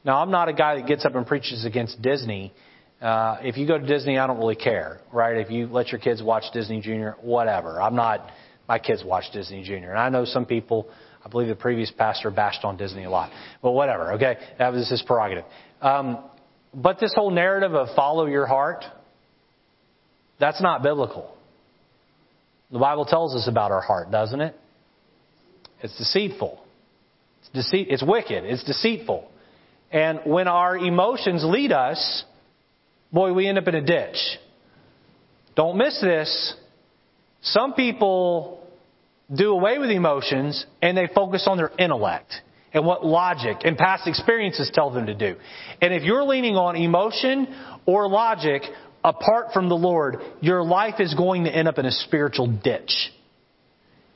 Now, 0.06 0.22
I'm 0.22 0.32
not 0.32 0.48
a 0.48 0.54
guy 0.54 0.76
that 0.76 0.88
gets 0.88 1.04
up 1.06 1.16
and 1.16 1.26
preaches 1.26 1.66
against 1.66 2.02
Disney. 2.02 2.54
Uh, 3.02 3.38
if 3.42 3.58
you 3.58 3.68
go 3.68 3.78
to 3.78 3.86
Disney, 3.86 4.18
I 4.18 4.28
don't 4.28 4.38
really 4.38 4.56
care, 4.56 5.02
right? 5.12 5.38
If 5.38 5.52
you 5.52 5.68
let 5.68 5.90
your 5.90 6.00
kids 6.00 6.24
watch 6.24 6.44
Disney 6.54 6.80
Junior, 6.80 7.16
whatever. 7.22 7.82
I'm 7.82 7.96
not, 7.96 8.30
my 8.68 8.80
kids 8.80 9.04
watch 9.04 9.26
Disney 9.34 9.64
Junior. 9.64 9.92
And 9.92 10.00
I 10.00 10.10
know 10.10 10.26
some 10.26 10.46
people, 10.46 10.88
I 11.24 11.30
believe 11.30 11.48
the 11.48 11.56
previous 11.56 11.92
pastor 11.92 12.32
bashed 12.32 12.64
on 12.64 12.78
Disney 12.78 13.06
a 13.06 13.10
lot. 13.10 13.32
But 13.62 13.72
whatever, 13.72 14.14
okay? 14.14 14.38
That 14.60 14.74
was 14.74 14.90
his 14.90 15.02
prerogative. 15.02 15.46
Um, 15.82 16.24
but 16.74 17.00
this 17.00 17.14
whole 17.16 17.32
narrative 17.32 17.74
of 17.74 17.96
follow 17.96 18.26
your 18.26 18.46
heart, 18.46 18.84
that's 20.40 20.62
not 20.62 20.84
biblical. 20.84 21.34
The 22.72 22.80
Bible 22.80 23.06
tells 23.06 23.36
us 23.36 23.48
about 23.48 23.72
our 23.72 23.82
heart, 23.82 24.12
doesn't 24.12 24.42
it? 24.42 24.56
It's 25.82 25.98
deceitful. 25.98 26.60
It's 27.42 27.50
deceit, 27.50 27.88
it's 27.90 28.04
wicked. 28.04 28.44
It's 28.44 28.64
deceitful. 28.64 29.30
And 29.92 30.20
when 30.26 30.48
our 30.48 30.78
emotions 30.78 31.46
lead 31.46 31.72
us, 31.72 32.26
boy, 33.12 33.32
we 33.34 33.48
end 33.48 33.58
up 33.58 33.68
in 33.68 33.76
a 33.76 33.82
ditch. 33.82 34.18
Don't 35.56 35.78
miss 35.78 36.00
this. 36.02 36.56
Some 37.42 37.74
people 37.74 38.68
do 39.34 39.52
away 39.52 39.78
with 39.78 39.90
emotions 39.90 40.66
and 40.82 40.98
they 40.98 41.08
focus 41.14 41.46
on 41.48 41.58
their 41.58 41.72
intellect 41.78 42.34
and 42.74 42.86
what 42.86 43.06
logic 43.06 43.58
and 43.64 43.78
past 43.78 44.08
experiences 44.08 44.70
tell 44.74 44.92
them 44.92 45.08
to 45.08 45.16
do. 45.16 45.36
And 45.82 45.94
if 45.94 46.04
you're 46.04 46.24
leaning 46.24 46.56
on 46.56 46.76
emotion 46.76 47.48
or 47.86 48.08
logic 48.08 48.64
apart 49.04 49.48
from 49.54 49.70
the 49.70 49.76
Lord, 49.76 50.18
your 50.42 50.64
life 50.64 51.00
is 51.00 51.14
going 51.14 51.46
to 51.46 51.56
end 51.56 51.68
up 51.68 51.78
in 51.78 51.86
a 51.86 51.92
spiritual 51.92 52.48
ditch. 52.48 53.12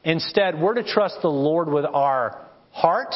Instead, 0.04 0.60
we're 0.60 0.74
to 0.76 0.84
trust 0.84 1.18
the 1.22 1.30
Lord 1.30 1.70
with 1.70 1.86
our 1.86 2.46
heart, 2.72 3.14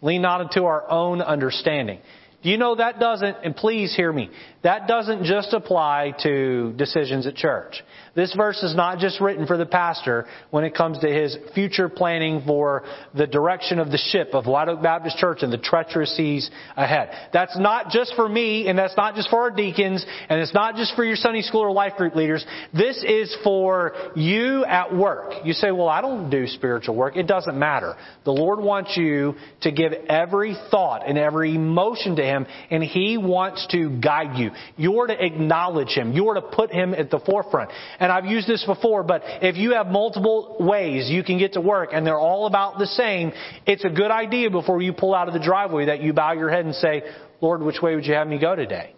lean 0.00 0.22
not 0.22 0.40
into 0.40 0.64
our 0.64 0.90
own 0.90 1.20
understanding. 1.20 2.00
Do 2.40 2.50
you 2.50 2.56
know 2.56 2.76
that 2.76 3.00
doesn't, 3.00 3.38
and 3.42 3.56
please 3.56 3.94
hear 3.96 4.12
me, 4.12 4.30
that 4.62 4.86
doesn't 4.86 5.24
just 5.24 5.52
apply 5.52 6.14
to 6.22 6.72
decisions 6.76 7.26
at 7.26 7.34
church. 7.34 7.82
This 8.14 8.32
verse 8.34 8.62
is 8.62 8.74
not 8.76 8.98
just 8.98 9.20
written 9.20 9.46
for 9.46 9.56
the 9.56 9.66
pastor 9.66 10.26
when 10.50 10.64
it 10.64 10.74
comes 10.74 10.98
to 11.00 11.08
his 11.08 11.36
future 11.54 11.88
planning 11.88 12.42
for 12.46 12.84
the 13.14 13.26
direction 13.26 13.78
of 13.78 13.90
the 13.90 13.98
ship 13.98 14.30
of 14.34 14.46
White 14.46 14.68
Oak 14.68 14.82
Baptist 14.82 15.16
Church 15.18 15.42
and 15.42 15.52
the 15.52 15.58
treacherous 15.58 16.16
seas 16.16 16.48
ahead. 16.76 17.10
That's 17.32 17.58
not 17.58 17.90
just 17.90 18.14
for 18.14 18.28
me, 18.28 18.68
and 18.68 18.78
that's 18.78 18.96
not 18.96 19.14
just 19.14 19.30
for 19.30 19.42
our 19.42 19.50
deacons, 19.50 20.04
and 20.28 20.40
it's 20.40 20.54
not 20.54 20.76
just 20.76 20.94
for 20.94 21.04
your 21.04 21.16
Sunday 21.16 21.42
school 21.42 21.60
or 21.60 21.72
life 21.72 21.96
group 21.96 22.14
leaders. 22.14 22.44
This 22.72 23.02
is 23.06 23.36
for 23.44 23.92
you 24.14 24.64
at 24.64 24.94
work. 24.94 25.32
You 25.44 25.52
say, 25.52 25.70
well, 25.70 25.88
I 25.88 26.00
don't 26.00 26.30
do 26.30 26.46
spiritual 26.46 26.94
work. 26.96 27.16
It 27.16 27.26
doesn't 27.26 27.58
matter. 27.58 27.94
The 28.24 28.32
Lord 28.32 28.60
wants 28.60 28.96
you 28.96 29.34
to 29.62 29.72
give 29.72 29.92
every 30.08 30.56
thought 30.70 31.08
and 31.08 31.18
every 31.18 31.54
emotion 31.54 32.16
to 32.16 32.27
Him, 32.28 32.46
and 32.70 32.82
He 32.82 33.18
wants 33.18 33.66
to 33.72 33.98
guide 34.00 34.38
you. 34.38 34.50
You're 34.76 35.06
to 35.06 35.24
acknowledge 35.24 35.90
Him. 35.90 36.12
You're 36.12 36.34
to 36.34 36.42
put 36.42 36.70
Him 36.70 36.94
at 36.94 37.10
the 37.10 37.18
forefront. 37.18 37.70
And 37.98 38.12
I've 38.12 38.26
used 38.26 38.46
this 38.46 38.64
before, 38.64 39.02
but 39.02 39.22
if 39.24 39.56
you 39.56 39.72
have 39.72 39.88
multiple 39.88 40.56
ways 40.60 41.08
you 41.10 41.22
can 41.22 41.38
get 41.38 41.54
to 41.54 41.60
work 41.60 41.90
and 41.92 42.06
they're 42.06 42.18
all 42.18 42.46
about 42.46 42.78
the 42.78 42.86
same, 42.86 43.32
it's 43.66 43.84
a 43.84 43.90
good 43.90 44.10
idea 44.10 44.50
before 44.50 44.82
you 44.82 44.92
pull 44.92 45.14
out 45.14 45.28
of 45.28 45.34
the 45.34 45.40
driveway 45.40 45.86
that 45.86 46.02
you 46.02 46.12
bow 46.12 46.32
your 46.32 46.50
head 46.50 46.64
and 46.64 46.74
say, 46.74 47.02
Lord, 47.40 47.62
which 47.62 47.80
way 47.82 47.94
would 47.94 48.04
you 48.04 48.14
have 48.14 48.26
me 48.26 48.38
go 48.38 48.54
today? 48.54 48.94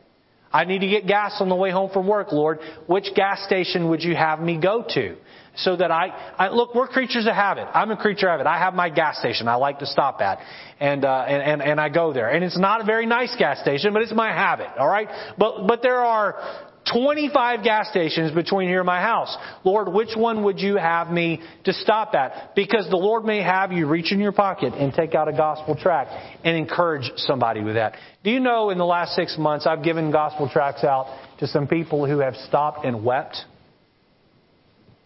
I 0.53 0.65
need 0.65 0.81
to 0.81 0.89
get 0.89 1.07
gas 1.07 1.37
on 1.41 1.49
the 1.49 1.55
way 1.55 1.71
home 1.71 1.91
from 1.93 2.09
work, 2.09 2.33
Lord. 2.33 2.59
Which 2.87 3.07
gas 3.15 3.45
station 3.45 3.89
would 3.89 4.03
you 4.03 4.17
have 4.17 4.41
me 4.41 4.61
go 4.61 4.85
to? 4.95 5.17
So 5.63 5.77
that 5.77 5.91
I, 5.91 6.09
I 6.39 6.49
look, 6.49 6.75
we're 6.75 6.89
creatures 6.89 7.27
of 7.27 7.35
habit. 7.35 7.69
I'm 7.75 7.91
a 7.91 7.97
creature 7.97 8.29
of 8.29 8.39
habit. 8.39 8.47
I 8.47 8.59
have 8.59 8.75
my 8.75 8.89
gas 8.89 9.19
station 9.19 9.49
I 9.49 9.57
like 9.57 9.81
to 9.81 9.87
stop 9.87 10.21
at. 10.21 10.39
And, 10.79 11.05
uh, 11.05 11.25
and, 11.29 11.43
and, 11.43 11.63
and 11.63 11.81
I 11.81 11.89
go 11.89 12.13
there. 12.13 12.31
And 12.31 12.43
it's 12.43 12.59
not 12.59 12.81
a 12.81 12.85
very 12.85 13.07
nice 13.07 13.35
gas 13.39 13.61
station, 13.61 13.93
but 13.93 14.03
it's 14.03 14.15
my 14.15 14.29
habit, 14.33 14.69
alright? 14.79 15.09
But, 15.37 15.67
but 15.67 15.83
there 15.83 15.99
are 15.99 16.69
25 16.93 17.63
gas 17.63 17.89
stations 17.91 18.33
between 18.33 18.69
here 18.69 18.81
and 18.81 18.87
my 18.87 19.01
house. 19.01 19.37
Lord, 19.65 19.93
which 19.93 20.17
one 20.17 20.45
would 20.45 20.59
you 20.59 20.77
have 20.77 21.11
me 21.11 21.41
to 21.65 21.73
stop 21.73 22.15
at? 22.15 22.55
Because 22.55 22.89
the 22.89 22.97
Lord 22.97 23.25
may 23.25 23.43
have 23.43 23.73
you 23.73 23.87
reach 23.87 24.13
in 24.13 24.19
your 24.19 24.33
pocket 24.33 24.75
and 24.75 24.93
take 24.93 25.15
out 25.15 25.29
a 25.29 25.33
gospel 25.33 25.77
tract 25.77 26.11
and 26.45 26.57
encourage 26.57 27.11
somebody 27.17 27.63
with 27.63 27.75
that. 27.75 27.97
Do 28.25 28.31
you 28.31 28.41
know 28.41 28.71
in 28.71 28.79
the 28.79 28.87
last 28.87 29.15
six 29.15 29.37
months 29.39 29.67
I've 29.67 29.85
given 29.85 30.11
gospel 30.11 30.49
tracts 30.49 30.85
out 30.85 31.07
to 31.39 31.47
some 31.47 31.69
people 31.69 32.07
who 32.07 32.19
have 32.19 32.35
stopped 32.35 32.85
and 32.85 33.05
wept 33.05 33.45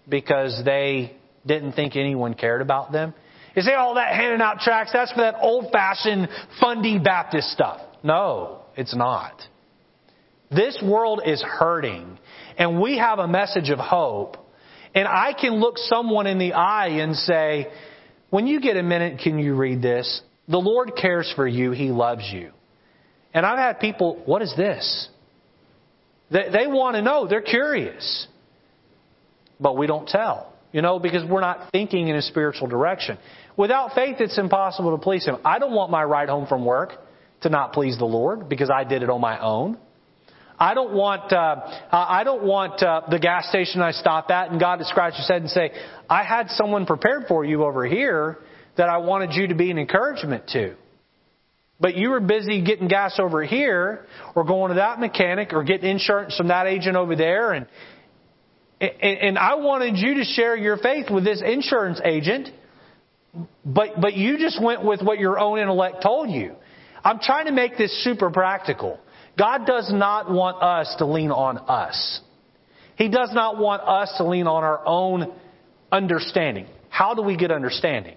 because 0.09 0.63
they 0.65 1.17
didn't 1.47 1.73
think 1.73 1.97
anyone 1.97 2.35
cared 2.35 2.63
about 2.63 2.93
them? 2.93 3.15
You 3.55 3.63
say 3.63 3.75
all 3.75 3.95
that 3.95 4.15
handing 4.15 4.41
out 4.41 4.59
tracts, 4.59 4.93
that's 4.93 5.13
for 5.13 5.21
that 5.21 5.37
old 5.41 5.71
fashioned 5.71 6.29
fundy 6.61 6.99
Baptist 6.99 7.51
stuff. 7.51 7.81
No, 8.03 8.63
it's 8.77 8.95
not. 8.95 9.41
This 10.51 10.79
world 10.83 11.23
is 11.25 11.43
hurting, 11.43 12.19
and 12.59 12.81
we 12.81 12.99
have 12.99 13.19
a 13.19 13.29
message 13.29 13.71
of 13.71 13.79
hope. 13.79 14.37
And 14.95 15.09
I 15.09 15.33
can 15.33 15.55
look 15.55 15.77
someone 15.79 16.27
in 16.27 16.39
the 16.39 16.53
eye 16.53 17.01
and 17.01 17.17
say, 17.17 17.69
when 18.31 18.47
you 18.47 18.61
get 18.61 18.77
a 18.77 18.83
minute, 18.83 19.21
can 19.23 19.39
you 19.39 19.55
read 19.55 19.83
this? 19.83 20.23
The 20.49 20.59
Lord 20.59 20.93
cares 21.01 21.33
for 21.35 21.47
you. 21.47 21.73
He 21.73 21.91
loves 21.91 22.29
you. 22.33 22.51
And 23.33 23.45
I've 23.45 23.59
had 23.59 23.81
people, 23.81 24.23
what 24.25 24.43
is 24.43 24.55
this? 24.57 25.09
They, 26.31 26.49
they 26.53 26.67
want 26.67 26.95
to 26.97 27.03
know. 27.03 27.27
They're 27.27 27.43
curious. 27.43 28.29
But 29.65 29.79
we 29.79 29.87
don't 29.87 30.07
tell, 30.07 30.53
you 30.73 30.83
know, 30.83 30.99
because 30.99 31.25
we're 31.27 31.41
not 31.41 31.71
thinking 31.73 32.09
in 32.09 32.17
a 32.17 32.21
spiritual 32.21 32.69
direction. 32.69 33.17
Without 33.57 33.95
faith, 33.95 34.17
it's 34.21 34.37
impossible 34.37 34.95
to 34.95 35.03
please 35.03 35.25
Him. 35.25 35.39
I 35.43 35.59
don't 35.59 35.73
want 35.73 35.91
my 35.91 36.05
ride 36.05 36.29
home 36.29 36.47
from 36.47 36.67
work 36.67 36.93
to 37.41 37.49
not 37.49 37.73
please 37.73 37.97
the 37.97 38.05
Lord 38.05 38.47
because 38.51 38.69
I 38.69 38.85
did 38.85 39.03
it 39.03 39.09
on 39.09 39.23
my 39.23 39.41
own. 39.41 39.79
I 40.59 40.75
don't 40.75 40.93
want 40.93 41.33
uh, 41.33 41.57
I 41.91 42.25
don't 42.25 42.45
want 42.45 42.83
uh, 42.83 43.03
the 43.11 43.19
gas 43.19 43.49
station 43.49 43.81
I 43.81 43.93
stop 43.93 44.31
at 44.31 44.51
and 44.51 44.61
God 44.61 44.77
to 44.77 44.85
scratch 44.85 45.15
his 45.15 45.27
head 45.27 45.41
and 45.41 45.51
say, 45.51 45.73
"I 46.11 46.25
had 46.25 46.51
someone 46.51 46.85
prepared 46.85 47.25
for 47.27 47.43
you 47.43 47.65
over 47.65 47.87
here 47.87 48.37
that 48.77 48.91
I 48.91 48.99
wanted 48.99 49.33
you 49.33 49.47
to 49.47 49.55
be 49.55 49.71
an 49.71 49.79
encouragement 49.79 50.47
to." 50.49 50.75
But 51.81 51.97
you 51.97 52.11
were 52.11 52.21
busy 52.21 52.63
getting 52.63 52.87
gas 52.87 53.19
over 53.19 53.43
here, 53.43 54.05
or 54.35 54.45
going 54.45 54.69
to 54.69 54.75
that 54.75 55.01
mechanic, 55.01 55.55
or 55.55 55.65
getting 55.65 55.91
insurance 55.91 56.37
from 56.37 56.49
that 56.49 56.67
agent 56.67 56.97
over 56.97 57.17
there, 57.17 57.53
and 57.53 57.67
and 58.81 59.39
I 59.39 59.55
wanted 59.55 59.97
you 59.97 60.15
to 60.15 60.25
share 60.25 60.57
your 60.57 60.77
faith 60.77 61.11
with 61.11 61.25
this 61.25 61.43
insurance 61.45 62.01
agent, 62.05 62.51
but 63.65 64.01
but 64.01 64.15
you 64.15 64.39
just 64.39 64.63
went 64.63 64.85
with 64.85 65.03
what 65.03 65.19
your 65.19 65.39
own 65.39 65.59
intellect 65.59 66.03
told 66.03 66.31
you. 66.31 66.55
I'm 67.05 67.19
trying 67.19 67.47
to 67.47 67.53
make 67.53 67.77
this 67.77 68.05
super 68.05 68.31
practical. 68.31 68.99
God 69.39 69.67
does 69.67 69.93
not 69.93 70.31
want 70.31 70.63
us 70.63 70.95
to 70.99 71.07
lean 71.07 71.31
on 71.31 71.59
us. 71.59 72.21
He 72.97 73.09
does 73.09 73.31
not 73.33 73.59
want 73.59 73.83
us 73.83 74.15
to 74.19 74.25
lean 74.25 74.47
on 74.47 74.63
our 74.63 74.81
own 74.87 75.33
understanding. 75.91 76.67
How 76.89 77.15
do 77.15 77.23
we 77.23 77.37
get 77.37 77.51
understanding? 77.51 78.17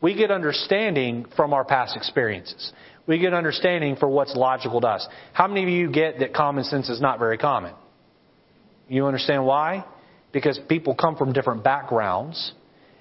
We 0.00 0.14
get 0.14 0.30
understanding 0.30 1.26
from 1.36 1.52
our 1.52 1.64
past 1.64 1.96
experiences. 1.96 2.72
We 3.06 3.18
get 3.18 3.34
understanding 3.34 3.96
for 3.96 4.08
what's 4.08 4.34
logical 4.34 4.80
to 4.80 4.86
us. 4.88 5.08
How 5.32 5.46
many 5.46 5.62
of 5.62 5.68
you 5.68 5.90
get 5.90 6.18
that 6.20 6.34
common 6.34 6.64
sense 6.64 6.88
is 6.88 7.00
not 7.00 7.18
very 7.18 7.38
common? 7.38 7.74
You 8.90 9.06
understand 9.06 9.46
why? 9.46 9.84
Because 10.32 10.58
people 10.68 10.96
come 10.96 11.16
from 11.16 11.32
different 11.32 11.62
backgrounds 11.62 12.52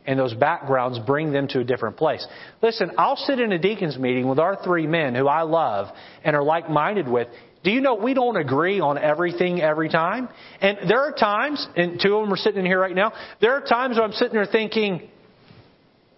and 0.05 0.19
those 0.19 0.35
backgrounds 0.35 0.99
bring 0.99 1.31
them 1.31 1.47
to 1.49 1.59
a 1.59 1.63
different 1.63 1.97
place. 1.97 2.25
Listen, 2.61 2.91
I'll 2.97 3.15
sit 3.15 3.39
in 3.39 3.51
a 3.51 3.57
deacon's 3.57 3.97
meeting 3.97 4.27
with 4.27 4.37
our 4.37 4.63
three 4.63 4.85
men 4.85 5.15
who 5.15 5.27
I 5.27 5.41
love 5.41 5.87
and 6.23 6.35
are 6.35 6.43
like 6.43 6.69
minded 6.69 7.07
with. 7.07 7.27
Do 7.63 7.71
you 7.71 7.81
know 7.81 7.95
we 7.95 8.13
don't 8.13 8.37
agree 8.37 8.79
on 8.79 8.99
everything 8.99 9.61
every 9.61 9.89
time? 9.89 10.29
And 10.61 10.77
there 10.87 11.01
are 11.01 11.11
times, 11.11 11.67
and 11.75 11.99
two 11.99 12.15
of 12.15 12.23
them 12.23 12.33
are 12.33 12.37
sitting 12.37 12.59
in 12.59 12.65
here 12.67 12.79
right 12.79 12.95
now, 12.95 13.11
there 13.41 13.53
are 13.53 13.61
times 13.61 13.97
where 13.97 14.05
I'm 14.05 14.13
sitting 14.13 14.35
there 14.35 14.45
thinking, 14.45 15.09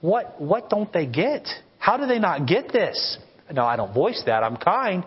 what, 0.01 0.39
what 0.39 0.69
don't 0.69 0.91
they 0.91 1.05
get? 1.05 1.47
How 1.79 1.95
do 1.95 2.07
they 2.07 2.19
not 2.19 2.45
get 2.45 2.73
this? 2.73 3.17
No, 3.51 3.63
I 3.63 3.77
don't 3.77 3.93
voice 3.93 4.21
that. 4.25 4.43
I'm 4.43 4.57
kind. 4.57 5.05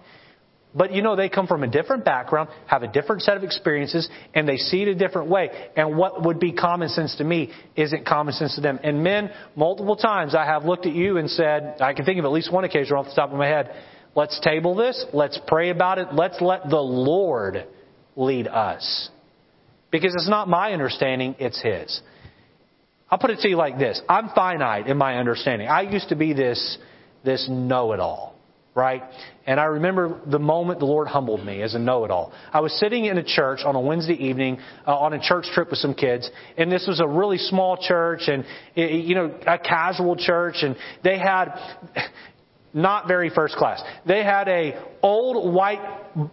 But 0.75 0.93
you 0.93 1.03
know, 1.03 1.15
they 1.15 1.29
come 1.29 1.47
from 1.47 1.63
a 1.63 1.69
different 1.69 2.05
background, 2.05 2.49
have 2.67 2.83
a 2.83 2.89
different 2.89 3.23
set 3.23 3.37
of 3.37 3.45
experiences, 3.45 4.09
and 4.35 4.49
they 4.49 4.57
see 4.57 4.83
it 4.83 4.89
a 4.89 4.95
different 4.95 5.29
way. 5.29 5.51
And 5.77 5.97
what 5.97 6.25
would 6.25 6.41
be 6.41 6.53
common 6.53 6.89
sense 6.89 7.15
to 7.17 7.25
me 7.25 7.53
isn't 7.77 8.05
common 8.05 8.35
sense 8.35 8.57
to 8.57 8.61
them. 8.61 8.81
And 8.83 9.05
men, 9.05 9.31
multiple 9.55 9.95
times 9.95 10.35
I 10.35 10.45
have 10.45 10.65
looked 10.65 10.87
at 10.87 10.95
you 10.95 11.19
and 11.19 11.31
said, 11.31 11.77
I 11.81 11.93
can 11.93 12.05
think 12.05 12.19
of 12.19 12.25
at 12.25 12.33
least 12.33 12.53
one 12.53 12.65
occasion 12.65 12.97
off 12.97 13.07
the 13.07 13.15
top 13.15 13.31
of 13.31 13.39
my 13.39 13.47
head, 13.47 13.71
let's 14.17 14.41
table 14.41 14.75
this, 14.75 15.05
let's 15.13 15.39
pray 15.47 15.71
about 15.71 15.99
it, 15.99 16.09
let's 16.13 16.41
let 16.41 16.69
the 16.69 16.81
Lord 16.81 17.67
lead 18.17 18.49
us. 18.49 19.11
Because 19.93 20.13
it's 20.15 20.29
not 20.29 20.49
my 20.49 20.73
understanding, 20.73 21.37
it's 21.39 21.63
His. 21.63 22.01
I'll 23.09 23.19
put 23.19 23.31
it 23.31 23.39
to 23.41 23.49
you 23.49 23.57
like 23.57 23.79
this. 23.79 24.01
I'm 24.09 24.31
finite 24.35 24.89
in 24.89 24.97
my 24.97 25.19
understanding. 25.19 25.69
I 25.69 25.83
used 25.83 26.09
to 26.09 26.17
be 26.17 26.33
this, 26.33 26.79
this 27.25 27.47
know-it-all, 27.49 28.34
right? 28.75 29.03
And 29.47 29.61
I 29.61 29.65
remember 29.65 30.21
the 30.27 30.39
moment 30.39 30.81
the 30.81 30.87
Lord 30.87 31.07
humbled 31.07 31.45
me 31.45 31.63
as 31.63 31.75
a 31.75 31.79
know-it-all. 31.79 32.33
I 32.53 32.61
was 32.61 32.73
sitting 32.81 33.05
in 33.05 33.19
a 33.19 33.23
church 33.23 33.61
on 33.65 33.77
a 33.77 33.81
Wednesday 33.81 34.15
evening 34.15 34.59
uh, 34.87 34.97
on 34.97 35.13
a 35.13 35.21
church 35.21 35.47
trip 35.55 35.71
with 35.71 35.79
some 35.79 35.95
kids, 35.95 36.29
and 36.57 36.73
this 36.73 36.87
was 36.89 37.01
a 37.01 37.07
really 37.07 37.39
small 37.39 37.77
church 37.77 38.23
and, 38.27 38.45
you 38.75 39.15
know, 39.15 39.35
a 39.47 39.59
casual 39.59 40.17
church, 40.17 40.57
and 40.63 40.77
they 41.05 41.19
had, 41.19 41.55
not 42.75 43.07
very 43.07 43.31
first 43.31 43.55
class. 43.55 43.81
They 44.05 44.25
had 44.25 44.49
a 44.49 44.83
old 45.05 45.53
white 45.53 45.81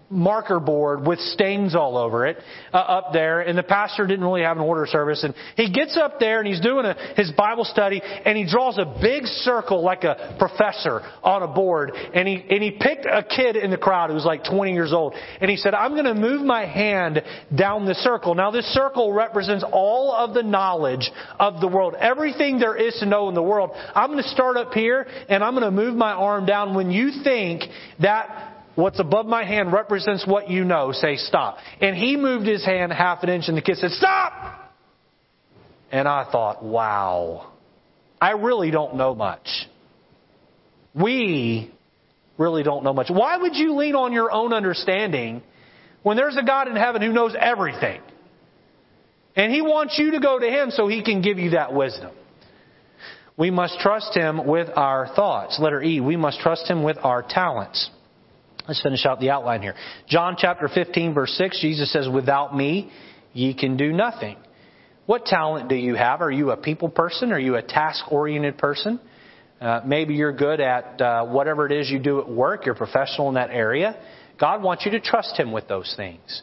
marker 0.09 0.59
board 0.59 1.05
with 1.05 1.19
stains 1.19 1.75
all 1.75 1.97
over 1.97 2.25
it 2.25 2.37
uh, 2.71 2.77
up 2.77 3.11
there, 3.11 3.41
and 3.41 3.57
the 3.57 3.63
pastor 3.63 4.07
didn't 4.07 4.23
really 4.23 4.43
have 4.43 4.55
an 4.57 4.63
order 4.63 4.85
service. 4.85 5.23
And 5.23 5.35
he 5.57 5.71
gets 5.71 5.97
up 5.97 6.19
there 6.19 6.39
and 6.39 6.47
he's 6.47 6.61
doing 6.61 6.85
a, 6.85 6.95
his 7.15 7.31
Bible 7.31 7.65
study, 7.65 8.01
and 8.01 8.37
he 8.37 8.45
draws 8.49 8.77
a 8.77 8.85
big 9.01 9.25
circle 9.25 9.83
like 9.83 10.03
a 10.03 10.35
professor 10.39 11.01
on 11.21 11.43
a 11.43 11.47
board. 11.47 11.91
And 12.13 12.27
he 12.27 12.35
and 12.49 12.63
he 12.63 12.71
picked 12.71 13.05
a 13.05 13.23
kid 13.23 13.57
in 13.57 13.71
the 13.71 13.77
crowd 13.77 14.09
who 14.09 14.15
was 14.15 14.25
like 14.25 14.45
20 14.45 14.73
years 14.73 14.93
old, 14.93 15.15
and 15.41 15.51
he 15.51 15.57
said, 15.57 15.73
"I'm 15.73 15.91
going 15.91 16.05
to 16.05 16.15
move 16.15 16.41
my 16.41 16.65
hand 16.65 17.21
down 17.55 17.85
the 17.85 17.95
circle." 17.95 18.35
Now 18.35 18.51
this 18.51 18.65
circle 18.67 19.11
represents 19.11 19.65
all 19.69 20.13
of 20.13 20.33
the 20.33 20.43
knowledge 20.43 21.11
of 21.39 21.59
the 21.59 21.67
world, 21.67 21.95
everything 21.99 22.59
there 22.59 22.77
is 22.77 22.95
to 22.99 23.05
know 23.05 23.27
in 23.27 23.35
the 23.35 23.43
world. 23.43 23.71
I'm 23.95 24.11
going 24.11 24.23
to 24.23 24.29
start 24.29 24.55
up 24.55 24.73
here, 24.73 25.05
and 25.27 25.43
I'm 25.43 25.53
going 25.53 25.65
to 25.65 25.71
move 25.71 25.95
my 25.95 26.13
arm 26.13 26.45
down 26.45 26.73
when 26.73 26.89
you 26.89 27.23
think 27.23 27.63
that 27.99 28.51
What's 28.75 28.99
above 28.99 29.25
my 29.25 29.43
hand 29.43 29.73
represents 29.73 30.25
what 30.25 30.49
you 30.49 30.63
know. 30.63 30.91
Say 30.91 31.17
stop. 31.17 31.57
And 31.81 31.95
he 31.95 32.15
moved 32.15 32.47
his 32.47 32.65
hand 32.65 32.93
half 32.93 33.23
an 33.23 33.29
inch 33.29 33.47
and 33.47 33.57
the 33.57 33.61
kid 33.61 33.77
said, 33.77 33.91
stop! 33.91 34.73
And 35.91 36.07
I 36.07 36.29
thought, 36.31 36.63
wow. 36.63 37.51
I 38.21 38.31
really 38.31 38.71
don't 38.71 38.95
know 38.95 39.13
much. 39.13 39.47
We 40.93 41.73
really 42.37 42.63
don't 42.63 42.83
know 42.83 42.93
much. 42.93 43.09
Why 43.09 43.37
would 43.37 43.55
you 43.55 43.75
lean 43.75 43.95
on 43.95 44.13
your 44.13 44.31
own 44.31 44.53
understanding 44.53 45.41
when 46.03 46.17
there's 46.17 46.37
a 46.37 46.43
God 46.43 46.67
in 46.67 46.75
heaven 46.75 47.01
who 47.01 47.11
knows 47.11 47.35
everything? 47.37 48.01
And 49.35 49.51
he 49.51 49.61
wants 49.61 49.97
you 49.97 50.11
to 50.11 50.19
go 50.19 50.39
to 50.39 50.47
him 50.47 50.71
so 50.71 50.87
he 50.87 51.03
can 51.03 51.21
give 51.21 51.39
you 51.39 51.51
that 51.51 51.73
wisdom. 51.73 52.11
We 53.37 53.49
must 53.49 53.79
trust 53.79 54.15
him 54.15 54.45
with 54.45 54.69
our 54.75 55.07
thoughts. 55.15 55.59
Letter 55.59 55.81
E, 55.81 55.99
we 55.99 56.15
must 56.15 56.39
trust 56.39 56.69
him 56.69 56.83
with 56.83 56.97
our 57.01 57.23
talents. 57.23 57.89
Let's 58.67 58.81
finish 58.81 59.05
out 59.05 59.19
the 59.19 59.29
outline 59.29 59.61
here. 59.61 59.75
John 60.07 60.35
chapter 60.37 60.67
15 60.67 61.13
verse 61.13 61.33
6, 61.37 61.61
Jesus 61.61 61.91
says, 61.91 62.07
without 62.07 62.55
me, 62.55 62.91
ye 63.33 63.53
can 63.53 63.77
do 63.77 63.91
nothing. 63.91 64.37
What 65.05 65.25
talent 65.25 65.67
do 65.67 65.75
you 65.75 65.95
have? 65.95 66.21
Are 66.21 66.31
you 66.31 66.51
a 66.51 66.57
people 66.57 66.89
person? 66.89 67.31
Are 67.31 67.39
you 67.39 67.55
a 67.55 67.61
task 67.61 68.11
oriented 68.11 68.57
person? 68.57 68.99
Uh, 69.59 69.81
maybe 69.85 70.15
you're 70.15 70.33
good 70.33 70.59
at 70.59 71.01
uh, 71.01 71.25
whatever 71.25 71.65
it 71.65 71.71
is 71.71 71.89
you 71.89 71.99
do 71.99 72.19
at 72.19 72.29
work. 72.29 72.65
You're 72.65 72.75
professional 72.75 73.27
in 73.29 73.35
that 73.35 73.49
area. 73.51 73.95
God 74.39 74.63
wants 74.63 74.85
you 74.85 74.91
to 74.91 74.99
trust 74.99 75.37
Him 75.37 75.51
with 75.51 75.67
those 75.67 75.93
things. 75.95 76.41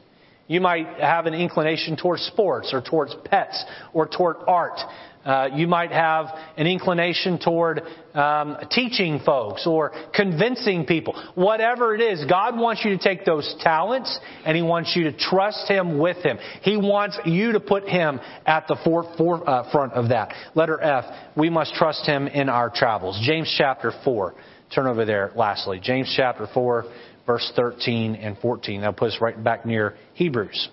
You 0.48 0.62
might 0.62 0.86
have 0.98 1.26
an 1.26 1.34
inclination 1.34 1.96
towards 1.96 2.22
sports 2.22 2.70
or 2.72 2.80
towards 2.80 3.14
pets 3.26 3.64
or 3.92 4.08
toward 4.08 4.36
art. 4.48 4.80
Uh, 5.24 5.48
you 5.54 5.66
might 5.66 5.90
have 5.90 6.26
an 6.56 6.66
inclination 6.66 7.38
toward 7.38 7.82
um, 8.14 8.56
teaching 8.70 9.20
folks 9.26 9.66
or 9.66 9.92
convincing 10.14 10.86
people. 10.86 11.12
Whatever 11.34 11.94
it 11.94 12.00
is, 12.00 12.24
God 12.24 12.58
wants 12.58 12.82
you 12.82 12.96
to 12.96 12.98
take 13.02 13.26
those 13.26 13.54
talents 13.60 14.18
and 14.46 14.56
He 14.56 14.62
wants 14.62 14.96
you 14.96 15.04
to 15.04 15.12
trust 15.12 15.68
Him 15.68 15.98
with 15.98 16.16
Him. 16.24 16.38
He 16.62 16.78
wants 16.78 17.18
you 17.26 17.52
to 17.52 17.60
put 17.60 17.86
Him 17.86 18.18
at 18.46 18.66
the 18.68 18.76
forefront 18.84 19.92
uh, 19.92 20.00
of 20.00 20.08
that. 20.08 20.32
Letter 20.54 20.80
F, 20.80 21.04
we 21.36 21.50
must 21.50 21.74
trust 21.74 22.06
Him 22.06 22.26
in 22.26 22.48
our 22.48 22.70
travels. 22.70 23.20
James 23.22 23.54
chapter 23.58 23.92
4. 24.04 24.34
Turn 24.74 24.86
over 24.86 25.04
there 25.04 25.32
lastly. 25.34 25.80
James 25.82 26.12
chapter 26.14 26.46
4, 26.52 26.84
verse 27.28 27.52
13 27.54 28.14
and 28.16 28.38
14. 28.38 28.80
That'll 28.80 28.94
put 28.94 29.12
us 29.12 29.18
right 29.20 29.42
back 29.44 29.66
near 29.66 29.94
Hebrews. 30.14 30.68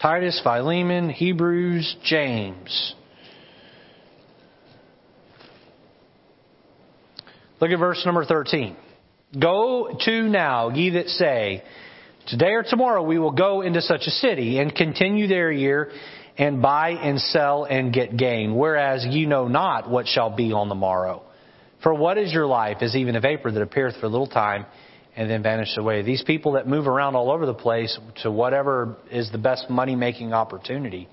Titus, 0.00 0.38
Philemon, 0.44 1.08
Hebrews, 1.08 1.96
James. 2.04 2.94
Look 7.58 7.70
at 7.70 7.78
verse 7.78 8.02
number 8.04 8.26
13. 8.26 8.76
Go 9.40 9.96
to 10.04 10.22
now, 10.28 10.68
ye 10.68 10.90
that 10.90 11.08
say, 11.08 11.64
Today 12.28 12.52
or 12.52 12.64
tomorrow 12.64 13.02
we 13.02 13.18
will 13.18 13.32
go 13.32 13.62
into 13.62 13.80
such 13.80 14.02
a 14.06 14.10
city 14.10 14.58
and 14.58 14.74
continue 14.74 15.26
there 15.26 15.48
a 15.48 15.56
year 15.56 15.90
and 16.36 16.60
buy 16.60 16.90
and 16.90 17.18
sell 17.18 17.64
and 17.64 17.94
get 17.94 18.16
gain, 18.16 18.54
whereas 18.54 19.06
ye 19.06 19.24
know 19.24 19.48
not 19.48 19.88
what 19.88 20.06
shall 20.06 20.28
be 20.28 20.52
on 20.52 20.68
the 20.68 20.74
morrow. 20.74 21.25
For 21.86 21.94
what 21.94 22.18
is 22.18 22.32
your 22.32 22.48
life 22.48 22.78
is 22.80 22.96
even 22.96 23.14
a 23.14 23.20
vapor 23.20 23.52
that 23.52 23.62
appeareth 23.62 24.00
for 24.00 24.06
a 24.06 24.08
little 24.08 24.26
time 24.26 24.66
and 25.14 25.30
then 25.30 25.40
vanished 25.44 25.78
away. 25.78 26.02
These 26.02 26.24
people 26.24 26.54
that 26.54 26.66
move 26.66 26.88
around 26.88 27.14
all 27.14 27.30
over 27.30 27.46
the 27.46 27.54
place 27.54 27.96
to 28.24 28.30
whatever 28.32 28.96
is 29.08 29.30
the 29.30 29.38
best 29.38 29.70
money 29.70 29.94
making 29.94 30.32
opportunity, 30.32 31.08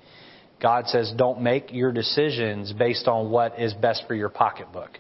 God 0.60 0.88
says 0.88 1.14
don't 1.16 1.44
make 1.44 1.72
your 1.72 1.92
decisions 1.92 2.74
based 2.74 3.08
on 3.08 3.30
what 3.30 3.60
is 3.60 3.76
best 3.76 4.06
for 4.08 4.16
your 4.16 4.30
pocketbook. 4.30 4.98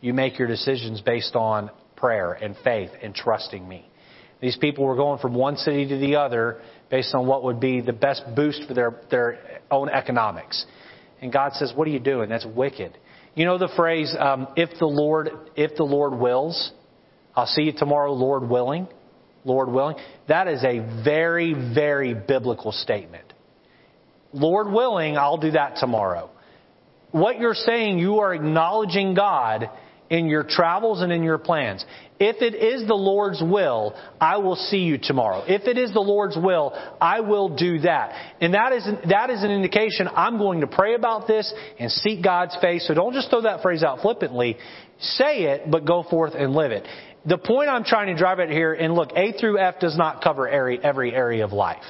You 0.00 0.14
make 0.14 0.38
your 0.38 0.48
decisions 0.48 1.02
based 1.02 1.36
on 1.36 1.70
prayer 1.96 2.32
and 2.32 2.56
faith 2.64 2.88
and 3.02 3.14
trusting 3.14 3.68
me. 3.68 3.86
These 4.40 4.56
people 4.56 4.86
were 4.86 4.96
going 4.96 5.18
from 5.18 5.34
one 5.34 5.58
city 5.58 5.86
to 5.86 5.98
the 5.98 6.16
other 6.16 6.62
based 6.90 7.14
on 7.14 7.26
what 7.26 7.44
would 7.44 7.60
be 7.60 7.82
the 7.82 7.92
best 7.92 8.22
boost 8.34 8.62
for 8.66 8.72
their, 8.72 9.02
their 9.10 9.60
own 9.70 9.90
economics. 9.90 10.64
And 11.20 11.30
God 11.30 11.52
says, 11.52 11.74
what 11.74 11.86
are 11.86 11.90
you 11.90 12.00
doing? 12.00 12.30
That's 12.30 12.46
wicked. 12.46 12.96
You 13.34 13.44
know 13.44 13.58
the 13.58 13.72
phrase, 13.74 14.14
um, 14.18 14.48
if 14.56 14.78
the 14.78 14.86
Lord, 14.86 15.30
if 15.56 15.76
the 15.76 15.84
Lord 15.84 16.14
wills, 16.14 16.72
I'll 17.34 17.46
see 17.46 17.62
you 17.62 17.72
tomorrow, 17.72 18.12
Lord 18.12 18.48
willing. 18.48 18.86
Lord 19.44 19.68
willing. 19.68 19.96
That 20.28 20.48
is 20.48 20.64
a 20.64 20.78
very, 21.04 21.52
very 21.52 22.14
biblical 22.14 22.72
statement. 22.72 23.32
Lord 24.32 24.72
willing, 24.72 25.16
I'll 25.16 25.36
do 25.36 25.50
that 25.52 25.76
tomorrow. 25.76 26.30
What 27.10 27.38
you're 27.38 27.54
saying, 27.54 27.98
you 27.98 28.20
are 28.20 28.34
acknowledging 28.34 29.14
God 29.14 29.68
in 30.10 30.26
your 30.26 30.44
travels 30.44 31.00
and 31.00 31.12
in 31.12 31.22
your 31.22 31.38
plans. 31.38 31.84
If 32.20 32.42
it 32.42 32.54
is 32.54 32.86
the 32.86 32.94
Lord's 32.94 33.42
will, 33.42 33.94
I 34.20 34.38
will 34.38 34.56
see 34.56 34.78
you 34.78 34.98
tomorrow. 34.98 35.44
If 35.46 35.62
it 35.62 35.76
is 35.76 35.92
the 35.92 36.00
Lord's 36.00 36.36
will, 36.36 36.72
I 37.00 37.20
will 37.20 37.56
do 37.56 37.80
that. 37.80 38.36
And 38.40 38.54
that 38.54 38.72
is, 38.72 38.86
that 39.08 39.30
is 39.30 39.42
an 39.42 39.50
indication 39.50 40.08
I'm 40.14 40.38
going 40.38 40.60
to 40.60 40.66
pray 40.66 40.94
about 40.94 41.26
this 41.26 41.52
and 41.78 41.90
seek 41.90 42.22
God's 42.22 42.56
face. 42.60 42.86
So 42.86 42.94
don't 42.94 43.14
just 43.14 43.30
throw 43.30 43.42
that 43.42 43.62
phrase 43.62 43.82
out 43.82 44.00
flippantly. 44.00 44.56
Say 45.00 45.44
it, 45.44 45.70
but 45.70 45.84
go 45.84 46.04
forth 46.08 46.34
and 46.34 46.54
live 46.54 46.70
it 46.70 46.86
the 47.26 47.38
point 47.38 47.68
I'm 47.68 47.84
trying 47.84 48.08
to 48.08 48.16
drive 48.16 48.38
at 48.38 48.50
here, 48.50 48.74
and 48.74 48.94
look, 48.94 49.10
A 49.16 49.32
through 49.32 49.58
F 49.58 49.80
does 49.80 49.96
not 49.96 50.22
cover 50.22 50.48
every, 50.48 50.82
every 50.82 51.14
area 51.14 51.44
of 51.44 51.52
life. 51.52 51.82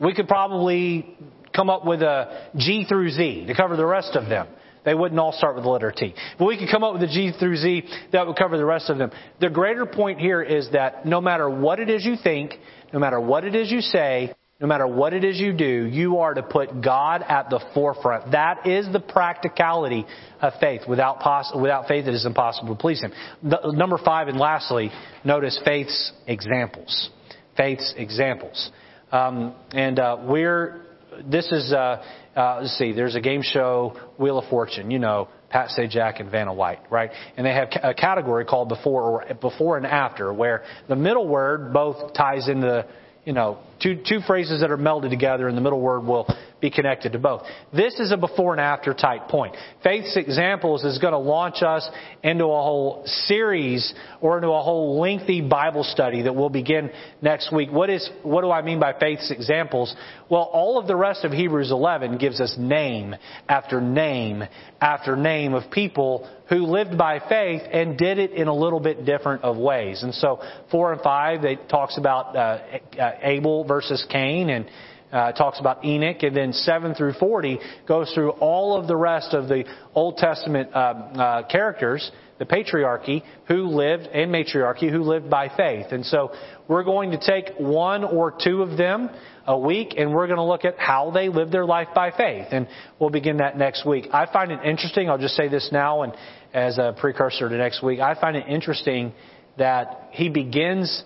We 0.00 0.14
could 0.14 0.28
probably 0.28 1.16
come 1.54 1.70
up 1.70 1.86
with 1.86 2.02
a 2.02 2.50
G 2.56 2.84
through 2.86 3.10
Z 3.10 3.46
to 3.46 3.54
cover 3.54 3.76
the 3.76 3.86
rest 3.86 4.14
of 4.14 4.28
them. 4.28 4.46
They 4.86 4.94
wouldn't 4.94 5.20
all 5.20 5.32
start 5.32 5.56
with 5.56 5.64
the 5.64 5.70
letter 5.70 5.90
T. 5.90 6.14
But 6.38 6.46
we 6.46 6.56
could 6.56 6.70
come 6.70 6.84
up 6.84 6.94
with 6.94 7.02
a 7.02 7.08
G 7.08 7.32
through 7.38 7.56
Z 7.56 7.82
that 8.12 8.26
would 8.26 8.36
cover 8.36 8.56
the 8.56 8.64
rest 8.64 8.88
of 8.88 8.98
them. 8.98 9.10
The 9.40 9.50
greater 9.50 9.84
point 9.84 10.20
here 10.20 10.40
is 10.40 10.70
that 10.72 11.04
no 11.04 11.20
matter 11.20 11.50
what 11.50 11.80
it 11.80 11.90
is 11.90 12.04
you 12.04 12.14
think, 12.22 12.54
no 12.92 13.00
matter 13.00 13.20
what 13.20 13.44
it 13.44 13.56
is 13.56 13.70
you 13.70 13.80
say, 13.80 14.32
no 14.60 14.68
matter 14.68 14.86
what 14.86 15.12
it 15.12 15.24
is 15.24 15.38
you 15.38 15.52
do, 15.52 15.86
you 15.86 16.18
are 16.18 16.32
to 16.32 16.42
put 16.42 16.80
God 16.80 17.22
at 17.28 17.50
the 17.50 17.60
forefront. 17.74 18.30
That 18.30 18.64
is 18.66 18.90
the 18.92 19.00
practicality 19.00 20.06
of 20.40 20.52
faith. 20.60 20.82
Without, 20.88 21.18
without 21.60 21.88
faith, 21.88 22.06
it 22.06 22.14
is 22.14 22.24
impossible 22.24 22.76
to 22.76 22.80
please 22.80 23.02
Him. 23.02 23.12
The, 23.42 23.72
number 23.72 23.98
five, 23.98 24.28
and 24.28 24.38
lastly, 24.38 24.90
notice 25.24 25.60
faith's 25.64 26.12
examples. 26.28 27.10
Faith's 27.56 27.92
examples. 27.98 28.70
Um, 29.10 29.54
and 29.72 29.98
uh, 29.98 30.18
we're 30.22 30.86
this 31.24 31.50
is, 31.50 31.72
uh, 31.72 32.02
uh, 32.36 32.58
let's 32.60 32.76
see, 32.76 32.92
there's 32.92 33.14
a 33.14 33.20
game 33.20 33.42
show, 33.42 33.98
Wheel 34.18 34.38
of 34.38 34.48
Fortune, 34.50 34.90
you 34.90 34.98
know, 34.98 35.28
Pat 35.48 35.70
Sajak 35.76 36.20
and 36.20 36.30
Vanna 36.30 36.52
White, 36.52 36.80
right? 36.90 37.10
And 37.36 37.46
they 37.46 37.52
have 37.52 37.68
a 37.82 37.94
category 37.94 38.44
called 38.44 38.68
before 38.68 39.22
or 39.22 39.34
before 39.34 39.76
and 39.76 39.86
after, 39.86 40.32
where 40.32 40.62
the 40.88 40.96
middle 40.96 41.26
word 41.26 41.72
both 41.72 42.14
ties 42.14 42.48
into 42.48 42.86
you 43.26 43.32
know, 43.32 43.58
two, 43.82 44.00
two 44.08 44.20
phrases 44.20 44.60
that 44.60 44.70
are 44.70 44.78
melded 44.78 45.10
together 45.10 45.48
and 45.48 45.56
the 45.56 45.60
middle 45.60 45.80
word 45.80 46.04
will 46.04 46.28
be 46.60 46.70
connected 46.70 47.12
to 47.12 47.18
both. 47.18 47.42
This 47.72 48.00
is 48.00 48.12
a 48.12 48.16
before 48.16 48.52
and 48.52 48.60
after 48.60 48.94
type 48.94 49.28
point. 49.28 49.54
Faith's 49.82 50.16
Examples 50.16 50.84
is 50.84 50.98
going 50.98 51.12
to 51.12 51.18
launch 51.18 51.62
us 51.62 51.88
into 52.22 52.44
a 52.44 52.62
whole 52.62 53.02
series 53.04 53.92
or 54.20 54.38
into 54.38 54.48
a 54.48 54.62
whole 54.62 54.98
lengthy 55.00 55.42
Bible 55.42 55.84
study 55.84 56.22
that 56.22 56.34
will 56.34 56.48
begin 56.48 56.90
next 57.20 57.52
week. 57.52 57.70
What 57.70 57.90
is, 57.90 58.08
what 58.22 58.40
do 58.40 58.50
I 58.50 58.62
mean 58.62 58.80
by 58.80 58.94
Faith's 58.98 59.30
Examples? 59.30 59.94
Well, 60.30 60.42
all 60.42 60.78
of 60.78 60.86
the 60.86 60.96
rest 60.96 61.24
of 61.24 61.32
Hebrews 61.32 61.70
11 61.70 62.16
gives 62.18 62.40
us 62.40 62.56
name 62.58 63.14
after 63.48 63.80
name 63.80 64.42
after 64.80 65.16
name 65.16 65.54
of 65.54 65.70
people 65.70 66.28
who 66.48 66.66
lived 66.66 66.96
by 66.96 67.18
faith 67.28 67.62
and 67.70 67.98
did 67.98 68.18
it 68.18 68.32
in 68.32 68.48
a 68.48 68.54
little 68.54 68.80
bit 68.80 69.04
different 69.04 69.42
of 69.42 69.56
ways. 69.56 70.02
And 70.02 70.14
so, 70.14 70.40
four 70.70 70.92
and 70.92 71.00
five, 71.00 71.44
it 71.44 71.68
talks 71.68 71.98
about 71.98 72.36
uh, 72.36 72.60
uh 72.98 73.10
Abel 73.22 73.64
versus 73.64 74.06
Cain 74.10 74.50
and 74.50 74.66
uh, 75.12 75.32
talks 75.32 75.60
about 75.60 75.84
Enoch, 75.84 76.22
and 76.22 76.36
then 76.36 76.52
7 76.52 76.94
through 76.94 77.14
40 77.14 77.58
goes 77.86 78.12
through 78.12 78.30
all 78.30 78.78
of 78.78 78.86
the 78.86 78.96
rest 78.96 79.34
of 79.34 79.48
the 79.48 79.64
Old 79.94 80.16
Testament 80.16 80.70
uh, 80.74 80.76
uh, 80.78 81.48
characters, 81.48 82.10
the 82.38 82.44
patriarchy, 82.44 83.22
who 83.48 83.68
lived, 83.68 84.04
and 84.12 84.30
matriarchy, 84.30 84.90
who 84.90 85.02
lived 85.02 85.30
by 85.30 85.48
faith. 85.56 85.86
And 85.90 86.04
so 86.04 86.32
we're 86.68 86.84
going 86.84 87.12
to 87.12 87.18
take 87.18 87.54
one 87.58 88.04
or 88.04 88.34
two 88.42 88.62
of 88.62 88.76
them 88.76 89.08
a 89.46 89.58
week, 89.58 89.94
and 89.96 90.12
we're 90.12 90.26
going 90.26 90.38
to 90.38 90.44
look 90.44 90.64
at 90.64 90.78
how 90.78 91.10
they 91.12 91.28
lived 91.28 91.52
their 91.52 91.64
life 91.64 91.88
by 91.94 92.10
faith. 92.10 92.48
And 92.50 92.68
we'll 92.98 93.10
begin 93.10 93.38
that 93.38 93.56
next 93.56 93.86
week. 93.86 94.08
I 94.12 94.26
find 94.30 94.50
it 94.50 94.60
interesting, 94.64 95.08
I'll 95.08 95.18
just 95.18 95.36
say 95.36 95.48
this 95.48 95.70
now, 95.72 96.02
and 96.02 96.12
as 96.52 96.78
a 96.78 96.94
precursor 96.98 97.48
to 97.48 97.56
next 97.56 97.82
week, 97.82 98.00
I 98.00 98.20
find 98.20 98.36
it 98.36 98.46
interesting 98.48 99.12
that 99.56 100.08
he 100.10 100.28
begins 100.28 101.04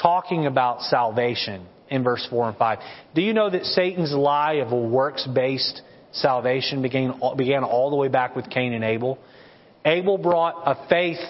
talking 0.00 0.46
about 0.46 0.82
salvation 0.82 1.66
in 1.94 2.04
verse 2.04 2.26
4 2.28 2.48
and 2.48 2.56
5. 2.56 2.78
Do 3.14 3.22
you 3.22 3.32
know 3.32 3.48
that 3.50 3.64
Satan's 3.64 4.12
lie 4.12 4.54
of 4.54 4.72
a 4.72 4.76
works 4.76 5.26
based 5.26 5.82
salvation 6.12 6.82
began, 6.82 7.20
began 7.36 7.64
all 7.64 7.90
the 7.90 7.96
way 7.96 8.08
back 8.08 8.36
with 8.36 8.50
Cain 8.50 8.72
and 8.72 8.84
Abel? 8.84 9.18
Abel 9.84 10.18
brought 10.18 10.62
a 10.64 10.88
faith 10.88 11.20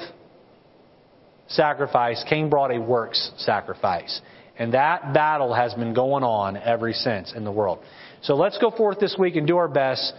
sacrifice, 1.49 2.25
Cain 2.29 2.49
brought 2.49 2.71
a 2.71 2.81
works 2.81 3.33
sacrifice. 3.39 4.21
And 4.57 4.75
that 4.75 5.13
battle 5.13 5.53
has 5.53 5.75
been 5.75 5.95
going 5.95 6.23
on 6.23 6.57
ever 6.57 6.93
since 6.93 7.33
in 7.33 7.45
the 7.45 7.51
world. 7.51 7.81
So 8.23 8.35
let's 8.37 8.57
go 8.59 8.71
forth 8.71 9.01
this 9.01 9.17
week 9.19 9.37
and 9.37 9.47
do 9.47 9.57
our 9.57 9.69
best 9.69 10.13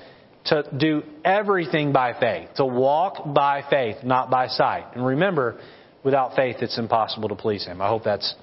to 0.46 0.64
do 0.78 1.04
everything 1.24 1.92
by 1.92 2.20
faith, 2.20 2.50
to 2.58 2.66
walk 2.66 3.34
by 3.34 3.64
faith, 3.70 3.98
not 4.04 4.30
by 4.30 4.48
sight. 4.48 4.86
And 4.94 5.06
remember, 5.06 5.60
without 6.04 6.36
faith, 6.36 6.58
it's 6.60 6.78
impossible 6.78 7.30
to 7.30 7.36
please 7.36 7.66
Him. 7.66 7.82
I 7.82 7.88
hope 7.88 8.04
that's 8.04 8.36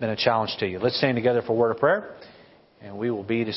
been 0.00 0.10
a 0.10 0.16
challenge 0.16 0.56
to 0.60 0.66
you. 0.66 0.78
Let's 0.78 0.96
stand 0.98 1.16
together 1.16 1.42
for 1.42 1.52
a 1.52 1.56
word 1.56 1.70
of 1.70 1.78
prayer, 1.78 2.14
and 2.80 2.98
we 2.98 3.10
will 3.10 3.24
be 3.24 3.44
dismissed. 3.44 3.56